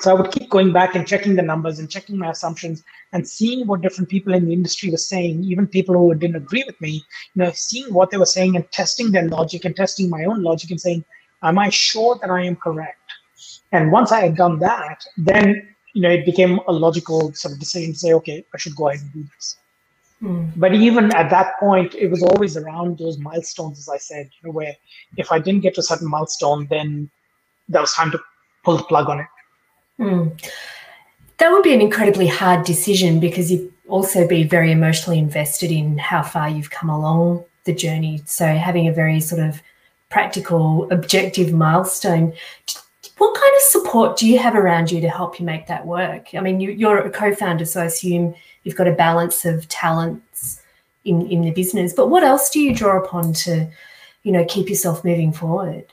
So 0.00 0.10
I 0.10 0.14
would 0.20 0.30
keep 0.30 0.50
going 0.50 0.72
back 0.72 0.94
and 0.94 1.06
checking 1.06 1.36
the 1.36 1.42
numbers 1.42 1.78
and 1.78 1.90
checking 1.90 2.18
my 2.18 2.30
assumptions 2.30 2.84
and 3.12 3.26
seeing 3.26 3.66
what 3.66 3.80
different 3.80 4.10
people 4.10 4.34
in 4.34 4.44
the 4.44 4.52
industry 4.52 4.90
were 4.90 4.98
saying, 4.98 5.44
even 5.44 5.66
people 5.66 5.94
who 5.94 6.14
didn't 6.14 6.36
agree 6.36 6.64
with 6.66 6.78
me, 6.82 7.02
you 7.34 7.42
know, 7.42 7.50
seeing 7.54 7.92
what 7.94 8.10
they 8.10 8.18
were 8.18 8.26
saying 8.26 8.56
and 8.56 8.70
testing 8.72 9.10
their 9.10 9.26
logic 9.28 9.64
and 9.64 9.74
testing 9.74 10.10
my 10.10 10.24
own 10.24 10.42
logic 10.42 10.70
and 10.70 10.80
saying, 10.80 11.02
am 11.42 11.58
I 11.58 11.70
sure 11.70 12.18
that 12.20 12.30
I 12.30 12.44
am 12.44 12.56
correct? 12.56 13.00
And 13.72 13.90
once 13.90 14.12
I 14.12 14.20
had 14.20 14.36
done 14.36 14.58
that, 14.58 15.04
then 15.16 15.74
you 15.94 16.02
know 16.02 16.10
it 16.10 16.26
became 16.26 16.60
a 16.68 16.72
logical 16.72 17.32
sort 17.32 17.54
of 17.54 17.60
decision 17.60 17.92
to 17.92 17.98
say, 17.98 18.12
okay, 18.14 18.44
I 18.54 18.58
should 18.58 18.76
go 18.76 18.88
ahead 18.88 19.00
and 19.00 19.12
do 19.12 19.24
this. 19.34 19.56
Mm. 20.22 20.52
But 20.56 20.74
even 20.74 21.14
at 21.14 21.30
that 21.30 21.58
point, 21.60 21.94
it 21.94 22.08
was 22.08 22.22
always 22.22 22.56
around 22.56 22.98
those 22.98 23.18
milestones, 23.18 23.78
as 23.78 23.88
I 23.88 23.98
said, 23.98 24.30
you 24.40 24.48
know, 24.48 24.52
where 24.52 24.74
if 25.16 25.30
I 25.30 25.38
didn't 25.38 25.60
get 25.60 25.74
to 25.74 25.80
a 25.80 25.84
certain 25.84 26.08
milestone, 26.08 26.66
then 26.70 27.10
that 27.68 27.80
was 27.80 27.92
time 27.92 28.10
to 28.12 28.20
pull 28.64 28.76
the 28.76 28.84
plug 28.84 29.08
on 29.08 29.20
it. 29.20 29.26
Mm. 29.98 30.50
That 31.38 31.52
would 31.52 31.62
be 31.62 31.74
an 31.74 31.82
incredibly 31.82 32.26
hard 32.26 32.64
decision 32.64 33.20
because 33.20 33.50
you'd 33.50 33.72
also 33.88 34.26
be 34.26 34.42
very 34.42 34.72
emotionally 34.72 35.18
invested 35.18 35.70
in 35.70 35.98
how 35.98 36.22
far 36.22 36.48
you've 36.48 36.70
come 36.70 36.88
along 36.88 37.44
the 37.64 37.74
journey. 37.74 38.22
So 38.24 38.46
having 38.46 38.88
a 38.88 38.92
very 38.92 39.20
sort 39.20 39.42
of 39.42 39.62
practical, 40.08 40.90
objective 40.90 41.52
milestone. 41.52 42.32
What 43.18 43.34
kind 43.34 43.52
of 43.56 43.62
support 43.62 44.18
do 44.18 44.28
you 44.28 44.38
have 44.38 44.54
around 44.54 44.90
you 44.90 45.00
to 45.00 45.08
help 45.08 45.40
you 45.40 45.46
make 45.46 45.66
that 45.68 45.86
work? 45.86 46.34
I 46.34 46.40
mean, 46.40 46.60
you, 46.60 46.88
are 46.88 46.98
a 46.98 47.10
co-founder, 47.10 47.64
so 47.64 47.80
I 47.80 47.86
assume 47.86 48.34
you've 48.62 48.76
got 48.76 48.88
a 48.88 48.92
balance 48.92 49.44
of 49.44 49.66
talents 49.68 50.62
in 51.06 51.26
in 51.28 51.40
the 51.42 51.52
business 51.52 51.92
but 51.92 52.08
what 52.08 52.22
else 52.22 52.50
do 52.50 52.60
you 52.60 52.74
draw 52.74 52.98
upon 53.02 53.32
to 53.32 53.66
you 54.24 54.32
know 54.32 54.44
keep 54.46 54.68
yourself 54.68 55.04
moving 55.04 55.32
forward 55.32 55.86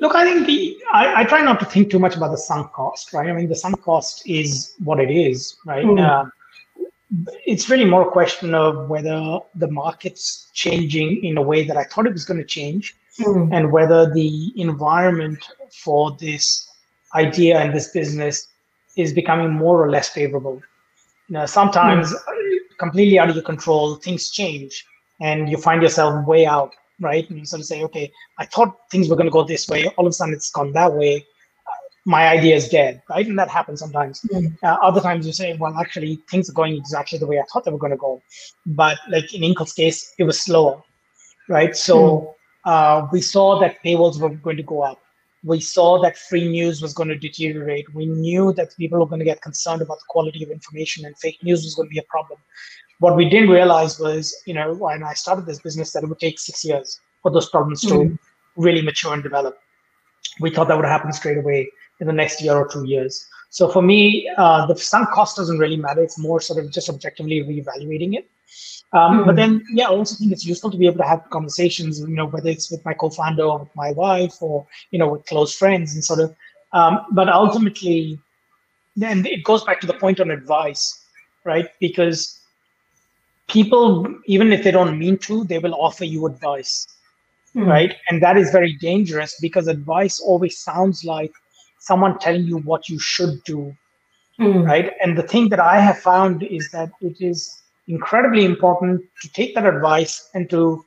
look 0.00 0.14
i 0.14 0.24
think 0.24 0.46
the 0.46 0.78
I, 0.92 1.22
I, 1.22 1.24
try 1.24 1.42
not 1.42 1.58
to 1.60 1.66
think 1.66 1.90
too 1.90 1.98
much 1.98 2.16
about 2.16 2.30
the 2.30 2.38
sunk 2.38 2.72
cost 2.72 3.12
right 3.12 3.28
i 3.28 3.32
mean 3.32 3.48
the 3.48 3.56
sunk 3.56 3.82
cost 3.82 4.22
is 4.26 4.74
what 4.84 5.00
it 5.00 5.10
is 5.10 5.56
right 5.66 5.84
mm. 5.84 6.00
uh, 6.00 6.30
it's 7.46 7.68
really 7.68 7.84
more 7.84 8.06
a 8.06 8.10
question 8.10 8.54
of 8.54 8.88
whether 8.88 9.40
the 9.56 9.68
market's 9.68 10.50
changing 10.52 11.24
in 11.24 11.36
a 11.36 11.42
way 11.42 11.64
that 11.64 11.76
i 11.76 11.84
thought 11.84 12.06
it 12.06 12.12
was 12.12 12.24
going 12.24 12.38
to 12.38 12.46
change 12.46 12.96
mm. 13.18 13.48
and 13.52 13.72
whether 13.72 14.12
the 14.12 14.52
environment 14.60 15.38
for 15.70 16.16
this 16.18 16.68
idea 17.14 17.58
and 17.58 17.74
this 17.74 17.88
business 17.88 18.48
is 18.96 19.12
becoming 19.12 19.50
more 19.52 19.82
or 19.82 19.90
less 19.90 20.08
favorable. 20.08 20.60
You 21.28 21.34
know, 21.34 21.46
sometimes 21.46 22.12
mm. 22.12 22.58
completely 22.78 23.18
out 23.18 23.28
of 23.28 23.36
your 23.36 23.44
control, 23.44 23.96
things 23.96 24.30
change 24.30 24.84
and 25.20 25.48
you 25.48 25.56
find 25.56 25.82
yourself 25.82 26.26
way 26.26 26.46
out, 26.46 26.74
right? 27.00 27.28
And 27.28 27.38
you 27.38 27.44
sort 27.44 27.60
of 27.60 27.66
say, 27.66 27.82
okay, 27.84 28.10
I 28.38 28.46
thought 28.46 28.90
things 28.90 29.08
were 29.08 29.16
going 29.16 29.26
to 29.26 29.32
go 29.32 29.44
this 29.44 29.68
way. 29.68 29.86
All 29.96 30.06
of 30.06 30.10
a 30.10 30.12
sudden 30.12 30.34
it's 30.34 30.50
gone 30.50 30.72
that 30.72 30.92
way. 30.94 31.24
My 32.04 32.28
idea 32.28 32.56
is 32.56 32.68
dead, 32.68 33.02
right? 33.10 33.26
And 33.26 33.38
that 33.38 33.50
happens 33.50 33.80
sometimes. 33.80 34.20
Mm. 34.32 34.56
Uh, 34.62 34.78
other 34.82 35.00
times 35.00 35.26
you 35.26 35.32
say, 35.32 35.54
well, 35.58 35.76
actually, 35.78 36.16
things 36.30 36.48
are 36.48 36.54
going 36.54 36.74
exactly 36.74 37.18
the 37.18 37.26
way 37.26 37.38
I 37.38 37.42
thought 37.52 37.64
they 37.64 37.70
were 37.70 37.78
going 37.78 37.90
to 37.90 37.98
go. 37.98 38.22
But 38.64 38.98
like 39.10 39.34
in 39.34 39.42
Inkl's 39.42 39.74
case, 39.74 40.14
it 40.18 40.24
was 40.24 40.40
slower, 40.40 40.82
right? 41.48 41.76
So 41.76 41.98
mm. 41.98 42.34
Uh, 42.72 43.06
we 43.12 43.20
saw 43.20 43.46
that 43.60 43.82
paywalls 43.84 44.20
were 44.20 44.34
going 44.46 44.60
to 44.62 44.68
go 44.74 44.82
up 44.90 45.00
we 45.44 45.60
saw 45.60 46.00
that 46.02 46.16
free 46.16 46.48
news 46.48 46.82
was 46.82 46.92
going 46.92 47.08
to 47.08 47.18
deteriorate. 47.18 47.92
We 47.94 48.06
knew 48.06 48.52
that 48.54 48.76
people 48.76 48.98
were 48.98 49.06
going 49.06 49.20
to 49.20 49.24
get 49.24 49.40
concerned 49.40 49.82
about 49.82 49.98
the 49.98 50.04
quality 50.08 50.42
of 50.42 50.50
information 50.50 51.04
and 51.04 51.16
fake 51.18 51.38
news 51.42 51.64
was 51.64 51.74
going 51.74 51.88
to 51.88 51.92
be 51.92 51.98
a 51.98 52.10
problem. 52.10 52.40
What 52.98 53.16
we 53.16 53.28
didn't 53.28 53.50
realize 53.50 54.00
was, 54.00 54.34
you 54.46 54.54
know, 54.54 54.74
when 54.74 55.04
I 55.04 55.14
started 55.14 55.46
this 55.46 55.60
business, 55.60 55.92
that 55.92 56.02
it 56.02 56.08
would 56.08 56.18
take 56.18 56.38
six 56.40 56.64
years 56.64 57.00
for 57.22 57.30
those 57.30 57.48
problems 57.48 57.82
to 57.82 57.94
mm. 57.94 58.18
really 58.56 58.82
mature 58.82 59.14
and 59.14 59.22
develop. 59.22 59.58
We 60.40 60.50
thought 60.50 60.66
that 60.68 60.76
would 60.76 60.86
happen 60.86 61.12
straight 61.12 61.38
away 61.38 61.70
in 62.00 62.08
the 62.08 62.12
next 62.12 62.42
year 62.42 62.56
or 62.56 62.66
two 62.66 62.84
years. 62.84 63.24
So 63.50 63.68
for 63.68 63.80
me, 63.80 64.28
uh, 64.36 64.66
the 64.66 64.76
sunk 64.76 65.10
cost 65.10 65.36
doesn't 65.36 65.58
really 65.58 65.76
matter. 65.76 66.02
It's 66.02 66.18
more 66.18 66.40
sort 66.40 66.62
of 66.62 66.72
just 66.72 66.88
objectively 66.88 67.40
reevaluating 67.42 68.18
it. 68.18 68.28
Um, 68.92 69.18
mm 69.18 69.24
But 69.26 69.32
hmm. 69.32 69.36
then, 69.36 69.64
yeah, 69.72 69.86
I 69.88 69.90
also 69.90 70.14
think 70.16 70.32
it's 70.32 70.46
useful 70.46 70.70
to 70.70 70.76
be 70.78 70.86
able 70.86 70.98
to 70.98 71.08
have 71.08 71.28
conversations, 71.30 72.00
you 72.00 72.08
know, 72.16 72.26
whether 72.26 72.48
it's 72.48 72.70
with 72.70 72.84
my 72.84 72.94
co-founder 72.94 73.42
or 73.44 73.58
with 73.60 73.74
my 73.76 73.92
wife 73.92 74.40
or, 74.40 74.66
you 74.90 74.98
know, 74.98 75.08
with 75.08 75.26
close 75.26 75.54
friends 75.56 75.94
and 75.94 76.04
sort 76.04 76.20
of, 76.20 76.34
um, 76.72 77.00
but 77.12 77.28
ultimately, 77.28 78.18
then 78.96 79.24
it 79.26 79.44
goes 79.44 79.64
back 79.64 79.80
to 79.80 79.86
the 79.86 79.94
point 79.94 80.20
on 80.20 80.30
advice, 80.30 81.04
right? 81.44 81.68
Because 81.80 82.38
people, 83.48 84.06
even 84.26 84.52
if 84.52 84.62
they 84.64 84.70
don't 84.70 84.98
mean 84.98 85.18
to, 85.18 85.44
they 85.44 85.58
will 85.58 85.74
offer 85.74 86.04
you 86.04 86.26
advice, 86.26 86.86
mm 87.54 87.66
right? 87.66 87.94
And 88.08 88.22
that 88.22 88.36
is 88.36 88.50
very 88.50 88.74
dangerous 88.80 89.36
because 89.40 89.68
advice 89.68 90.20
always 90.20 90.58
sounds 90.58 91.04
like 91.04 91.32
someone 91.78 92.18
telling 92.18 92.44
you 92.44 92.58
what 92.58 92.88
you 92.88 92.98
should 92.98 93.42
do, 93.44 93.74
mm 94.40 94.66
right? 94.66 94.92
And 95.02 95.16
the 95.16 95.22
thing 95.22 95.48
that 95.50 95.60
I 95.60 95.80
have 95.80 95.98
found 95.98 96.42
is 96.42 96.70
that 96.70 96.90
it 97.00 97.20
is 97.20 97.62
incredibly 97.88 98.44
important 98.44 99.02
to 99.22 99.32
take 99.32 99.54
that 99.54 99.66
advice 99.66 100.30
and 100.34 100.48
to 100.50 100.84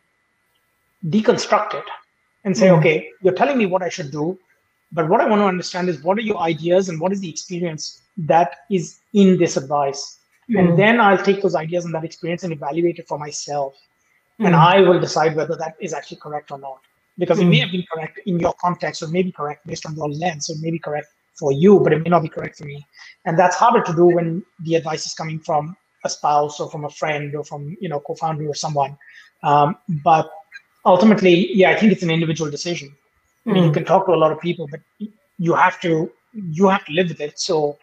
deconstruct 1.08 1.74
it 1.74 1.86
and 2.45 2.56
say, 2.56 2.68
mm. 2.68 2.78
okay, 2.80 3.10
you're 3.22 3.34
telling 3.34 3.58
me 3.58 3.66
what 3.66 3.82
I 3.82 3.89
should 3.89 4.12
do, 4.12 4.38
but 4.91 5.10
what 5.10 5.22
I 5.22 5.28
want 5.28 5.41
to 5.41 5.45
understand 5.45 5.89
is 5.89 6.04
what 6.04 6.18
are 6.18 6.22
your 6.22 6.38
ideas 6.38 6.89
and 6.89 6.99
what 6.99 7.12
is 7.12 7.20
the 7.20 7.30
experience 7.30 8.02
that 8.18 8.58
is 8.70 8.99
in 9.14 9.38
this 9.38 9.58
advice? 9.58 10.20
Mm. 10.49 10.60
And 10.60 10.80
then 10.80 10.99
I'll 10.99 11.18
take 11.18 11.41
those 11.41 11.56
ideas 11.56 11.86
and 11.86 11.93
that 11.93 12.04
experience 12.04 12.43
and 12.43 12.54
evaluate 12.54 12.99
it 12.99 13.08
for 13.08 13.18
myself. 13.18 13.76
Mm. 14.39 14.47
And 14.47 14.56
I 14.56 14.82
will 14.82 14.99
decide 14.99 15.36
whether 15.36 15.56
that 15.56 15.76
is 15.80 15.93
actually 15.93 16.18
correct 16.18 16.52
or 16.52 16.60
not. 16.60 16.82
Because 17.18 17.39
it 17.39 17.45
may 17.45 17.60
have 17.60 17.72
been 17.72 17.84
correct 17.91 18.20
in 18.26 18.39
your 18.39 18.54
context, 18.54 19.04
or 19.04 19.08
may 19.08 19.22
be 19.22 19.32
correct 19.32 19.68
based 19.68 19.86
on 19.86 19.95
your 19.95 20.10
lens, 20.10 20.49
or 20.49 20.56
may 20.60 20.72
be 20.72 20.80
correct 20.80 21.08
for 21.36 21.52
you, 21.52 21.80
but 21.80 21.93
it 21.93 22.02
may 22.04 22.10
not 22.10 22.24
be 22.24 22.30
correct 22.30 22.58
for 22.58 22.64
me. 22.64 22.88
And 23.26 23.38
that's 23.38 23.56
harder 23.56 23.84
to 23.84 23.93
do 23.93 24.06
when 24.06 24.43
the 24.62 24.76
advice 24.76 25.06
is 25.06 25.14
coming 25.14 25.38
from 25.38 25.76
a 26.04 26.10
spouse 26.10 26.60
or 26.60 26.70
from 26.70 26.86
a 26.86 26.89
friend 26.89 27.36
or 27.36 27.43
from 27.43 27.78
you 27.80 27.89
know 27.89 27.99
co-founder 27.99 28.47
or 28.47 28.56
someone. 28.56 28.97
Um, 29.43 29.76
but 30.04 30.32
ultimately, 30.86 31.54
yeah, 31.54 31.72
I 31.72 31.76
think 31.76 31.91
it's 31.91 32.04
an 32.04 32.12
individual 32.12 32.49
decision. 32.49 32.89
Mm. 33.45 33.52
I 33.52 33.54
mean, 33.54 33.64
you 33.64 33.70
hmm. 33.70 33.74
can 33.74 33.86
talk 33.86 34.06
to 34.06 34.14
a 34.14 34.22
lot 34.24 34.32
of 34.32 34.39
people, 34.39 34.68
but 34.68 34.82
you 35.39 35.54
have 35.54 35.80
to 35.82 36.12
you 36.34 36.68
have 36.68 36.86
to 36.86 36.91
live 36.91 37.10
with 37.10 37.22
it. 37.22 37.39
So 37.39 37.78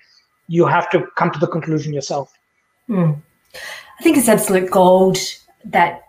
you 0.46 0.66
have 0.66 0.88
to 0.90 1.06
come 1.16 1.30
to 1.32 1.38
the 1.38 1.46
conclusion 1.46 1.92
yourself. 1.92 2.32
Mm. 2.88 3.20
I 3.98 4.02
think 4.02 4.16
it's 4.16 4.28
absolute 4.28 4.70
gold 4.70 5.18
that 5.64 6.04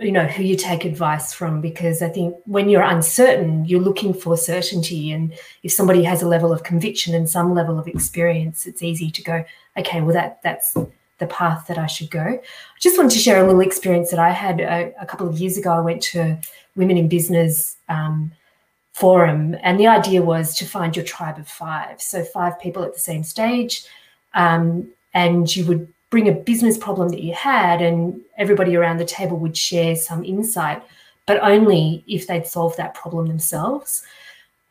you 0.00 0.10
know 0.10 0.26
who 0.26 0.42
you 0.42 0.56
take 0.56 0.84
advice 0.84 1.32
from 1.32 1.60
because 1.60 2.02
I 2.02 2.08
think 2.08 2.34
when 2.44 2.68
you're 2.68 2.82
uncertain, 2.82 3.64
you're 3.64 3.80
looking 3.80 4.12
for 4.12 4.36
certainty, 4.36 5.12
and 5.12 5.32
if 5.62 5.72
somebody 5.72 6.02
has 6.02 6.22
a 6.22 6.28
level 6.28 6.52
of 6.52 6.64
conviction 6.64 7.14
and 7.14 7.30
some 7.30 7.54
level 7.54 7.78
of 7.78 7.86
experience, 7.86 8.66
it's 8.66 8.82
easy 8.82 9.10
to 9.10 9.22
go, 9.22 9.44
okay, 9.76 10.00
well 10.00 10.14
that 10.14 10.42
that's 10.42 10.76
the 11.20 11.26
path 11.26 11.66
that 11.68 11.78
I 11.78 11.86
should 11.86 12.10
go. 12.10 12.20
I 12.20 12.40
just 12.80 12.98
wanted 12.98 13.12
to 13.12 13.20
share 13.20 13.42
a 13.42 13.46
little 13.46 13.60
experience 13.60 14.10
that 14.10 14.18
I 14.18 14.30
had 14.30 14.60
a, 14.60 14.92
a 15.00 15.06
couple 15.06 15.28
of 15.28 15.38
years 15.38 15.56
ago. 15.56 15.70
I 15.70 15.80
went 15.80 16.02
to 16.02 16.38
Women 16.74 16.96
in 16.96 17.08
Business 17.08 17.76
um, 17.88 18.32
forum, 18.92 19.56
and 19.62 19.78
the 19.78 19.86
idea 19.86 20.22
was 20.22 20.56
to 20.56 20.66
find 20.66 20.96
your 20.96 21.04
tribe 21.04 21.38
of 21.38 21.46
five. 21.46 22.00
So 22.02 22.24
five 22.24 22.58
people 22.58 22.82
at 22.82 22.92
the 22.92 23.00
same 23.00 23.22
stage, 23.22 23.84
um, 24.34 24.90
and 25.14 25.54
you 25.54 25.64
would 25.66 25.86
bring 26.10 26.28
a 26.28 26.32
business 26.32 26.76
problem 26.76 27.10
that 27.10 27.22
you 27.22 27.34
had, 27.34 27.80
and 27.80 28.20
everybody 28.36 28.74
around 28.74 28.96
the 28.96 29.04
table 29.04 29.36
would 29.38 29.56
share 29.56 29.94
some 29.94 30.24
insight, 30.24 30.82
but 31.26 31.40
only 31.42 32.02
if 32.08 32.26
they'd 32.26 32.46
solved 32.46 32.76
that 32.76 32.94
problem 32.94 33.26
themselves. 33.26 34.02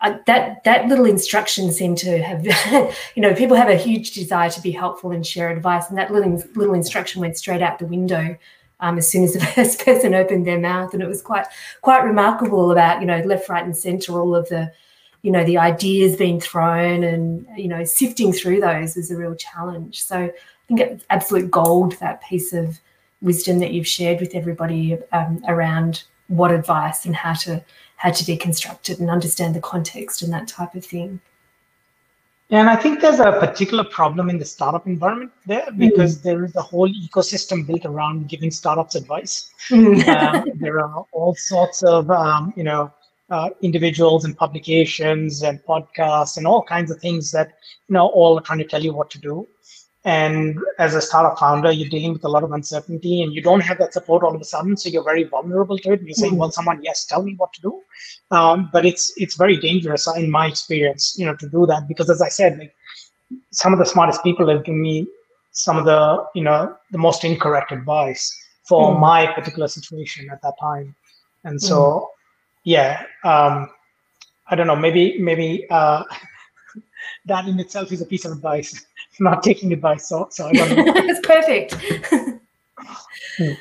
Uh, 0.02 0.18
that 0.26 0.64
that 0.64 0.88
little 0.88 1.06
instruction 1.06 1.74
seemed 1.74 1.98
to 1.98 2.24
have, 2.24 2.46
you 3.16 3.22
know, 3.22 3.34
people 3.34 3.58
have 3.58 3.68
a 3.68 3.76
huge 3.76 4.12
desire 4.12 4.50
to 4.50 4.62
be 4.62 4.72
helpful 4.72 5.12
and 5.12 5.26
share 5.26 5.50
advice, 5.50 5.90
and 5.90 5.98
that 5.98 6.12
little 6.12 6.42
little 6.56 6.74
instruction 6.74 7.20
went 7.20 7.38
straight 7.38 7.62
out 7.62 7.80
the 7.80 7.86
window 7.86 8.38
um, 8.80 8.98
as 8.98 9.10
soon 9.10 9.24
as 9.24 9.34
the 9.34 9.40
first 9.56 9.84
person 9.84 10.14
opened 10.14 10.48
their 10.48 10.60
mouth, 10.60 10.94
and 10.94 11.04
it 11.04 11.08
was 11.08 11.22
quite 11.22 11.46
quite 11.82 12.04
remarkable 12.04 12.72
about 12.72 13.02
you 13.02 13.08
know 13.08 13.20
left, 13.20 13.50
right, 13.50 13.64
and 13.64 13.76
centre, 13.76 14.14
all 14.14 14.36
of 14.36 14.48
the 14.50 14.72
you 15.22 15.32
know 15.32 15.44
the 15.44 15.58
ideas 15.58 16.16
being 16.16 16.40
thrown, 16.40 17.04
and 17.04 17.46
you 17.58 17.68
know 17.68 17.84
sifting 17.84 18.32
through 18.32 18.62
those 18.62 18.96
was 18.96 19.12
a 19.12 19.18
real 19.18 19.36
challenge. 19.36 20.02
So 20.02 20.18
I 20.18 20.32
think 20.68 20.80
it's 20.80 21.06
absolute 21.10 21.52
gold 21.52 21.94
that 22.00 22.24
piece 22.24 22.54
of 22.54 22.80
wisdom 23.22 23.60
that 23.60 23.72
you've 23.74 23.88
shared 23.88 24.22
with 24.22 24.34
everybody 24.34 24.98
um, 25.12 25.44
around 25.48 26.04
what 26.28 26.52
advice 26.52 27.06
and 27.06 27.16
how 27.16 27.34
to 27.34 27.62
how 28.00 28.10
to 28.10 28.24
deconstruct 28.24 28.90
it 28.90 29.00
and 29.00 29.10
understand 29.10 29.54
the 29.54 29.60
context 29.60 30.22
and 30.22 30.32
that 30.32 30.48
type 30.48 30.74
of 30.74 30.86
thing. 30.86 31.20
Yeah, 32.48 32.62
and 32.62 32.70
I 32.70 32.78
think 32.78 33.02
there's 33.02 33.20
a 33.20 33.34
particular 33.34 33.84
problem 33.84 34.30
in 34.30 34.40
the 34.40 34.46
startup 34.46 34.88
environment 34.88 35.32
there 35.46 35.68
mm. 35.68 35.78
because 35.78 36.18
mm. 36.18 36.24
there 36.24 36.46
is 36.46 36.56
a 36.56 36.62
whole 36.62 36.90
ecosystem 36.90 37.68
built 37.68 37.86
around 37.86 38.30
giving 38.30 38.52
startups 38.52 38.96
advice. 38.96 39.52
Mm. 39.70 40.08
um, 40.08 40.52
there 40.56 40.80
are 40.80 41.06
all 41.12 41.36
sorts 41.36 41.84
of 41.84 42.10
um, 42.10 42.54
you 42.56 42.64
know 42.64 42.92
uh, 43.30 43.50
individuals 43.62 44.24
and 44.24 44.36
publications 44.36 45.44
and 45.44 45.62
podcasts 45.64 46.38
and 46.38 46.48
all 46.48 46.64
kinds 46.64 46.90
of 46.90 47.00
things 47.02 47.32
that 47.32 47.50
you 47.90 47.94
know 47.94 48.08
all 48.08 48.40
are 48.40 48.42
trying 48.42 48.60
to 48.60 48.70
tell 48.74 48.82
you 48.82 48.94
what 48.94 49.10
to 49.12 49.20
do. 49.20 49.46
And 50.06 50.58
as 50.78 50.96
a 50.96 51.02
startup 51.02 51.38
founder, 51.38 51.72
you're 51.72 51.90
dealing 51.90 52.14
with 52.14 52.24
a 52.24 52.30
lot 52.30 52.44
of 52.44 52.54
uncertainty 52.54 53.22
and 53.22 53.34
you 53.34 53.42
don't 53.42 53.60
have 53.60 53.80
that 53.80 53.92
support 53.92 54.24
all 54.24 54.34
of 54.34 54.40
a 54.40 54.46
sudden. 54.46 54.78
So 54.78 54.88
you're 54.88 55.04
very 55.04 55.24
vulnerable 55.24 55.78
to 55.78 55.92
it. 55.92 56.02
You're 56.02 56.14
saying, 56.14 56.36
mm. 56.36 56.38
well, 56.38 56.52
someone, 56.52 56.82
yes, 56.82 57.06
tell 57.06 57.22
me 57.22 57.36
what 57.36 57.52
to 57.54 57.62
do. 57.62 57.82
Um, 58.32 58.70
but 58.72 58.86
it's 58.86 59.12
it's 59.18 59.36
very 59.36 59.58
dangerous 59.58 60.08
in 60.16 60.32
my 60.32 60.48
experience, 60.48 61.16
you 61.20 61.26
know, 61.26 61.36
to 61.36 61.50
do 61.50 61.66
that 61.66 61.88
because 61.88 62.10
as 62.10 62.22
I 62.22 62.30
said, 62.30 62.58
like 62.58 62.74
some 63.52 63.74
of 63.74 63.80
the 63.80 63.86
smartest 63.86 64.24
people 64.24 64.48
have 64.48 64.64
given 64.64 64.82
me 64.82 65.06
some 65.52 65.78
of 65.78 65.86
the, 65.86 66.26
you 66.34 66.44
know, 66.44 66.76
the 66.92 66.98
most 66.98 67.24
incorrect 67.24 67.72
advice 67.72 68.34
for 68.64 68.96
mm. 68.96 69.00
my 69.00 69.28
particular 69.28 69.68
situation 69.68 70.30
at 70.32 70.42
that 70.42 70.54
time. 70.62 70.96
And 71.44 71.62
so, 71.62 71.76
mm. 71.76 72.06
yeah, 72.64 73.04
um, 73.24 73.70
I 74.48 74.56
don't 74.56 74.68
know, 74.68 74.76
maybe, 74.76 75.20
maybe 75.20 75.68
uh, 75.70 76.04
that 77.26 77.48
in 77.48 77.60
itself 77.60 77.92
is 77.92 78.02
a 78.02 78.06
piece 78.06 78.26
of 78.26 78.32
advice 78.32 78.86
not 79.20 79.44
taking 79.44 79.74
advice. 79.74 80.08
So, 80.08 80.28
so 80.32 80.48
I 80.48 80.54
don't 80.54 80.86
know. 80.86 80.94
That's 81.08 81.26
perfect. 81.26 81.76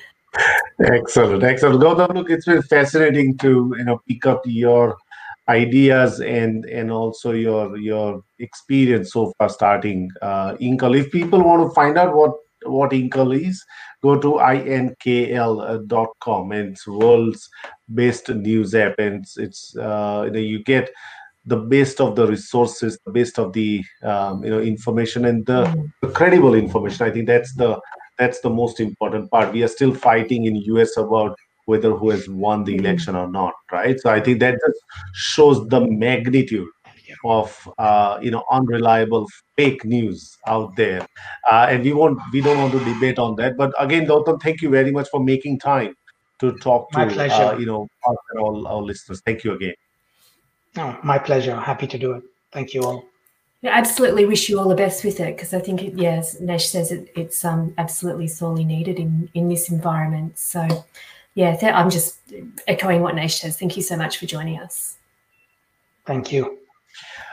excellent, 0.85 1.43
excellent. 1.43 1.83
Gautam, 1.83 2.15
look, 2.15 2.31
it's 2.31 2.47
been 2.47 2.63
fascinating 2.63 3.37
to 3.39 3.75
you 3.77 3.85
know 3.85 4.01
pick 4.09 4.27
up 4.27 4.43
your 4.45 4.97
ideas 5.49 6.21
and 6.21 6.65
and 6.67 6.91
also 6.91 7.33
your 7.33 7.77
your 7.79 8.23
experience 8.39 9.13
so 9.13 9.33
far 9.39 9.49
starting 9.49 10.11
uh, 10.23 10.55
Inkl. 10.55 10.99
If 10.99 11.11
people 11.11 11.43
want 11.43 11.69
to 11.69 11.75
find 11.75 11.99
out 11.99 12.15
what 12.15 12.35
what 12.65 12.91
Inkl 12.91 13.35
is, 13.41 13.65
go 14.03 14.19
to 14.19 14.35
inkl.com 14.35 15.73
and 16.53 16.73
it's 16.73 16.87
world's 16.87 17.49
best 17.89 18.29
news 18.29 18.75
app 18.75 18.99
and 18.99 19.23
it's, 19.23 19.39
it's 19.39 19.77
uh, 19.77 20.23
you 20.27 20.31
know 20.33 20.39
you 20.39 20.63
get 20.65 20.91
the 21.49 21.57
best 21.57 22.01
of 22.01 22.15
the 22.15 22.27
resources, 22.27 22.99
the 23.07 23.13
best 23.13 23.39
of 23.39 23.53
the 23.53 23.83
um, 24.03 24.45
you 24.45 24.51
know 24.51 24.61
information 24.61 25.25
and 25.25 25.45
the, 25.47 25.65
mm. 25.65 25.93
the, 26.03 26.11
credible 26.11 26.55
information. 26.55 27.07
I 27.07 27.11
think 27.11 27.27
that's 27.27 27.55
the 27.55 27.81
that's 28.19 28.41
the 28.41 28.51
most 28.51 28.81
important 28.81 29.31
part. 29.31 29.53
We 29.53 29.63
are 29.63 29.69
still 29.69 29.95
fighting 29.95 30.45
in 30.45 30.57
US 30.57 30.97
about 30.97 31.37
whether 31.65 31.93
who 31.93 32.11
has 32.11 32.29
won 32.29 32.65
the 32.65 32.75
mm. 32.75 32.81
election 32.81 33.17
or 33.17 33.31
not, 33.31 33.55
right? 33.73 33.99
So 33.99 34.11
I 34.11 34.21
think 34.21 34.41
that 34.41 34.59
just 34.67 34.81
shows 35.15 35.67
the 35.69 35.81
magnitude 35.81 36.69
of 37.25 37.69
uh, 37.79 38.19
you 38.21 38.31
know 38.31 38.45
unreliable 38.51 39.27
fake 39.57 39.85
news 39.85 40.37
out 40.47 40.77
there, 40.77 41.07
uh, 41.51 41.67
and 41.71 41.83
we 41.83 41.95
won't 41.95 42.21
we 42.33 42.43
don't 42.43 42.59
want 42.59 42.73
to 42.73 42.85
debate 42.93 43.19
on 43.19 43.37
that. 43.37 43.57
But 43.57 43.73
again, 43.79 44.07
Gautam, 44.07 44.41
thank 44.43 44.61
you 44.61 44.69
very 44.69 44.93
much 44.93 45.09
for 45.11 45.25
making 45.25 45.61
time 45.61 45.95
to 46.41 46.53
talk 46.59 46.91
to 46.93 47.01
uh, 47.01 47.57
you 47.59 47.67
know 47.67 47.89
all 48.39 48.67
our 48.67 48.83
listeners. 48.83 49.23
Thank 49.25 49.45
you 49.45 49.53
again. 49.55 49.75
Oh, 50.79 50.97
my 51.03 51.19
pleasure. 51.19 51.57
Happy 51.57 51.87
to 51.87 51.99
do 51.99 52.13
it. 52.13 52.23
Thank 52.53 52.73
you 52.73 52.83
all. 52.83 53.05
Yeah, 53.61 53.73
absolutely 53.73 54.25
wish 54.25 54.49
you 54.49 54.61
all 54.61 54.69
the 54.69 54.77
best 54.77 55.05
with 55.05 55.19
it 55.19 55.37
because 55.37 55.53
I 55.53 55.59
think, 55.59 55.83
it, 55.83 55.95
yes, 55.95 56.39
Nesh 56.39 56.69
says 56.69 56.93
it, 56.93 57.11
it's 57.17 57.45
um, 57.45 57.75
absolutely 57.77 58.29
sorely 58.29 58.65
needed 58.65 59.01
in, 59.01 59.29
in 59.35 59.49
this 59.49 59.69
environment. 59.69 60.39
So, 60.39 60.87
yeah, 61.35 61.57
th- 61.57 61.73
I'm 61.73 61.91
just 61.91 62.21
echoing 62.69 63.03
what 63.03 63.17
Nesh 63.17 63.41
says. 63.41 63.59
Thank 63.59 63.77
you 63.77 63.83
so 63.83 63.97
much 63.97 64.19
for 64.19 64.27
joining 64.27 64.61
us. 64.61 64.99
Thank 66.07 66.33
you. 66.33 66.59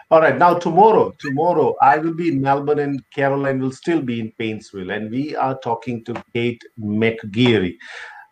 All 0.09 0.21
right, 0.21 0.37
now 0.37 0.55
tomorrow, 0.55 1.13
tomorrow 1.19 1.75
I 1.81 1.97
will 1.97 2.13
be 2.13 2.29
in 2.29 2.41
Melbourne 2.41 2.79
and 2.79 3.03
Karalyn 3.15 3.59
will 3.59 3.71
still 3.71 4.01
be 4.01 4.19
in 4.19 4.31
Paintsville, 4.39 4.95
and 4.95 5.09
we 5.09 5.35
are 5.35 5.57
talking 5.59 6.03
to 6.05 6.23
Kate 6.33 6.61
McGeary. 6.79 7.75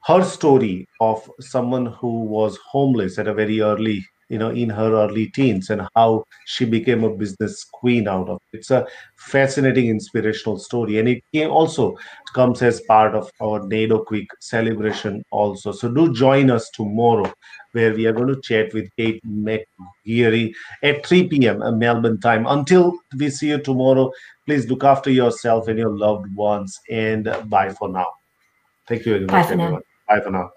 Her 0.05 0.23
story 0.23 0.87
of 0.99 1.29
someone 1.39 1.87
who 1.87 2.25
was 2.25 2.57
homeless 2.57 3.17
at 3.17 3.27
a 3.27 3.33
very 3.33 3.61
early 3.61 4.05
you 4.29 4.37
know 4.37 4.49
in 4.49 4.69
her 4.69 4.93
early 4.93 5.27
teens 5.27 5.69
and 5.69 5.87
how 5.95 6.23
she 6.45 6.65
became 6.65 7.03
a 7.03 7.15
business 7.15 7.63
queen 7.63 8.07
out 8.07 8.29
of 8.29 8.39
it. 8.51 8.57
it's 8.57 8.71
a 8.71 8.85
fascinating 9.15 9.87
inspirational 9.87 10.57
story. 10.57 10.99
And 10.99 11.07
it 11.07 11.47
also 11.47 11.95
comes 12.33 12.61
as 12.61 12.81
part 12.81 13.15
of 13.15 13.29
our 13.41 13.59
NAIDOC 13.61 14.09
Week 14.09 14.29
celebration 14.39 15.23
also. 15.31 15.71
So 15.71 15.89
do 15.89 16.13
join 16.13 16.49
us 16.49 16.69
tomorrow 16.69 17.31
where 17.71 17.93
we 17.93 18.05
are 18.05 18.13
going 18.13 18.33
to 18.33 18.41
chat 18.41 18.73
with 18.73 18.89
kate 18.97 19.21
mcgeary 19.25 20.53
at 20.83 21.05
3 21.05 21.27
p.m 21.27 21.61
uh, 21.61 21.71
melbourne 21.71 22.19
time. 22.19 22.45
Until 22.47 22.97
we 23.17 23.29
see 23.29 23.49
you 23.49 23.59
tomorrow 23.59 24.11
please 24.45 24.69
look 24.69 24.83
after 24.83 25.09
yourself 25.09 25.67
and 25.67 25.79
your 25.79 25.95
loved 25.95 26.33
ones. 26.35 26.79
And 26.89 27.23
bye 27.45 27.71
for 27.71 27.89
now. 27.89 28.07
Thank 28.87 29.05
you 29.05 29.13
very 29.13 29.25
much 29.25 29.47
bye 29.47 29.53
everyone. 29.53 29.71
Now. 29.73 30.15
bye 30.15 30.21
for 30.21 30.31
now 30.31 30.51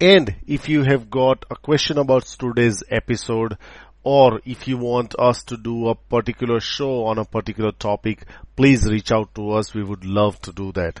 and 0.00 0.34
if 0.48 0.68
you 0.68 0.82
have 0.82 1.08
got 1.08 1.44
a 1.52 1.54
question 1.54 1.98
about 1.98 2.24
today's 2.24 2.82
episode 2.90 3.56
or 4.02 4.40
if 4.44 4.66
you 4.66 4.76
want 4.76 5.14
us 5.20 5.44
to 5.44 5.56
do 5.56 5.86
a 5.86 5.94
particular 5.94 6.58
show 6.58 7.06
on 7.06 7.18
a 7.18 7.24
particular 7.24 7.70
topic, 7.70 8.24
please 8.56 8.90
reach 8.90 9.12
out 9.12 9.32
to 9.36 9.52
us. 9.52 9.72
We 9.72 9.84
would 9.84 10.04
love 10.04 10.40
to 10.42 10.52
do 10.52 10.72
that. 10.72 11.00